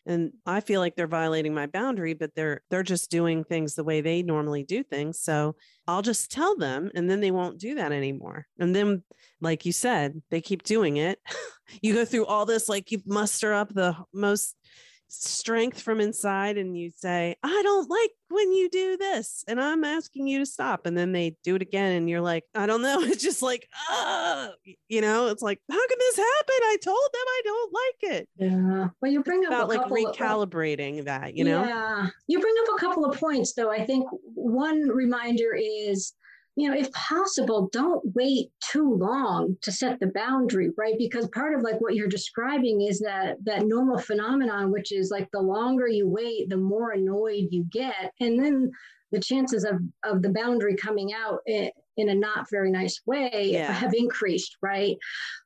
and 0.08 0.32
i 0.46 0.60
feel 0.60 0.80
like 0.80 0.96
they're 0.96 1.08
violating 1.08 1.54
my 1.54 1.68
boundary 1.68 2.14
but 2.14 2.34
they're 2.36 2.62
they're 2.70 2.84
just 2.84 3.12
doing 3.12 3.44
things 3.44 3.76
the 3.76 3.84
way 3.84 4.02
they 4.02 4.24
normally 4.24 4.64
do 4.64 4.82
things 4.82 5.20
so 5.20 5.56
i'll 5.88 6.02
just 6.02 6.32
tell 6.32 6.56
them 6.56 6.90
and 6.96 7.10
then 7.10 7.20
they 7.20 7.32
won't 7.32 7.60
do 7.60 7.76
that 7.76 7.92
anymore. 7.92 8.48
And 8.60 8.76
then 8.76 9.04
like 9.42 9.66
you 9.66 9.72
said 9.72 10.22
they 10.30 10.42
keep 10.42 10.64
doing 10.64 10.98
it. 10.98 11.20
You 11.82 11.94
go 11.94 12.06
through 12.06 12.28
all 12.28 12.46
this 12.46 12.70
like 12.70 12.94
you 12.94 13.02
muster 13.06 13.54
up 13.54 13.74
the 13.74 13.94
most 14.14 14.56
strength 15.10 15.82
from 15.82 16.02
inside 16.02 16.58
and 16.58 16.78
you 16.78 16.92
say, 16.96 17.36
I 17.44 17.62
don't 17.64 17.90
like 17.90 18.12
when 18.30 18.52
you 18.52 18.70
do 18.70 18.98
this 18.98 19.44
and 19.48 19.62
I'm 19.62 19.84
asking 19.84 20.28
you 20.28 20.40
to 20.40 20.46
stop. 20.46 20.86
And 20.86 20.98
then 20.98 21.12
they 21.12 21.36
do 21.44 21.56
it 21.56 21.62
again 21.62 21.94
and 21.94 22.10
you're 22.10 22.22
like, 22.22 22.44
I 22.54 22.66
don't 22.66 22.82
know. 22.82 23.02
It's 23.08 23.24
just 23.24 23.42
like, 23.42 23.68
ah, 23.90 24.52
you 24.90 25.02
know, 25.02 25.28
it's 25.28 25.42
like, 25.42 25.60
how 25.70 25.88
can 25.88 25.98
this 25.98 26.18
happen? 26.18 26.56
I 26.64 26.78
told 26.84 27.10
them 27.14 27.22
I 27.28 27.42
don't 27.44 27.74
like 27.74 28.14
it. 28.14 28.30
Yeah. 28.38 28.88
Well, 29.02 29.12
you 29.12 29.24
bring 29.24 29.44
it's 29.44 29.52
up 29.52 29.70
about 29.70 29.70
like 29.70 29.88
recalibrating 29.90 31.00
of, 31.00 31.06
that, 31.06 31.36
you 31.36 31.46
know? 31.46 31.64
Yeah. 31.64 32.08
You 32.28 32.40
bring 32.40 32.54
up 32.64 32.76
a 32.76 32.80
couple 32.80 33.06
of 33.06 33.18
points 33.18 33.54
though. 33.54 33.72
I 33.72 33.86
think 33.86 34.08
one 34.12 34.88
reminder 34.90 35.56
is 35.56 36.14
you 36.58 36.68
know, 36.68 36.76
if 36.76 36.92
possible, 36.92 37.70
don't 37.72 38.02
wait 38.16 38.50
too 38.72 38.96
long 38.96 39.56
to 39.62 39.72
set 39.72 40.00
the 40.00 40.08
boundary, 40.08 40.72
right? 40.76 40.96
Because 40.98 41.28
part 41.28 41.54
of 41.54 41.62
like 41.62 41.80
what 41.80 41.94
you're 41.94 42.08
describing 42.08 42.82
is 42.82 43.00
that 43.02 43.38
that 43.44 43.68
normal 43.68 44.00
phenomenon, 44.00 44.72
which 44.72 44.92
is 44.92 45.12
like 45.12 45.30
the 45.32 45.40
longer 45.40 45.88
you 45.88 46.10
wait, 46.10 46.50
the 46.50 46.58
more 46.58 46.92
annoyed 46.94 47.50
you 47.52 47.64
get, 47.72 48.12
and 48.20 48.44
then 48.44 48.72
the 49.12 49.20
chances 49.20 49.66
of 49.66 49.76
of 50.04 50.24
the 50.24 50.34
boundary 50.34 50.76
coming 50.76 51.14
out 51.14 51.42
in, 51.46 51.70
in 51.98 52.10
a 52.10 52.16
not 52.16 52.50
very 52.50 52.72
nice 52.72 53.02
way 53.06 53.52
yeah. 53.52 53.72
have 53.72 53.94
increased, 53.94 54.58
right? 54.64 54.98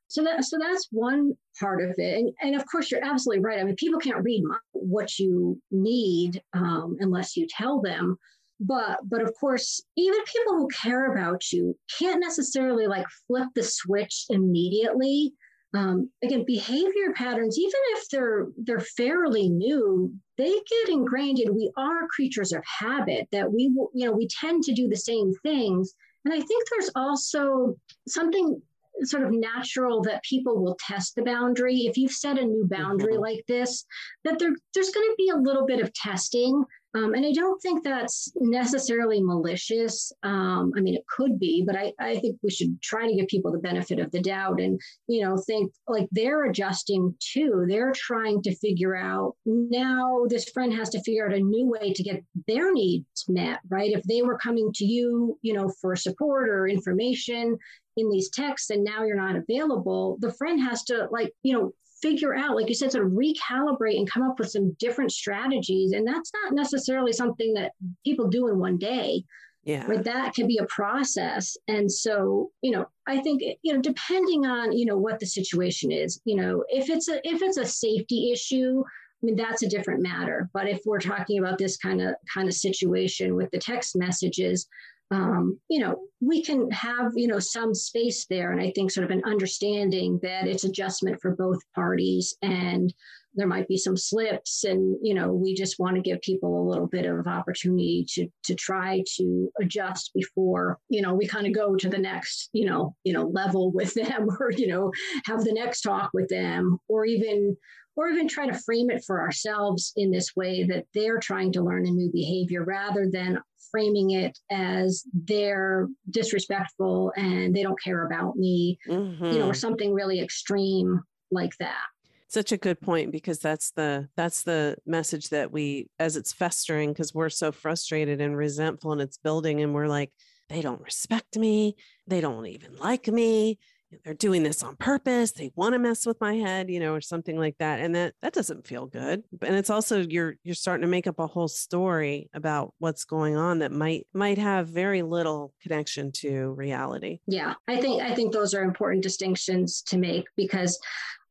So 0.07 0.24
that 0.24 0.45
so 0.45 0.57
that's 0.62 0.88
one 0.91 1.34
part 1.59 1.84
of 1.84 1.93
it, 1.97 2.20
and 2.20 2.32
and 2.41 2.55
of 2.55 2.66
course 2.72 2.89
you're 2.89 3.03
absolutely 3.03 3.43
right. 3.43 3.59
I 3.59 3.66
mean, 3.66 3.76
people 3.76 3.99
can't 3.99 4.24
read 4.24 4.43
what 4.72 5.20
you 5.20 5.62
need 5.72 6.41
um, 6.53 6.95
unless 7.01 7.36
you 7.36 7.47
tell 7.49 7.82
them 7.82 8.18
but 8.62 8.99
but 9.09 9.22
of 9.22 9.34
course 9.39 9.84
even 9.97 10.20
people 10.26 10.53
who 10.53 10.68
care 10.68 11.12
about 11.12 11.51
you 11.51 11.76
can't 11.99 12.22
necessarily 12.22 12.88
like 12.88 13.05
flip 13.28 13.47
the 13.55 13.64
switch 13.64 14.26
immediately 14.30 15.34
um, 15.74 16.09
again 16.24 16.43
behavior 16.45 17.12
patterns 17.16 17.57
even 17.57 17.80
if 17.95 18.09
they're 18.09 18.47
they're 18.57 18.80
fairly 18.80 19.49
new 19.49 20.14
they 20.38 20.49
get 20.51 20.89
ingrained 20.89 21.39
in 21.39 21.55
we 21.55 21.72
are 21.76 22.07
creatures 22.16 22.53
of 22.53 22.64
habit 22.66 23.28
that 23.32 23.51
we 23.51 23.64
you 23.64 24.05
know 24.05 24.12
we 24.12 24.28
tend 24.28 24.64
to 24.64 24.74
do 24.74 24.88
the 24.88 24.95
same 24.95 25.32
things 25.43 25.95
And 26.26 26.34
I 26.34 26.39
think 26.39 26.70
there's 26.70 26.91
also 26.95 27.76
something 28.07 28.62
sort 29.03 29.24
of 29.24 29.32
natural 29.32 30.01
that 30.03 30.24
people 30.24 30.62
will 30.62 30.78
test 30.88 31.16
the 31.16 31.24
boundary. 31.24 31.82
If 31.82 31.97
you've 31.97 32.12
set 32.12 32.38
a 32.38 32.45
new 32.45 32.68
boundary 32.70 33.14
mm-hmm. 33.14 33.22
like 33.22 33.43
this, 33.47 33.86
that 34.24 34.38
there, 34.38 34.51
there's 34.74 34.91
going 34.91 35.09
to 35.09 35.16
be 35.18 35.30
a 35.30 35.38
little 35.38 35.66
bit 35.66 35.80
of 35.80 35.93
testing 35.93 36.64
um, 36.94 37.14
and 37.14 37.26
I 37.26 37.32
don't 37.32 37.62
think 37.62 37.84
that's 37.84 38.32
necessarily 38.36 39.22
malicious. 39.22 40.12
Um, 40.24 40.74
I 40.76 40.82
mean, 40.82 40.96
it 40.96 41.06
could 41.08 41.39
be, 41.39 41.64
but 41.66 41.76
I, 41.76 41.94
I 42.00 42.18
think 42.18 42.38
we 42.44 42.52
should 42.52 42.82
try 42.82 43.08
to 43.08 43.16
give 43.16 43.28
people 43.28 43.52
the 43.52 43.60
benefit 43.60 44.00
of 44.00 44.12
the 44.12 44.22
doubt 44.22 44.60
and, 44.60 44.80
you 45.08 45.24
know, 45.24 45.38
think 45.38 45.72
like 45.88 46.10
they're 46.12 46.46
adjusting 46.46 47.16
too. 47.20 47.66
They're 47.68 47.94
trying 47.96 48.42
to 48.44 48.56
figure 48.56 48.96
out 48.96 49.36
now 49.46 50.26
this 50.28 50.50
friend 50.50 50.74
has 50.74 50.89
to 50.89 51.02
figure 51.04 51.26
out 51.26 51.34
a 51.34 51.39
new 51.39 51.68
way 51.68 51.94
to 51.94 52.04
get 52.04 52.24
their 52.48 52.74
needs 52.74 53.26
met, 53.30 53.60
right? 53.70 53.92
If 53.92 54.04
they 54.04 54.22
were 54.22 54.38
coming 54.38 54.72
to 54.76 54.86
you, 54.86 55.39
you 55.42 55.54
know, 55.54 55.72
for 55.82 55.96
support 55.96 56.50
or 56.50 56.68
information 56.68 57.58
in 57.98 58.10
these 58.10 58.30
texts 58.30 58.70
and 58.70 58.84
now 58.84 59.04
you're 59.04 59.16
not 59.16 59.36
available, 59.36 60.18
the 60.20 60.34
friend 60.34 60.62
has 60.62 60.84
to 60.86 61.08
like, 61.12 61.32
you 61.44 61.54
know, 61.54 61.74
figure 62.02 62.36
out, 62.36 62.56
like 62.56 62.68
you 62.68 62.76
said, 62.76 62.91
sort 62.91 63.06
of 63.06 63.12
recalibrate 63.12 63.97
and 63.97 64.10
come 64.10 64.24
up 64.24 64.39
with 64.39 64.49
some 64.49 64.72
different 64.80 65.12
strategies. 65.12 65.91
And 65.91 66.08
that's 66.08 66.32
not 66.43 66.54
necessarily 66.54 67.14
something 67.14 67.54
that 67.54 67.74
people 68.04 68.28
do 68.28 68.47
in 68.47 68.60
one 68.60 68.78
day. 68.78 69.24
Yeah. 69.64 69.86
But 69.88 70.04
that 70.06 70.34
can 70.34 70.47
be 70.47 70.58
a 70.58 70.66
process. 70.66 71.56
And 71.68 71.91
so, 71.91 72.49
you 72.62 72.72
know, 72.72 72.88
I 73.08 73.20
think, 73.20 73.43
you 73.62 73.74
know, 73.74 73.82
depending 73.82 74.45
on, 74.45 74.72
you 74.72 74.86
know, 74.86 74.97
what 74.97 75.20
the 75.20 75.28
situation 75.28 75.91
is, 75.91 76.20
you 76.26 76.36
know, 76.36 76.64
if 76.70 76.89
it's 76.89 77.08
a 77.08 77.20
if 77.28 77.43
it's 77.43 77.58
a 77.58 77.66
safety 77.66 78.32
issue, 78.32 78.84
I 78.84 79.26
mean, 79.26 79.36
that's 79.36 79.62
a 79.62 79.70
different 79.70 80.02
matter. 80.02 80.49
But 80.52 80.68
if 80.68 80.82
we're 80.86 80.99
talking 80.99 81.38
about 81.38 81.60
this 81.60 81.78
kind 81.78 82.02
of 82.02 82.16
kind 82.34 82.47
of 82.47 82.56
situation 82.56 83.36
with 83.36 83.52
the 83.52 83.60
text 83.60 83.95
messages, 83.95 84.68
um, 85.12 85.59
you 85.70 85.80
know, 85.80 85.97
we 86.22 86.41
can 86.41 86.72
have, 86.72 87.12
you 87.16 87.28
know, 87.28 87.39
some 87.39 87.76
space 87.76 88.26
there. 88.30 88.51
And 88.51 88.62
I 88.62 88.72
think 88.74 88.91
sort 88.91 89.05
of 89.05 89.12
an 89.12 89.24
understanding 89.26 90.20
that 90.24 90.47
it's 90.47 90.64
adjustment 90.64 91.20
for 91.22 91.36
both 91.36 91.59
parties 91.76 92.36
and 92.41 92.93
there 93.34 93.47
might 93.47 93.68
be 93.68 93.78
some 93.78 93.95
slips 93.95 94.64
and, 94.66 94.97
you 95.01 95.14
know, 95.14 95.32
we 95.32 95.55
just 95.55 95.80
want 95.80 95.95
to 95.95 96.01
give 96.01 96.22
people 96.22 96.62
a 96.62 96.70
little 96.70 96.88
bit 96.88 97.05
of 97.05 97.28
opportunity 97.28 98.05
to, 98.09 98.28
to 98.43 98.55
try 98.55 99.03
to 99.16 99.49
adjust 99.62 100.12
before, 100.14 100.78
you 100.89 101.01
know, 101.01 101.14
we 101.14 101.26
kind 101.28 101.47
of 101.47 101.53
go 101.53 101.76
to 101.76 101.89
the 101.89 101.97
next, 101.97 102.49
you 102.51 102.66
know, 102.66 102.93
you 103.03 103.14
know, 103.14 103.28
level 103.28 103.72
with 103.72 103.93
them 103.93 104.28
or, 104.39 104.51
you 104.51 104.68
know, 104.68 104.91
have 105.26 105.43
the 105.43 105.53
next 105.53 105.82
talk 105.82 106.12
with 106.14 106.28
them 106.28 106.78
or 106.89 107.05
even, 107.05 107.55
or 107.96 108.08
even 108.08 108.28
try 108.28 108.48
to 108.48 108.58
frame 108.60 108.89
it 108.89 109.04
for 109.06 109.22
ourselves 109.22 109.94
in 109.96 110.12
this 110.12 110.36
way 110.36 110.64
that 110.64 110.86
they're 110.94 111.20
trying 111.20 111.52
to 111.52 111.62
learn 111.62 111.86
a 111.86 111.92
new 111.92 112.10
behavior 112.12 112.64
rather 112.64 113.08
than 113.12 113.39
framing 113.72 114.12
it 114.12 114.38
as 114.50 115.04
they're 115.14 115.88
disrespectful 116.10 117.12
and 117.16 117.56
they 117.56 117.64
don't 117.64 117.82
care 117.82 118.06
about 118.06 118.36
me, 118.36 118.78
mm-hmm. 118.88 119.26
you 119.26 119.39
know, 119.39 119.46
or 119.46 119.52
mm-hmm. 119.52 119.54
something 119.54 119.94
really 119.94 120.20
extreme 120.20 121.02
like 121.32 121.56
that 121.58 121.86
such 122.32 122.54
a 122.54 122.58
good 122.58 122.80
point 122.80 123.12
because 123.12 123.39
that's 123.39 123.72
the 123.72 124.08
that's 124.16 124.44
the 124.44 124.78
message 124.86 125.30
that 125.30 125.52
we 125.52 125.89
as 126.00 126.16
it's 126.16 126.32
festering 126.32 126.94
because 126.94 127.14
we're 127.14 127.30
so 127.30 127.52
frustrated 127.52 128.22
and 128.22 128.38
resentful 128.38 128.94
and 128.94 129.02
it's 129.02 129.18
building 129.18 129.62
and 129.62 129.74
we're 129.74 129.88
like 129.88 130.12
they 130.48 130.62
don't 130.62 130.82
respect 130.82 131.38
me 131.38 131.76
they 132.08 132.22
don't 132.22 132.46
even 132.46 132.74
like 132.78 133.08
me 133.10 133.60
they're 134.04 134.14
doing 134.14 134.44
this 134.44 134.64
on 134.64 134.76
purpose 134.76 135.32
they 135.32 135.52
want 135.56 135.74
to 135.74 135.80
mess 135.80 136.06
with 136.06 136.20
my 136.22 136.36
head 136.36 136.70
you 136.70 136.80
know 136.80 136.94
or 136.94 137.02
something 137.02 137.38
like 137.38 137.58
that 137.60 137.80
and 137.80 137.96
that 137.96 138.14
that 138.22 138.34
doesn't 138.34 138.66
feel 138.66 138.86
good 138.86 139.24
and 139.42 139.56
it's 139.56 139.70
also 139.70 140.02
you're 140.02 140.36
you're 140.44 140.56
starting 140.56 140.82
to 140.82 140.88
make 140.88 141.08
up 141.08 141.20
a 141.20 141.28
whole 141.28 141.48
story 141.48 142.30
about 142.34 142.74
what's 142.80 143.06
going 143.06 143.36
on 143.36 143.60
that 143.60 143.72
might 143.72 144.08
might 144.14 144.38
have 144.38 144.68
very 144.68 145.02
little 145.02 145.54
connection 145.62 146.12
to 146.12 146.52
reality. 146.52 147.20
Yeah 147.28 147.54
i 147.68 147.80
think 147.80 148.02
i 148.02 148.14
think 148.14 148.34
those 148.34 148.54
are 148.54 148.64
important 148.64 149.04
distinctions 149.04 149.82
to 149.84 149.98
make 149.98 150.26
because 150.36 150.80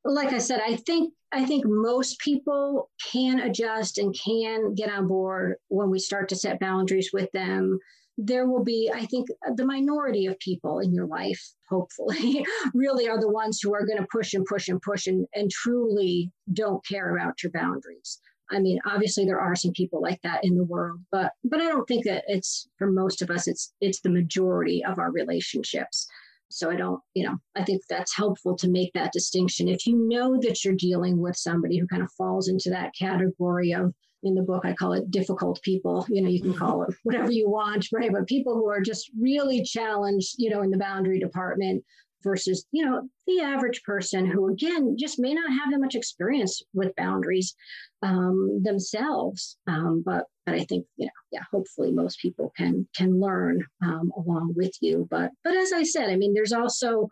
like 0.04 0.32
i 0.32 0.38
said 0.38 0.60
i 0.66 0.76
think 0.76 1.12
i 1.32 1.44
think 1.44 1.64
most 1.66 2.18
people 2.20 2.90
can 3.12 3.40
adjust 3.40 3.98
and 3.98 4.16
can 4.18 4.74
get 4.74 4.90
on 4.90 5.06
board 5.06 5.56
when 5.68 5.90
we 5.90 5.98
start 5.98 6.28
to 6.28 6.36
set 6.36 6.60
boundaries 6.60 7.10
with 7.12 7.30
them 7.32 7.78
there 8.18 8.46
will 8.46 8.64
be, 8.64 8.90
I 8.92 9.06
think, 9.06 9.28
the 9.54 9.64
minority 9.64 10.26
of 10.26 10.38
people 10.38 10.80
in 10.80 10.92
your 10.92 11.06
life, 11.06 11.40
hopefully, 11.68 12.44
really 12.74 13.08
are 13.08 13.20
the 13.20 13.30
ones 13.30 13.60
who 13.62 13.74
are 13.74 13.86
going 13.86 13.98
to 13.98 14.06
push 14.12 14.34
and 14.34 14.44
push 14.44 14.68
and 14.68 14.80
push 14.82 15.06
and, 15.06 15.26
and 15.34 15.50
truly 15.50 16.30
don't 16.52 16.84
care 16.86 17.16
about 17.16 17.42
your 17.42 17.52
boundaries. 17.52 18.20
I 18.50 18.58
mean, 18.58 18.80
obviously 18.84 19.24
there 19.24 19.40
are 19.40 19.54
some 19.54 19.72
people 19.72 20.02
like 20.02 20.20
that 20.22 20.44
in 20.44 20.56
the 20.56 20.64
world, 20.64 21.00
but 21.12 21.32
but 21.44 21.60
I 21.60 21.66
don't 21.66 21.86
think 21.86 22.04
that 22.04 22.24
it's 22.26 22.68
for 22.78 22.90
most 22.90 23.22
of 23.22 23.30
us. 23.30 23.46
It's 23.46 23.72
it's 23.80 24.00
the 24.00 24.10
majority 24.10 24.84
of 24.84 24.98
our 24.98 25.12
relationships. 25.12 26.08
So 26.50 26.68
I 26.68 26.74
don't, 26.74 27.00
you 27.14 27.24
know, 27.24 27.36
I 27.54 27.62
think 27.62 27.82
that's 27.88 28.16
helpful 28.16 28.56
to 28.56 28.68
make 28.68 28.92
that 28.94 29.12
distinction. 29.12 29.68
If 29.68 29.86
you 29.86 29.96
know 29.96 30.36
that 30.40 30.64
you're 30.64 30.74
dealing 30.74 31.20
with 31.20 31.36
somebody 31.36 31.78
who 31.78 31.86
kind 31.86 32.02
of 32.02 32.10
falls 32.18 32.48
into 32.48 32.70
that 32.70 32.92
category 32.98 33.70
of 33.72 33.94
in 34.22 34.34
the 34.34 34.42
book 34.42 34.64
i 34.64 34.72
call 34.72 34.92
it 34.92 35.10
difficult 35.10 35.60
people 35.62 36.06
you 36.08 36.20
know 36.20 36.28
you 36.28 36.40
can 36.40 36.50
mm-hmm. 36.50 36.58
call 36.58 36.82
it 36.82 36.94
whatever 37.04 37.30
you 37.30 37.48
want 37.48 37.86
right? 37.92 38.12
But 38.12 38.26
people 38.26 38.54
who 38.54 38.68
are 38.68 38.80
just 38.80 39.10
really 39.18 39.62
challenged 39.62 40.34
you 40.38 40.50
know 40.50 40.62
in 40.62 40.70
the 40.70 40.78
boundary 40.78 41.18
department 41.18 41.84
versus 42.22 42.66
you 42.72 42.84
know 42.84 43.08
the 43.26 43.40
average 43.40 43.82
person 43.82 44.26
who 44.26 44.48
again 44.48 44.96
just 44.98 45.18
may 45.18 45.34
not 45.34 45.50
have 45.50 45.70
that 45.70 45.80
much 45.80 45.94
experience 45.94 46.62
with 46.74 46.94
boundaries 46.96 47.54
um, 48.02 48.60
themselves. 48.62 49.56
Um, 49.66 50.02
but 50.04 50.24
but 50.46 50.54
i 50.54 50.64
think 50.64 50.86
you 50.96 51.06
know 51.06 51.12
yeah 51.32 51.42
hopefully 51.52 51.92
most 51.92 52.18
people 52.18 52.52
can 52.56 52.88
can 52.96 53.20
learn 53.20 53.62
um, 53.84 54.10
along 54.16 54.54
with 54.56 54.72
you. 54.80 55.06
But 55.10 55.30
but 55.44 55.54
as 55.54 55.72
i 55.72 55.82
said 55.82 56.08
i 56.08 56.16
mean 56.16 56.32
there's 56.34 56.52
also 56.52 57.08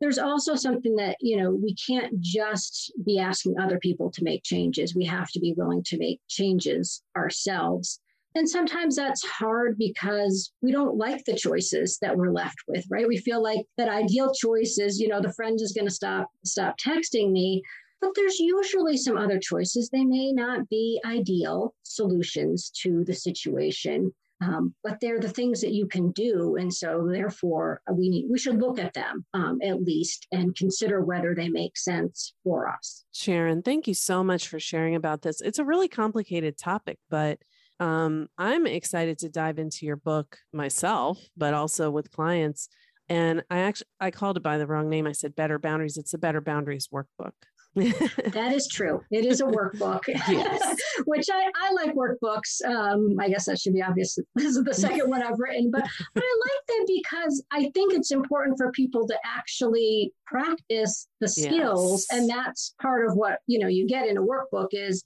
there's 0.00 0.18
also 0.18 0.56
something 0.56 0.96
that 0.96 1.16
you 1.20 1.36
know 1.36 1.50
we 1.50 1.74
can't 1.74 2.20
just 2.20 2.92
be 3.04 3.18
asking 3.18 3.58
other 3.58 3.78
people 3.78 4.10
to 4.12 4.24
make 4.24 4.42
changes. 4.42 4.94
We 4.94 5.04
have 5.06 5.30
to 5.30 5.40
be 5.40 5.54
willing 5.56 5.82
to 5.84 5.98
make 5.98 6.20
changes 6.28 7.02
ourselves 7.16 8.00
and 8.34 8.48
sometimes 8.48 8.96
that's 8.96 9.26
hard 9.26 9.76
because 9.78 10.52
we 10.62 10.72
don't 10.72 10.96
like 10.96 11.24
the 11.24 11.36
choices 11.36 11.98
that 12.00 12.16
we're 12.16 12.32
left 12.32 12.56
with, 12.66 12.84
right? 12.90 13.06
We 13.06 13.18
feel 13.18 13.42
like 13.42 13.64
that 13.76 13.88
ideal 13.88 14.32
choice 14.32 14.78
is, 14.78 14.98
you 14.98 15.08
know, 15.08 15.20
the 15.20 15.32
friend 15.34 15.58
is 15.60 15.72
going 15.72 15.88
to 15.88 15.94
stop 15.94 16.28
stop 16.44 16.76
texting 16.78 17.32
me, 17.32 17.62
but 18.00 18.12
there's 18.14 18.38
usually 18.38 18.96
some 18.96 19.16
other 19.16 19.38
choices. 19.38 19.90
They 19.90 20.04
may 20.04 20.32
not 20.32 20.68
be 20.68 21.00
ideal 21.04 21.74
solutions 21.82 22.70
to 22.82 23.04
the 23.04 23.14
situation, 23.14 24.12
um, 24.42 24.74
but 24.82 24.98
they're 25.00 25.20
the 25.20 25.28
things 25.28 25.60
that 25.60 25.72
you 25.72 25.86
can 25.86 26.10
do, 26.12 26.56
and 26.56 26.72
so 26.72 27.06
therefore 27.08 27.80
we 27.92 28.08
need 28.08 28.26
we 28.30 28.38
should 28.38 28.60
look 28.60 28.78
at 28.78 28.94
them 28.94 29.24
um, 29.34 29.58
at 29.62 29.82
least 29.82 30.26
and 30.32 30.56
consider 30.56 31.00
whether 31.00 31.34
they 31.34 31.48
make 31.48 31.76
sense 31.76 32.32
for 32.42 32.68
us. 32.68 33.04
Sharon, 33.12 33.62
thank 33.62 33.86
you 33.86 33.94
so 33.94 34.24
much 34.24 34.48
for 34.48 34.58
sharing 34.58 34.94
about 34.94 35.22
this. 35.22 35.40
It's 35.40 35.58
a 35.58 35.64
really 35.64 35.88
complicated 35.88 36.58
topic, 36.58 36.98
but 37.08 37.38
um, 37.80 38.28
I'm 38.38 38.66
excited 38.66 39.18
to 39.18 39.28
dive 39.28 39.58
into 39.58 39.86
your 39.86 39.96
book 39.96 40.36
myself, 40.52 41.18
but 41.36 41.54
also 41.54 41.90
with 41.90 42.10
clients. 42.10 42.68
And 43.08 43.42
I 43.50 43.58
actually 43.60 43.88
I 44.00 44.10
called 44.10 44.36
it 44.36 44.42
by 44.42 44.58
the 44.58 44.66
wrong 44.66 44.88
name. 44.88 45.06
I 45.06 45.12
said 45.12 45.34
Better 45.34 45.58
Boundaries. 45.58 45.96
It's 45.96 46.14
a 46.14 46.18
Better 46.18 46.40
Boundaries 46.40 46.88
workbook. 46.92 47.32
that 47.74 48.52
is 48.52 48.68
true. 48.68 49.02
It 49.10 49.24
is 49.24 49.40
a 49.40 49.44
workbook, 49.44 50.00
which 51.06 51.26
I, 51.32 51.50
I 51.56 51.72
like 51.72 51.94
workbooks. 51.94 52.62
Um, 52.66 53.16
I 53.18 53.30
guess 53.30 53.46
that 53.46 53.58
should 53.58 53.72
be 53.72 53.82
obvious. 53.82 54.18
This 54.34 54.56
is 54.56 54.64
the 54.64 54.74
second 54.74 55.08
one 55.08 55.22
I've 55.22 55.38
written, 55.38 55.70
but, 55.70 55.82
but 56.14 56.22
I 56.22 56.38
like 56.44 56.66
them 56.66 56.86
because 56.86 57.42
I 57.50 57.70
think 57.72 57.94
it's 57.94 58.10
important 58.10 58.58
for 58.58 58.70
people 58.72 59.06
to 59.08 59.18
actually 59.24 60.12
practice 60.26 61.08
the 61.20 61.28
skills. 61.28 62.06
Yes. 62.10 62.20
And 62.20 62.28
that's 62.28 62.74
part 62.80 63.06
of 63.08 63.16
what, 63.16 63.38
you 63.46 63.58
know, 63.58 63.68
you 63.68 63.86
get 63.86 64.06
in 64.06 64.18
a 64.18 64.22
workbook 64.22 64.68
is 64.72 65.02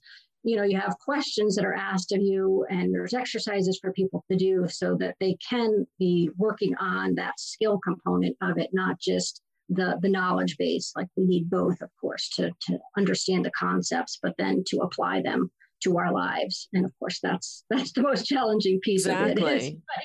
you 0.47 0.55
know 0.55 0.63
you 0.63 0.79
have 0.79 0.97
questions 0.99 1.55
that 1.55 1.65
are 1.65 1.75
asked 1.75 2.13
of 2.13 2.21
you 2.21 2.65
and 2.69 2.93
there's 2.93 3.13
exercises 3.13 3.77
for 3.81 3.91
people 3.91 4.23
to 4.31 4.37
do 4.37 4.65
so 4.69 4.95
that 4.95 5.15
they 5.19 5.35
can 5.47 5.85
be 5.99 6.29
working 6.37 6.73
on 6.77 7.15
that 7.15 7.37
skill 7.37 7.79
component 7.79 8.35
of 8.41 8.57
it 8.57 8.69
not 8.71 8.99
just 8.99 9.41
the 9.69 9.97
the 10.01 10.09
knowledge 10.09 10.57
base. 10.57 10.93
Like 10.95 11.07
we 11.15 11.25
need 11.25 11.49
both 11.49 11.81
of 11.81 11.89
course 11.99 12.29
to 12.35 12.51
to 12.61 12.79
understand 12.97 13.45
the 13.45 13.51
concepts 13.51 14.19
but 14.21 14.35
then 14.37 14.63
to 14.67 14.77
apply 14.77 15.21
them 15.21 15.51
to 15.83 15.97
our 15.97 16.11
lives. 16.11 16.69
And 16.73 16.85
of 16.85 16.91
course 16.99 17.19
that's 17.21 17.63
that's 17.69 17.91
the 17.91 18.01
most 18.01 18.25
challenging 18.25 18.79
piece 18.81 19.05
exactly. 19.05 19.43
of 19.43 19.49
it 19.49 19.63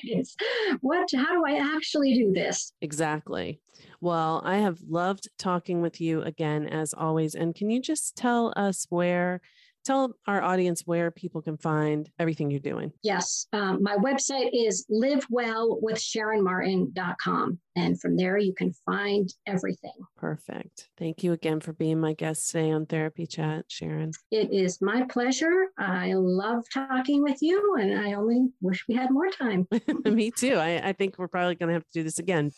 is, 0.09 0.29
is. 0.29 0.37
What 0.81 1.09
how 1.15 1.33
do 1.33 1.45
i 1.47 1.75
actually 1.77 2.15
do 2.15 2.33
this? 2.33 2.73
Exactly. 2.81 3.61
Well 4.01 4.43
i 4.45 4.57
have 4.57 4.79
loved 4.89 5.29
talking 5.39 5.81
with 5.83 6.01
you 6.01 6.23
again 6.23 6.67
as 6.67 6.95
always. 6.95 7.35
And 7.35 7.55
can 7.55 7.71
you 7.71 7.81
just 7.81 8.17
tell 8.17 8.53
us 8.57 8.87
where 8.91 9.41
tell 9.85 10.15
our 10.27 10.43
audience 10.43 10.83
where 10.87 11.11
people 11.11 11.43
can 11.43 11.57
find 11.57 12.09
everything 12.19 12.51
you're 12.51 12.61
doing. 12.61 12.93
Yes. 13.03 13.47
Um, 13.53 13.83
my 13.83 13.97
website 13.97 14.51
is 14.53 14.87
livewellwithsharonmartin.com. 14.91 17.59
And 17.75 17.99
from 18.01 18.17
there, 18.17 18.37
you 18.37 18.55
can 18.55 18.73
find 18.85 19.33
everything. 19.47 19.95
Perfect. 20.17 20.91
Thank 20.99 21.25
you 21.25 21.33
again 21.33 21.61
for 21.61 21.73
being 21.73 21.99
my 22.01 22.13
guest 22.13 22.51
today 22.51 22.71
on 22.71 22.85
Therapy 22.87 23.27
Chat, 23.27 23.65
Sharon. 23.69 24.13
It 24.31 24.53
is 24.53 24.83
my 24.83 25.05
pleasure. 25.05 25.69
I 25.79 26.13
love 26.15 26.65
talking 26.73 27.23
with 27.23 27.39
you, 27.41 27.77
and 27.81 27.99
I 27.99 28.13
only 28.13 28.49
wish 28.61 28.85
we 28.89 28.95
had 28.95 29.11
more 29.11 29.31
time. 29.31 29.67
Me 30.05 30.31
too. 30.37 30.57
I, 30.57 30.89
I 30.89 30.93
think 30.93 31.19
we're 31.19 31.29
probably 31.29 31.55
going 31.55 31.69
to 31.69 31.75
have 31.75 31.85
to 31.85 31.93
do 31.93 32.03
this 32.03 32.19
again. 32.19 32.53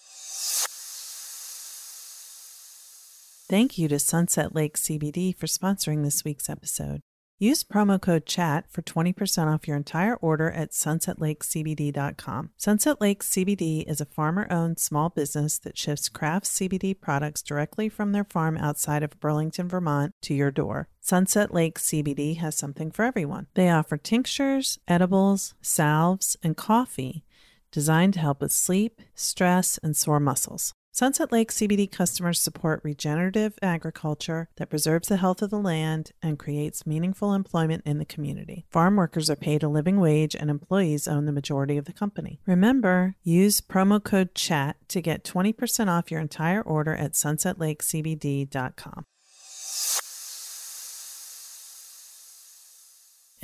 Thank 3.48 3.78
you 3.78 3.88
to 3.88 3.98
Sunset 3.98 4.54
Lake 4.54 4.76
CBD 4.76 5.36
for 5.36 5.46
sponsoring 5.46 6.02
this 6.02 6.24
week's 6.24 6.48
episode. 6.48 7.02
Use 7.38 7.64
promo 7.64 8.00
code 8.00 8.26
CHAT 8.26 8.70
for 8.70 8.82
20% 8.82 9.52
off 9.52 9.66
your 9.66 9.76
entire 9.76 10.14
order 10.16 10.50
at 10.52 10.70
sunsetlakecbd.com. 10.70 12.50
Sunset 12.56 13.00
Lake 13.00 13.24
CBD 13.24 13.84
is 13.88 14.00
a 14.00 14.06
farmer 14.06 14.46
owned 14.50 14.78
small 14.78 15.08
business 15.08 15.58
that 15.58 15.76
ships 15.76 16.08
craft 16.08 16.46
CBD 16.46 16.98
products 16.98 17.42
directly 17.42 17.88
from 17.88 18.12
their 18.12 18.22
farm 18.22 18.56
outside 18.56 19.02
of 19.02 19.18
Burlington, 19.18 19.68
Vermont 19.68 20.12
to 20.22 20.32
your 20.32 20.52
door. 20.52 20.88
Sunset 21.00 21.52
Lake 21.52 21.80
CBD 21.80 22.38
has 22.38 22.56
something 22.56 22.92
for 22.92 23.04
everyone. 23.04 23.48
They 23.54 23.68
offer 23.68 23.96
tinctures, 23.96 24.78
edibles, 24.86 25.54
salves, 25.60 26.36
and 26.40 26.56
coffee 26.56 27.24
designed 27.72 28.14
to 28.14 28.20
help 28.20 28.40
with 28.40 28.52
sleep, 28.52 29.02
stress, 29.16 29.78
and 29.82 29.96
sore 29.96 30.20
muscles. 30.20 30.72
Sunset 30.96 31.32
Lake 31.32 31.50
CBD 31.50 31.90
customers 31.90 32.40
support 32.40 32.80
regenerative 32.84 33.58
agriculture 33.60 34.48
that 34.58 34.70
preserves 34.70 35.08
the 35.08 35.16
health 35.16 35.42
of 35.42 35.50
the 35.50 35.58
land 35.58 36.12
and 36.22 36.38
creates 36.38 36.86
meaningful 36.86 37.34
employment 37.34 37.82
in 37.84 37.98
the 37.98 38.04
community. 38.04 38.64
Farm 38.70 38.94
workers 38.94 39.28
are 39.28 39.34
paid 39.34 39.64
a 39.64 39.68
living 39.68 39.98
wage 39.98 40.36
and 40.36 40.48
employees 40.48 41.08
own 41.08 41.24
the 41.24 41.32
majority 41.32 41.76
of 41.76 41.86
the 41.86 41.92
company. 41.92 42.38
Remember, 42.46 43.16
use 43.24 43.60
promo 43.60 44.00
code 44.00 44.36
CHAT 44.36 44.76
to 44.90 45.02
get 45.02 45.24
20% 45.24 45.88
off 45.88 46.12
your 46.12 46.20
entire 46.20 46.62
order 46.62 46.94
at 46.94 47.14
sunsetlakecbd.com. 47.14 49.04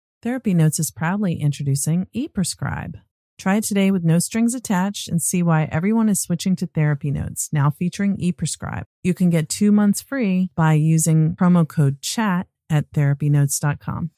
Therapy 0.21 0.53
Notes 0.53 0.77
is 0.77 0.91
proudly 0.91 1.41
introducing 1.41 2.05
ePrescribe. 2.15 3.01
Try 3.39 3.55
it 3.55 3.63
today 3.63 3.89
with 3.89 4.03
no 4.03 4.19
strings 4.19 4.53
attached 4.53 5.07
and 5.07 5.19
see 5.19 5.41
why 5.41 5.67
everyone 5.71 6.09
is 6.09 6.21
switching 6.21 6.55
to 6.57 6.67
Therapy 6.67 7.09
Notes, 7.09 7.49
now 7.51 7.71
featuring 7.71 8.17
ePrescribe. 8.17 8.83
You 9.01 9.15
can 9.15 9.31
get 9.31 9.49
two 9.49 9.71
months 9.71 9.99
free 9.99 10.51
by 10.55 10.73
using 10.73 11.35
promo 11.35 11.67
code 11.67 12.03
CHAT 12.03 12.45
at 12.69 12.91
therapynotes.com. 12.91 14.11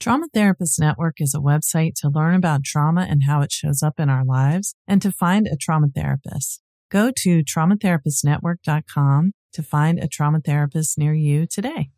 Trauma 0.00 0.26
Therapist 0.32 0.80
Network 0.80 1.16
is 1.18 1.34
a 1.34 1.38
website 1.38 1.94
to 1.96 2.08
learn 2.08 2.34
about 2.34 2.64
trauma 2.64 3.06
and 3.08 3.24
how 3.26 3.42
it 3.42 3.52
shows 3.52 3.82
up 3.82 4.00
in 4.00 4.08
our 4.08 4.24
lives 4.24 4.74
and 4.88 5.02
to 5.02 5.12
find 5.12 5.46
a 5.46 5.56
trauma 5.56 5.88
therapist. 5.94 6.63
Go 6.90 7.10
to 7.18 7.42
traumatherapistnetwork.com 7.42 9.32
to 9.52 9.62
find 9.62 9.98
a 9.98 10.08
trauma 10.08 10.40
therapist 10.40 10.98
near 10.98 11.14
you 11.14 11.46
today. 11.46 11.90